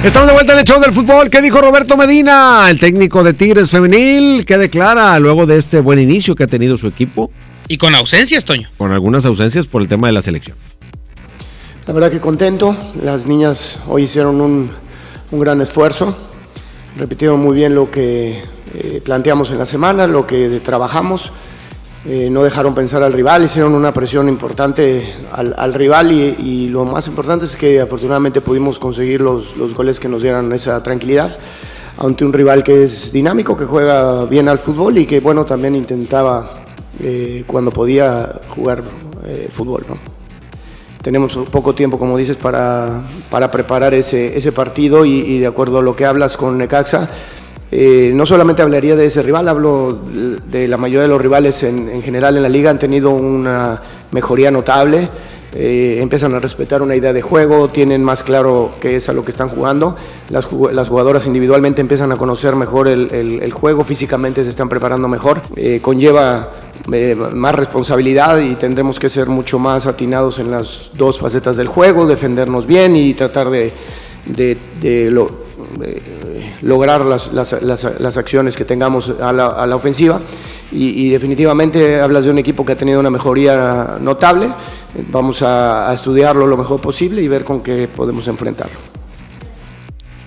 Estamos 0.03 0.29
de 0.29 0.33
vuelta 0.33 0.55
en 0.55 0.59
el 0.61 0.65
show 0.65 0.81
del 0.81 0.93
fútbol. 0.93 1.31
¿Qué 1.31 1.43
dijo 1.43 1.61
Roberto 1.61 1.97
Medina, 1.97 2.67
el 2.71 2.81
técnico 2.81 3.23
de 3.23 3.35
Tigres 3.35 3.71
Femenil? 3.71 4.45
¿Qué 4.47 4.59
declara 4.59 5.19
luego 5.19 5.47
de 5.47 5.59
este 5.59 5.81
buen 5.81 5.99
inicio 5.99 6.35
que 6.35 6.45
ha 6.45 6.49
tenido 6.49 6.77
su 6.77 6.89
equipo? 6.89 7.31
Y 7.71 7.79
con 7.79 7.95
ausencias, 7.95 8.45
Toño. 8.45 8.69
Con 8.77 8.91
algunas 8.91 9.25
ausencias 9.25 9.65
por 9.65 9.81
el 9.81 9.87
tema 9.87 10.09
de 10.09 10.13
la 10.13 10.23
selección. 10.23 10.57
La 11.87 11.95
verdad 11.95 12.11
que 12.11 12.19
contento. 12.19 12.77
Las 13.01 13.27
niñas 13.27 13.79
hoy 13.87 14.03
hicieron 14.03 14.41
un, 14.41 14.73
un 15.31 15.39
gran 15.39 15.61
esfuerzo. 15.61 16.17
Repitieron 16.99 17.39
muy 17.39 17.55
bien 17.55 17.77
lo 17.77 17.89
que 17.89 18.43
eh, 18.75 19.01
planteamos 19.05 19.53
en 19.53 19.59
la 19.59 19.67
semana, 19.67 20.09
lo 20.09 20.27
que 20.27 20.61
trabajamos. 20.65 21.31
Eh, 22.07 22.29
no 22.29 22.43
dejaron 22.43 22.75
pensar 22.75 23.05
al 23.05 23.13
rival, 23.13 23.45
hicieron 23.45 23.75
una 23.75 23.93
presión 23.93 24.29
importante 24.29 25.15
al, 25.31 25.55
al 25.57 25.73
rival 25.73 26.11
y, 26.11 26.23
y, 26.43 26.69
lo 26.71 26.85
más 26.85 27.07
importante 27.07 27.45
es 27.45 27.55
que 27.55 27.81
afortunadamente 27.81 28.41
pudimos 28.41 28.81
conseguir 28.81 29.21
los, 29.21 29.57
los 29.57 29.75
goles 29.75 30.01
que 30.01 30.09
nos 30.09 30.23
dieran 30.23 30.51
esa 30.53 30.83
tranquilidad 30.83 31.39
ante 31.99 32.25
un 32.25 32.33
rival 32.33 32.65
que 32.65 32.85
es 32.85 33.13
dinámico, 33.13 33.57
que 33.57 33.67
juega 33.67 34.25
bien 34.25 34.49
al 34.49 34.59
fútbol 34.59 34.99
y 34.99 35.07
que 35.07 35.21
bueno 35.21 35.45
también 35.45 35.77
intentaba 35.77 36.60
eh, 37.03 37.45
cuando 37.47 37.71
podía 37.71 38.41
jugar 38.49 38.83
eh, 39.27 39.49
fútbol. 39.53 39.85
¿no? 39.89 39.97
Tenemos 41.03 41.37
poco 41.51 41.75
tiempo, 41.75 41.99
como 41.99 42.19
dices, 42.19 42.37
para, 42.37 43.03
para 43.31 43.51
preparar 43.51 43.95
ese, 43.95 44.37
ese 44.37 44.53
partido 44.53 45.05
y, 45.05 45.21
y, 45.21 45.39
de 45.39 45.47
acuerdo 45.47 45.79
a 45.79 45.83
lo 45.83 45.97
que 45.97 46.05
hablas 46.05 46.37
con 46.37 46.59
Necaxa, 46.59 47.09
eh, 47.73 48.11
no 48.15 48.27
solamente 48.27 48.63
hablaría 48.63 48.97
de 48.97 49.07
ese 49.07 49.23
rival, 49.23 49.49
hablo 49.49 49.99
de 50.51 50.67
la 50.69 50.77
mayoría 50.77 51.03
de 51.03 51.09
los 51.09 51.23
rivales 51.23 51.63
en, 51.63 51.89
en 51.89 52.03
general 52.03 52.37
en 52.37 52.43
la 52.43 52.49
liga, 52.49 52.71
han 52.71 52.79
tenido 52.79 53.11
una 53.11 53.81
mejoría 54.11 54.51
notable. 54.51 55.09
Eh, 55.53 55.99
empiezan 56.01 56.33
a 56.35 56.39
respetar 56.39 56.81
una 56.81 56.95
idea 56.95 57.13
de 57.13 57.23
juego, 57.23 57.69
tienen 57.69 58.05
más 58.05 58.23
claro 58.23 58.71
qué 58.81 58.97
es 58.97 59.09
a 59.09 59.13
lo 59.13 59.25
que 59.25 59.33
están 59.33 59.49
jugando, 59.49 59.97
las, 60.29 60.47
las 60.73 60.89
jugadoras 60.89 61.27
individualmente 61.27 61.81
empiezan 61.81 62.13
a 62.13 62.17
conocer 62.17 62.55
mejor 62.55 62.87
el, 62.87 63.13
el, 63.13 63.43
el 63.43 63.53
juego, 63.53 63.83
físicamente 63.83 64.45
se 64.45 64.51
están 64.51 64.69
preparando 64.69 65.09
mejor, 65.09 65.41
eh, 65.57 65.81
conlleva 65.83 66.51
eh, 66.93 67.15
más 67.15 67.55
responsabilidad 67.55 68.41
y 68.41 68.55
tendremos 68.55 68.99
que 68.99 69.09
ser 69.09 69.29
mucho 69.29 69.59
más 69.59 69.87
atinados 69.87 70.39
en 70.39 70.51
las 70.51 70.91
dos 70.95 71.19
facetas 71.19 71.57
del 71.57 71.69
juego, 71.69 72.07
defendernos 72.07 72.67
bien 72.67 72.97
y 72.97 73.15
tratar 73.15 73.51
de, 73.51 73.73
de, 74.27 74.57
de, 74.81 75.11
lo, 75.11 75.31
de 75.79 76.03
lograr 76.63 77.05
las, 77.05 78.17
acciones 78.17 78.57
que 78.57 78.65
tengamos 78.65 79.13
a 79.21 79.33
la, 79.33 79.77
ofensiva. 79.77 80.21
Y, 80.73 81.11
definitivamente 81.11 82.01
hablas 82.01 82.25
de 82.25 82.31
un 82.31 82.39
equipo 82.39 82.65
que 82.65 82.73
ha 82.73 82.77
tenido 82.77 83.01
una 83.01 83.11
mejoría 83.11 83.99
notable. 84.01 84.49
Vamos 85.11 85.43
a 85.43 85.93
estudiarlo 85.93 86.47
lo 86.47 86.57
mejor 86.57 86.81
posible 86.81 87.23
y 87.23 87.29
ver 87.29 87.45
con 87.45 87.61
qué 87.61 87.89
podemos 87.95 88.27
enfrentarlo. 88.29 88.90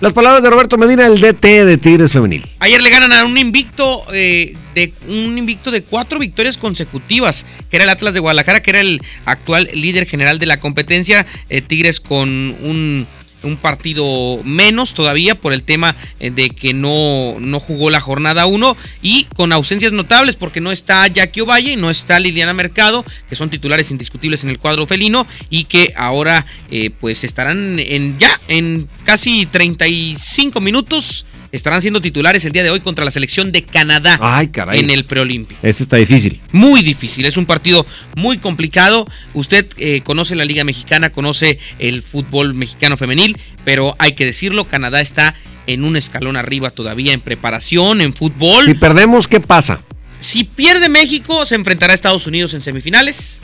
Las 0.00 0.12
palabras 0.12 0.42
de 0.42 0.50
Roberto 0.50 0.76
Medina, 0.76 1.06
el 1.06 1.20
DT 1.20 1.64
de 1.64 1.78
Tigres 1.78 2.12
Femenil. 2.12 2.44
Ayer 2.58 2.82
le 2.82 2.90
ganan 2.90 3.12
a 3.12 3.24
un 3.24 3.38
invicto 3.38 4.02
eh, 4.12 4.54
de 4.74 4.92
un 5.08 5.38
invicto 5.38 5.70
de 5.70 5.82
cuatro 5.82 6.18
victorias 6.18 6.58
consecutivas, 6.58 7.46
que 7.70 7.76
era 7.76 7.84
el 7.84 7.90
Atlas 7.90 8.12
de 8.12 8.20
Guadalajara, 8.20 8.60
que 8.60 8.70
era 8.70 8.80
el 8.80 9.00
actual 9.24 9.68
líder 9.72 10.06
general 10.06 10.38
de 10.38 10.46
la 10.46 10.58
competencia. 10.58 11.24
Eh, 11.48 11.60
Tigres 11.62 12.00
con 12.00 12.28
un 12.28 13.06
un 13.44 13.56
partido 13.56 14.40
menos 14.44 14.94
todavía 14.94 15.34
por 15.34 15.52
el 15.52 15.62
tema 15.62 15.94
de 16.18 16.50
que 16.50 16.74
no, 16.74 17.36
no 17.40 17.60
jugó 17.60 17.90
la 17.90 18.00
jornada 18.00 18.46
1 18.46 18.76
y 19.02 19.24
con 19.36 19.52
ausencias 19.52 19.92
notables 19.92 20.36
porque 20.36 20.60
no 20.60 20.72
está 20.72 21.06
Jackie 21.06 21.42
Ovalle 21.42 21.72
y 21.72 21.76
no 21.76 21.90
está 21.90 22.18
Liliana 22.18 22.54
Mercado, 22.54 23.04
que 23.28 23.36
son 23.36 23.50
titulares 23.50 23.90
indiscutibles 23.90 24.44
en 24.44 24.50
el 24.50 24.58
cuadro 24.58 24.86
felino 24.86 25.26
y 25.50 25.64
que 25.64 25.92
ahora 25.96 26.46
eh, 26.70 26.90
pues 27.00 27.24
estarán 27.24 27.78
en 27.78 28.18
ya 28.18 28.40
en 28.48 28.88
casi 29.04 29.46
35 29.46 30.60
minutos 30.60 31.26
estarán 31.56 31.80
siendo 31.80 32.00
titulares 32.00 32.44
el 32.44 32.52
día 32.52 32.64
de 32.64 32.70
hoy 32.70 32.80
contra 32.80 33.04
la 33.04 33.10
selección 33.10 33.52
de 33.52 33.62
Canadá 33.62 34.18
Ay, 34.20 34.48
caray. 34.48 34.80
en 34.80 34.90
el 34.90 35.04
preolímpico. 35.04 35.60
Ese 35.62 35.84
está 35.84 35.96
difícil. 35.96 36.40
Muy 36.52 36.82
difícil, 36.82 37.24
es 37.26 37.36
un 37.36 37.46
partido 37.46 37.86
muy 38.16 38.38
complicado. 38.38 39.06
Usted 39.34 39.66
eh, 39.76 40.00
conoce 40.02 40.34
la 40.34 40.44
Liga 40.44 40.64
Mexicana, 40.64 41.10
conoce 41.10 41.58
el 41.78 42.02
fútbol 42.02 42.54
mexicano 42.54 42.96
femenil, 42.96 43.38
pero 43.64 43.94
hay 43.98 44.12
que 44.12 44.24
decirlo, 44.24 44.64
Canadá 44.64 45.00
está 45.00 45.34
en 45.66 45.84
un 45.84 45.96
escalón 45.96 46.36
arriba 46.36 46.70
todavía 46.70 47.12
en 47.12 47.20
preparación, 47.20 48.00
en 48.00 48.14
fútbol. 48.14 48.64
Si 48.64 48.74
perdemos, 48.74 49.28
¿qué 49.28 49.40
pasa? 49.40 49.80
Si 50.20 50.44
pierde 50.44 50.88
México, 50.88 51.44
se 51.46 51.54
enfrentará 51.54 51.92
a 51.92 51.94
Estados 51.94 52.26
Unidos 52.26 52.54
en 52.54 52.62
semifinales. 52.62 53.40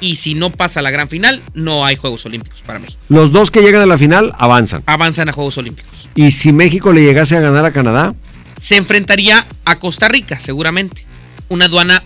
Y 0.00 0.16
si 0.16 0.34
no 0.34 0.50
pasa 0.50 0.80
la 0.82 0.90
gran 0.90 1.08
final, 1.08 1.42
no 1.54 1.84
hay 1.84 1.96
Juegos 1.96 2.24
Olímpicos 2.26 2.62
para 2.62 2.78
México. 2.78 2.98
Los 3.08 3.32
dos 3.32 3.50
que 3.50 3.60
llegan 3.62 3.82
a 3.82 3.86
la 3.86 3.98
final 3.98 4.32
avanzan. 4.38 4.82
Avanzan 4.86 5.28
a 5.28 5.32
Juegos 5.32 5.58
Olímpicos. 5.58 6.08
Y 6.14 6.30
si 6.30 6.52
México 6.52 6.92
le 6.92 7.02
llegase 7.02 7.36
a 7.36 7.40
ganar 7.40 7.64
a 7.64 7.72
Canadá, 7.72 8.14
se 8.60 8.76
enfrentaría 8.76 9.44
a 9.64 9.76
Costa 9.76 10.08
Rica, 10.08 10.38
seguramente. 10.40 11.04
Una 11.48 11.64
aduana 11.66 12.02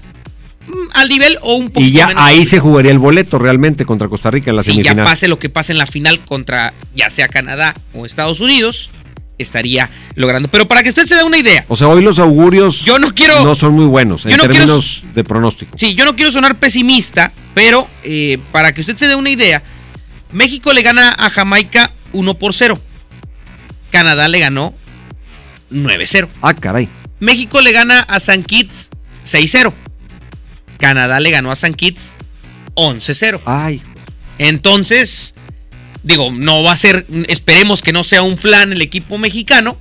mm, 0.68 0.72
al 0.94 1.08
nivel 1.08 1.36
o 1.42 1.54
un 1.56 1.70
poquito 1.70 1.80
Y 1.88 1.92
ya 1.92 2.06
menos. 2.08 2.22
ahí 2.24 2.46
se 2.46 2.60
jugaría 2.60 2.90
el 2.92 2.98
boleto 2.98 3.38
realmente 3.38 3.84
contra 3.84 4.08
Costa 4.08 4.30
Rica 4.30 4.50
en 4.50 4.56
la 4.56 4.62
si 4.62 4.70
semifinal. 4.72 4.96
ya 4.98 5.04
pase 5.04 5.28
lo 5.28 5.38
que 5.38 5.48
pase 5.50 5.72
en 5.72 5.78
la 5.78 5.86
final 5.86 6.20
contra 6.20 6.72
ya 6.94 7.10
sea 7.10 7.28
Canadá 7.28 7.74
o 7.94 8.06
Estados 8.06 8.40
Unidos, 8.40 8.90
estaría 9.42 9.90
logrando. 10.14 10.48
Pero 10.48 10.66
para 10.66 10.82
que 10.82 10.88
usted 10.88 11.06
se 11.06 11.16
dé 11.16 11.24
una 11.24 11.38
idea. 11.38 11.64
O 11.68 11.76
sea, 11.76 11.88
hoy 11.88 12.02
los 12.02 12.18
augurios 12.18 12.84
yo 12.84 12.98
no, 12.98 13.12
quiero, 13.14 13.44
no 13.44 13.54
son 13.54 13.74
muy 13.74 13.86
buenos 13.86 14.24
en 14.26 14.36
no 14.36 14.42
términos 14.42 14.98
quiero, 15.00 15.14
de 15.14 15.24
pronóstico. 15.24 15.76
Sí, 15.78 15.94
yo 15.94 16.04
no 16.04 16.16
quiero 16.16 16.32
sonar 16.32 16.56
pesimista, 16.56 17.32
pero 17.54 17.86
eh, 18.04 18.38
para 18.50 18.72
que 18.72 18.80
usted 18.80 18.96
se 18.96 19.08
dé 19.08 19.14
una 19.14 19.30
idea, 19.30 19.62
México 20.32 20.72
le 20.72 20.82
gana 20.82 21.10
a 21.10 21.30
Jamaica 21.30 21.92
1 22.12 22.34
por 22.38 22.54
0. 22.54 22.80
Canadá 23.90 24.28
le 24.28 24.38
ganó 24.38 24.74
9-0. 25.70 26.28
Ah, 26.40 26.54
caray. 26.54 26.88
México 27.20 27.60
le 27.60 27.72
gana 27.72 28.00
a 28.00 28.20
San 28.20 28.42
Kitts 28.42 28.90
6-0. 29.24 29.72
Canadá 30.78 31.20
le 31.20 31.30
ganó 31.30 31.52
a 31.52 31.56
San 31.56 31.74
Kitts 31.74 32.16
11-0. 32.74 33.40
Ay. 33.44 33.82
Entonces, 34.38 35.34
digo, 36.02 36.30
no 36.32 36.62
va 36.62 36.72
a 36.72 36.76
ser, 36.76 37.06
esperemos 37.28 37.82
que 37.82 37.92
no 37.92 38.04
sea 38.04 38.22
un 38.22 38.38
flan 38.38 38.72
el 38.72 38.82
equipo 38.82 39.18
mexicano, 39.18 39.76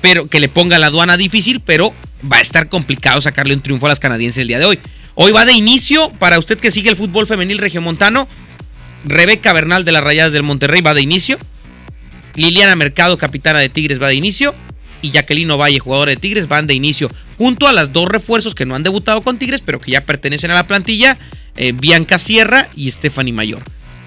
pero 0.00 0.28
que 0.28 0.40
le 0.40 0.48
ponga 0.48 0.78
la 0.78 0.86
aduana 0.86 1.16
difícil, 1.16 1.60
pero 1.60 1.94
va 2.30 2.38
a 2.38 2.40
estar 2.40 2.68
complicado 2.68 3.20
sacarle 3.20 3.54
un 3.54 3.60
triunfo 3.60 3.86
a 3.86 3.88
las 3.90 4.00
canadienses 4.00 4.42
el 4.42 4.48
día 4.48 4.58
de 4.58 4.66
hoy. 4.66 4.78
Hoy 5.14 5.32
va 5.32 5.44
de 5.44 5.52
inicio, 5.52 6.10
para 6.18 6.38
usted 6.38 6.58
que 6.58 6.70
sigue 6.70 6.90
el 6.90 6.96
fútbol 6.96 7.26
femenil 7.26 7.58
regiomontano, 7.58 8.28
Rebeca 9.04 9.52
Bernal 9.52 9.84
de 9.84 9.92
las 9.92 10.02
Rayadas 10.02 10.32
del 10.32 10.42
Monterrey 10.42 10.80
va 10.80 10.94
de 10.94 11.02
inicio. 11.02 11.38
Liliana 12.34 12.74
Mercado, 12.74 13.16
capitana 13.18 13.60
de 13.60 13.68
Tigres, 13.68 14.02
va 14.02 14.08
de 14.08 14.14
inicio. 14.14 14.54
Y 15.02 15.10
Jacqueline 15.10 15.56
Valle, 15.56 15.78
jugadora 15.78 16.10
de 16.10 16.16
Tigres, 16.16 16.48
van 16.48 16.66
de 16.66 16.74
inicio. 16.74 17.10
Junto 17.36 17.68
a 17.68 17.72
las 17.72 17.92
dos 17.92 18.08
refuerzos 18.08 18.54
que 18.54 18.64
no 18.64 18.74
han 18.74 18.82
debutado 18.82 19.20
con 19.20 19.38
Tigres, 19.38 19.62
pero 19.64 19.78
que 19.78 19.90
ya 19.90 20.00
pertenecen 20.00 20.50
a 20.50 20.54
la 20.54 20.66
plantilla, 20.66 21.18
eh, 21.56 21.72
Bianca 21.72 22.18
Sierra 22.18 22.68
y 22.74 22.90
Stephanie 22.90 23.34
Mayor. 23.34 23.62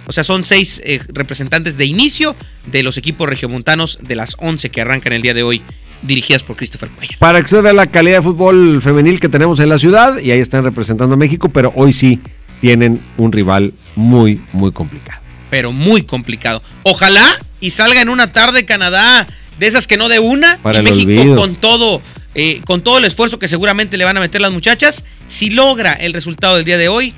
O 0.07 0.11
sea, 0.11 0.23
son 0.23 0.45
seis 0.45 0.81
eh, 0.83 1.01
representantes 1.09 1.77
de 1.77 1.85
inicio 1.85 2.35
de 2.65 2.83
los 2.83 2.97
equipos 2.97 3.27
regiomontanos 3.27 3.99
de 4.01 4.15
las 4.15 4.35
11 4.39 4.69
que 4.69 4.81
arrancan 4.81 5.13
el 5.13 5.21
día 5.21 5.33
de 5.33 5.43
hoy, 5.43 5.61
dirigidas 6.01 6.43
por 6.43 6.55
Christopher 6.55 6.89
Cuellar. 6.89 7.17
Para 7.19 7.39
que 7.39 7.45
usted 7.45 7.61
vea 7.61 7.73
la 7.73 7.87
calidad 7.87 8.17
de 8.17 8.21
fútbol 8.23 8.81
femenil 8.81 9.19
que 9.19 9.29
tenemos 9.29 9.59
en 9.59 9.69
la 9.69 9.77
ciudad, 9.77 10.19
y 10.19 10.31
ahí 10.31 10.39
están 10.39 10.63
representando 10.63 11.15
a 11.15 11.17
México, 11.17 11.49
pero 11.49 11.73
hoy 11.75 11.91
sí 11.93 12.21
tienen 12.61 13.01
un 13.17 13.31
rival 13.31 13.73
muy, 13.95 14.39
muy 14.53 14.71
complicado. 14.71 15.21
Pero 15.49 15.71
muy 15.71 16.03
complicado. 16.03 16.61
Ojalá 16.83 17.39
y 17.59 17.71
salga 17.71 18.01
en 18.01 18.09
una 18.09 18.31
tarde 18.31 18.65
Canadá, 18.65 19.27
de 19.59 19.67
esas 19.67 19.87
que 19.87 19.97
no 19.97 20.07
de 20.07 20.19
una, 20.19 20.57
Para 20.57 20.79
y 20.79 20.83
México 20.83 21.21
olvido. 21.21 21.35
con 21.35 21.55
todo, 21.55 22.01
eh, 22.35 22.61
con 22.65 22.81
todo 22.81 22.97
el 22.97 23.05
esfuerzo 23.05 23.39
que 23.39 23.47
seguramente 23.47 23.97
le 23.97 24.05
van 24.05 24.17
a 24.17 24.19
meter 24.19 24.41
las 24.41 24.51
muchachas, 24.51 25.03
si 25.27 25.49
logra 25.49 25.93
el 25.93 26.13
resultado 26.13 26.55
del 26.55 26.65
día 26.65 26.77
de 26.77 26.87
hoy, 26.87 27.13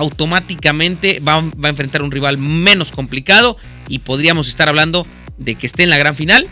automáticamente 0.00 1.20
va, 1.20 1.42
va 1.42 1.68
a 1.68 1.68
enfrentar 1.68 2.02
un 2.02 2.10
rival 2.10 2.38
menos 2.38 2.90
complicado 2.90 3.58
y 3.86 3.98
podríamos 3.98 4.48
estar 4.48 4.68
hablando 4.68 5.06
de 5.36 5.56
que 5.56 5.66
esté 5.66 5.82
en 5.82 5.90
la 5.90 5.98
gran 5.98 6.14
final. 6.14 6.48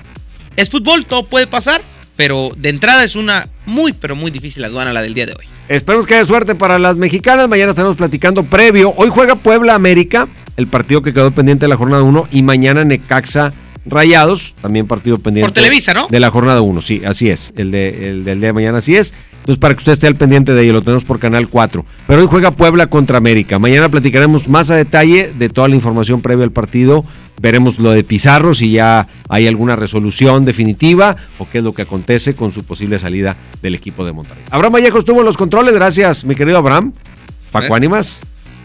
Es 0.56 0.68
fútbol, 0.68 1.06
todo 1.06 1.24
puede 1.24 1.46
pasar, 1.46 1.80
pero 2.14 2.52
de 2.56 2.68
entrada 2.68 3.04
es 3.04 3.16
una 3.16 3.48
muy, 3.64 3.94
pero 3.94 4.14
muy 4.16 4.30
difícil 4.30 4.62
aduana 4.64 4.92
la 4.92 5.00
del 5.00 5.14
día 5.14 5.24
de 5.24 5.32
hoy. 5.32 5.46
Esperemos 5.68 6.06
que 6.06 6.16
haya 6.16 6.26
suerte 6.26 6.54
para 6.54 6.78
las 6.78 6.96
mexicanas. 6.98 7.48
Mañana 7.48 7.70
estaremos 7.70 7.96
platicando 7.96 8.42
previo. 8.42 8.92
Hoy 8.96 9.08
juega 9.10 9.34
Puebla 9.34 9.74
América, 9.74 10.28
el 10.58 10.66
partido 10.66 11.00
que 11.02 11.14
quedó 11.14 11.30
pendiente 11.30 11.64
de 11.64 11.68
la 11.68 11.76
jornada 11.76 12.02
1. 12.02 12.28
Y 12.30 12.42
mañana 12.42 12.84
Necaxa 12.84 13.52
Rayados, 13.86 14.54
también 14.60 14.86
partido 14.86 15.18
pendiente. 15.18 15.48
Por 15.48 15.54
Televisa, 15.54 15.94
¿no? 15.94 16.08
De 16.08 16.20
la 16.20 16.30
jornada 16.30 16.60
1, 16.60 16.80
sí, 16.82 17.02
así 17.06 17.30
es. 17.30 17.52
El, 17.56 17.70
de, 17.70 18.10
el 18.10 18.24
del 18.24 18.40
día 18.40 18.48
de 18.48 18.52
mañana, 18.52 18.78
así 18.78 18.96
es. 18.96 19.14
Entonces, 19.48 19.62
para 19.62 19.72
que 19.72 19.78
usted 19.78 19.92
esté 19.92 20.06
al 20.06 20.14
pendiente 20.14 20.52
de 20.52 20.62
ello, 20.62 20.74
lo 20.74 20.82
tenemos 20.82 21.04
por 21.04 21.18
Canal 21.18 21.48
4. 21.48 21.82
Pero 22.06 22.20
hoy 22.20 22.26
juega 22.30 22.50
Puebla 22.50 22.88
contra 22.88 23.16
América. 23.16 23.58
Mañana 23.58 23.88
platicaremos 23.88 24.46
más 24.46 24.68
a 24.70 24.76
detalle 24.76 25.32
de 25.38 25.48
toda 25.48 25.68
la 25.68 25.74
información 25.74 26.20
previa 26.20 26.44
al 26.44 26.52
partido. 26.52 27.02
Veremos 27.40 27.78
lo 27.78 27.92
de 27.92 28.04
Pizarro, 28.04 28.54
si 28.54 28.72
ya 28.72 29.08
hay 29.26 29.46
alguna 29.46 29.74
resolución 29.74 30.44
definitiva 30.44 31.16
o 31.38 31.48
qué 31.48 31.58
es 31.58 31.64
lo 31.64 31.72
que 31.72 31.80
acontece 31.80 32.34
con 32.34 32.52
su 32.52 32.62
posible 32.64 32.98
salida 32.98 33.36
del 33.62 33.74
equipo 33.74 34.04
de 34.04 34.12
Monterrey. 34.12 34.44
Abraham 34.50 34.74
Vallejo 34.74 34.98
estuvo 34.98 35.20
en 35.20 35.24
los 35.24 35.38
controles, 35.38 35.72
gracias, 35.72 36.26
mi 36.26 36.34
querido 36.34 36.58
Abraham. 36.58 36.92
Paco 37.50 37.72
¿Eh? 37.72 37.76
Ánimas. 37.78 38.20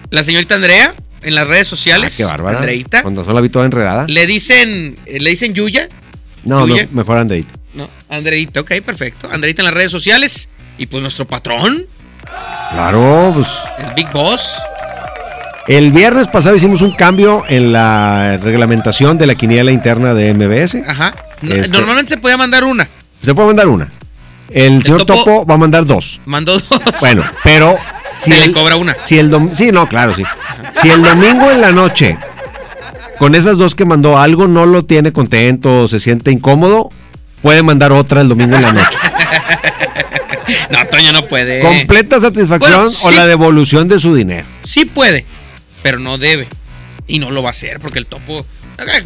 La 0.09 0.25
señorita 0.25 0.55
Andrea, 0.55 0.93
en 1.21 1.33
las 1.35 1.47
redes 1.47 1.69
sociales, 1.69 2.13
Ah, 2.15 2.17
qué 2.17 2.25
bárbara. 2.25 2.57
Andreita, 2.59 3.03
Cuando 3.03 3.21
solo 3.23 3.35
la 3.35 3.41
vi 3.41 3.47
toda 3.47 3.63
enredada. 3.65 4.05
le 4.09 4.27
dicen, 4.27 4.97
eh, 5.05 5.21
le 5.21 5.29
dicen 5.29 5.53
Yuya, 5.53 5.87
No, 6.43 6.59
no, 6.59 6.67
Yuya. 6.67 6.89
mejor 6.91 7.19
Andreita. 7.19 7.53
No, 7.73 7.87
Andreita, 8.09 8.59
ok, 8.59 8.81
perfecto. 8.85 9.29
Andreita 9.31 9.61
en 9.61 9.65
las 9.67 9.73
redes 9.73 9.91
sociales. 9.91 10.49
Y 10.77 10.85
pues 10.87 11.01
nuestro 11.01 11.25
patrón, 11.27 11.85
Claro, 12.71 13.31
pues. 13.35 13.47
el 13.79 13.93
Big 13.95 14.11
Boss. 14.11 14.61
El 15.67 15.91
viernes 15.91 16.27
pasado 16.27 16.55
hicimos 16.55 16.81
un 16.81 16.91
cambio 16.91 17.43
en 17.47 17.71
la 17.71 18.37
reglamentación 18.37 19.17
de 19.17 19.27
la 19.27 19.35
quiniela 19.35 19.71
interna 19.71 20.13
de 20.13 20.33
MBS. 20.33 20.83
Ajá. 20.87 21.13
Este- 21.41 21.69
Normalmente 21.69 22.15
se 22.15 22.17
podía 22.19 22.35
mandar 22.37 22.63
una. 22.65 22.87
Se 23.23 23.33
puede 23.33 23.47
mandar 23.47 23.67
una. 23.69 23.87
El, 24.49 24.83
señor 24.83 25.05
Topo- 25.05 25.23
Topo 25.23 25.45
va 25.45 25.53
a 25.55 25.57
mandar 25.57 25.85
dos. 25.85 26.19
Mandó 26.25 26.53
dos. 26.59 26.67
Bueno, 26.99 27.23
pero 27.43 27.77
si 28.11 28.31
Se 28.31 28.39
le 28.39 28.45
el- 28.45 28.51
cobra 28.53 28.75
una. 28.75 28.93
Si 28.95 29.17
el 29.17 29.31
dom- 29.31 29.55
sí, 29.55 29.71
no, 29.71 29.87
claro, 29.87 30.13
sí. 30.15 30.23
Si 30.73 30.89
el 30.89 31.01
domingo 31.01 31.49
en 31.49 31.61
la 31.61 31.71
noche 31.71 32.17
con 33.17 33.33
esas 33.35 33.57
dos 33.57 33.73
que 33.73 33.85
mandó 33.85 34.17
algo 34.19 34.47
no 34.49 34.65
lo 34.65 34.83
tiene 34.83 35.13
contento 35.13 35.83
o 35.83 35.87
se 35.87 35.99
siente 36.01 36.29
incómodo, 36.31 36.89
puede 37.41 37.63
mandar 37.63 37.91
otra 37.93 38.19
el 38.21 38.27
domingo 38.27 38.55
en 38.57 38.61
la 38.63 38.73
noche. 38.73 38.97
No, 40.69 40.85
Toño 40.87 41.11
no 41.11 41.25
puede. 41.27 41.59
Completa 41.61 42.19
satisfacción 42.19 42.71
Bueno, 42.73 42.87
o 42.87 42.89
sí. 42.89 43.15
la 43.15 43.25
devolución 43.25 43.87
de 43.87 43.99
su 43.99 44.15
dinero. 44.15 44.45
Sí 44.63 44.85
puede, 44.85 45.25
pero 45.81 45.99
no 45.99 46.17
debe. 46.17 46.47
Y 47.07 47.19
no 47.19 47.31
lo 47.31 47.43
va 47.43 47.49
a 47.49 47.51
hacer 47.51 47.79
porque 47.79 47.99
el 47.99 48.05
topo. 48.05 48.45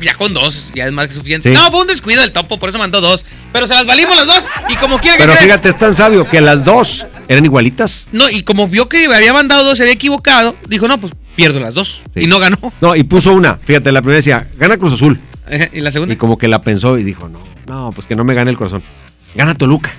Ya 0.02 0.14
con 0.14 0.34
dos, 0.34 0.72
ya 0.74 0.86
es 0.86 0.92
más 0.94 1.08
que 1.08 1.14
suficiente. 1.14 1.50
Sí. 1.50 1.56
No, 1.56 1.70
fue 1.72 1.82
un 1.82 1.88
descuido 1.88 2.24
el 2.24 2.32
topo, 2.32 2.58
por 2.58 2.70
eso 2.70 2.78
mandó 2.78 3.02
dos. 3.02 3.26
Pero 3.52 3.68
se 3.68 3.74
las 3.74 3.86
valimos 3.86 4.16
las 4.16 4.26
dos. 4.26 4.48
Y 4.70 4.76
como 4.78 4.98
quiera 5.00 5.18
que 5.18 5.24
Pero 5.24 5.34
crees. 5.34 5.46
fíjate, 5.46 5.70
es 5.70 5.78
tan 5.78 5.94
sabio 5.94 6.26
que 6.26 6.40
las 6.40 6.64
dos 6.64 7.06
eran 7.28 7.44
igualitas. 7.44 8.08
No, 8.14 8.30
y 8.30 8.44
como 8.44 8.68
vio 8.70 8.88
que 8.88 9.06
había 9.14 9.34
mandado 9.34 9.66
dos, 9.66 9.78
se 9.78 9.84
había 9.84 9.94
equivocado, 9.94 10.56
dijo, 10.70 10.88
no, 10.88 10.98
pues 11.00 11.12
pierdo 11.36 11.60
las 11.60 11.74
dos. 11.74 12.02
Sí. 12.14 12.22
Y 12.22 12.28
no 12.28 12.40
ganó. 12.40 12.58
No, 12.80 12.96
y 12.96 13.04
puso 13.04 13.34
una. 13.34 13.56
Fíjate, 13.58 13.92
la 13.92 14.02
primera 14.02 14.18
decía, 14.18 14.48
gana 14.58 14.78
Cruz 14.78 14.94
Azul. 14.94 15.20
y 15.74 15.82
la 15.82 15.92
segunda. 15.92 16.14
Y 16.14 16.18
como 16.18 16.38
que 16.38 16.48
la 16.48 16.62
pensó 16.62 16.98
y 16.98 17.04
dijo, 17.04 17.28
no, 17.28 17.40
no, 17.68 17.92
pues 17.94 18.08
que 18.08 18.16
no 18.16 18.24
me 18.24 18.34
gane 18.34 18.50
el 18.52 18.58
corazón. 18.58 18.82
Gana 19.36 19.54
Toluca. 19.54 19.92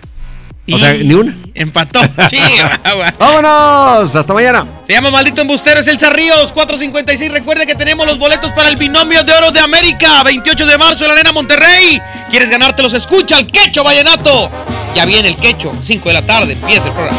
O 0.72 0.78
sea, 0.78 0.92
ni 0.92 1.14
una. 1.14 1.34
Empató. 1.54 2.00
Sí. 2.30 2.38
¡Vámonos! 3.18 4.14
Hasta 4.14 4.32
mañana. 4.32 4.64
Se 4.86 4.92
llama 4.92 5.10
Maldito 5.10 5.40
Embustero, 5.40 5.80
es 5.80 5.88
el 5.88 5.98
Ríos 5.98 6.52
456. 6.52 7.32
Recuerde 7.32 7.66
que 7.66 7.74
tenemos 7.74 8.06
los 8.06 8.18
boletos 8.18 8.52
para 8.52 8.68
el 8.68 8.76
binomio 8.76 9.24
de 9.24 9.32
oro 9.32 9.50
de 9.50 9.60
América, 9.60 10.22
28 10.22 10.66
de 10.66 10.78
marzo 10.78 11.04
en 11.04 11.08
la 11.08 11.14
Arena 11.14 11.32
Monterrey. 11.32 12.00
¿Quieres 12.30 12.50
ganártelos? 12.50 12.92
Escucha 12.92 13.38
el 13.38 13.46
Quecho 13.46 13.82
Vallenato. 13.82 14.50
Ya 14.94 15.04
viene 15.04 15.28
el 15.28 15.36
Quecho, 15.36 15.72
5 15.82 16.08
de 16.08 16.14
la 16.14 16.22
tarde, 16.22 16.52
empieza 16.52 16.88
el 16.88 16.94
programa. 16.94 17.18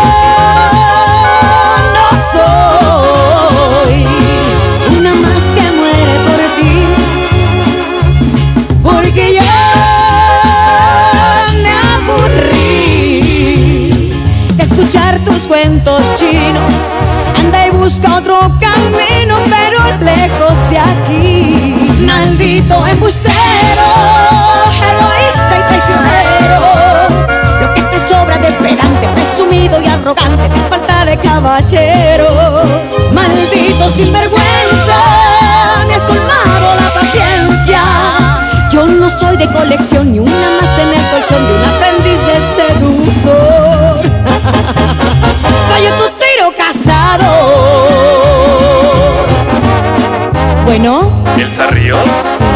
Maldito 22.51 22.85
embustero, 22.85 23.33
egoísta 24.75 25.53
y 25.57 25.63
traicionero. 25.69 26.59
Lo 27.61 27.73
que 27.73 27.81
te 27.81 27.97
sobra 28.09 28.37
de 28.39 28.51
pedante, 28.51 29.07
presumido 29.13 29.81
y 29.81 29.87
arrogante, 29.87 30.49
te 30.49 30.59
falta 30.67 31.05
de 31.05 31.15
caballero. 31.15 32.27
Maldito 33.13 33.87
sinvergüenza, 33.87 34.99
me 35.87 35.95
has 35.95 36.03
colmado 36.03 36.75
la 36.75 36.93
paciencia. 36.93 37.81
Yo 38.69 38.85
no 38.85 39.09
soy 39.09 39.37
de 39.37 39.47
colección 39.53 40.11
ni 40.11 40.19
una 40.19 40.49
más 40.59 40.77
en 40.77 40.89
el 40.89 41.09
colchón 41.09 41.47
de 41.47 41.53
un 41.53 41.63
aprendiz 41.63 42.19
de 42.27 42.35
seductor. 42.57 44.01
Fallo 45.69 45.93
tu 45.93 46.09
tiro 46.19 46.53
casado. 46.57 47.60
Bueno, 50.71 51.01
¿Elsa 51.37 51.67
Ríos? 51.71 51.99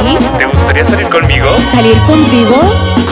sí. 0.06 0.18
¿Te 0.38 0.46
gustaría 0.46 0.86
salir 0.86 1.08
conmigo? 1.10 1.48
¿Salir 1.70 1.98
contigo? 2.08 2.56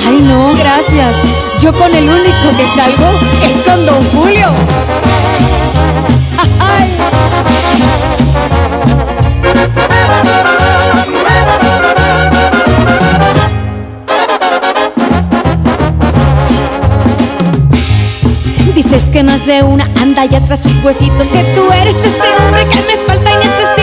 Ay, 0.08 0.22
no, 0.22 0.54
gracias. 0.56 1.18
Yo 1.60 1.78
con 1.78 1.94
el 1.94 2.08
único 2.08 2.50
que 2.56 2.66
salgo 2.74 3.20
es 3.44 3.62
con 3.64 3.86
Don 3.86 4.02
Julio. 4.12 4.48
Ay. 6.58 6.90
Dices 18.74 19.10
que 19.12 19.22
más 19.24 19.46
de 19.46 19.64
una 19.64 19.86
anda 20.02 20.26
y 20.26 20.36
atrás 20.36 20.64
sus 20.64 20.84
huesitos 20.84 21.30
Que 21.30 21.44
tú 21.56 21.72
eres 21.74 21.96
ese 21.96 22.36
hombre 22.40 22.66
que 22.70 22.82
me 22.88 22.98
falta 23.06 23.32
y 23.32 23.36
necesito 23.36 23.83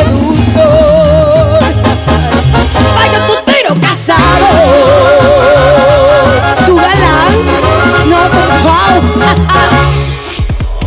Tiro 4.01 4.15
casado, 4.15 4.47
tu 6.65 6.75
galán, 6.75 7.45
no 8.09 8.29
wow. 8.63 9.01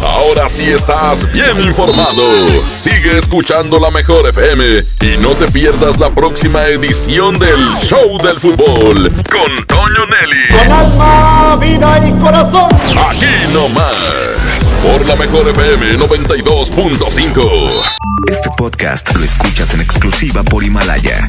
Ahora 0.02 0.48
sí 0.48 0.64
estás 0.64 1.30
bien 1.32 1.60
informado. 1.62 2.22
Sigue 2.78 3.18
escuchando 3.18 3.78
la 3.78 3.90
mejor 3.90 4.28
FM 4.28 4.84
y 5.00 5.16
no 5.18 5.30
te 5.30 5.48
pierdas 5.50 5.98
la 5.98 6.10
próxima 6.10 6.66
edición 6.66 7.38
del 7.38 7.74
Show 7.76 8.18
del 8.18 8.36
Fútbol 8.36 9.12
con 9.30 9.66
Toño 9.66 10.06
Nelly. 10.06 10.48
Con 10.50 10.72
alma, 10.72 11.56
vida 11.60 12.00
y 12.06 12.12
corazón. 12.20 12.68
Aquí 13.08 13.26
nomás, 13.52 14.14
por 14.82 15.06
la 15.06 15.16
mejor 15.16 15.48
FM 15.48 15.98
92.5. 15.98 17.82
Este 18.30 18.50
podcast 18.56 19.14
lo 19.14 19.24
escuchas 19.24 19.74
en 19.74 19.80
exclusiva 19.80 20.42
por 20.42 20.64
Himalaya. 20.64 21.28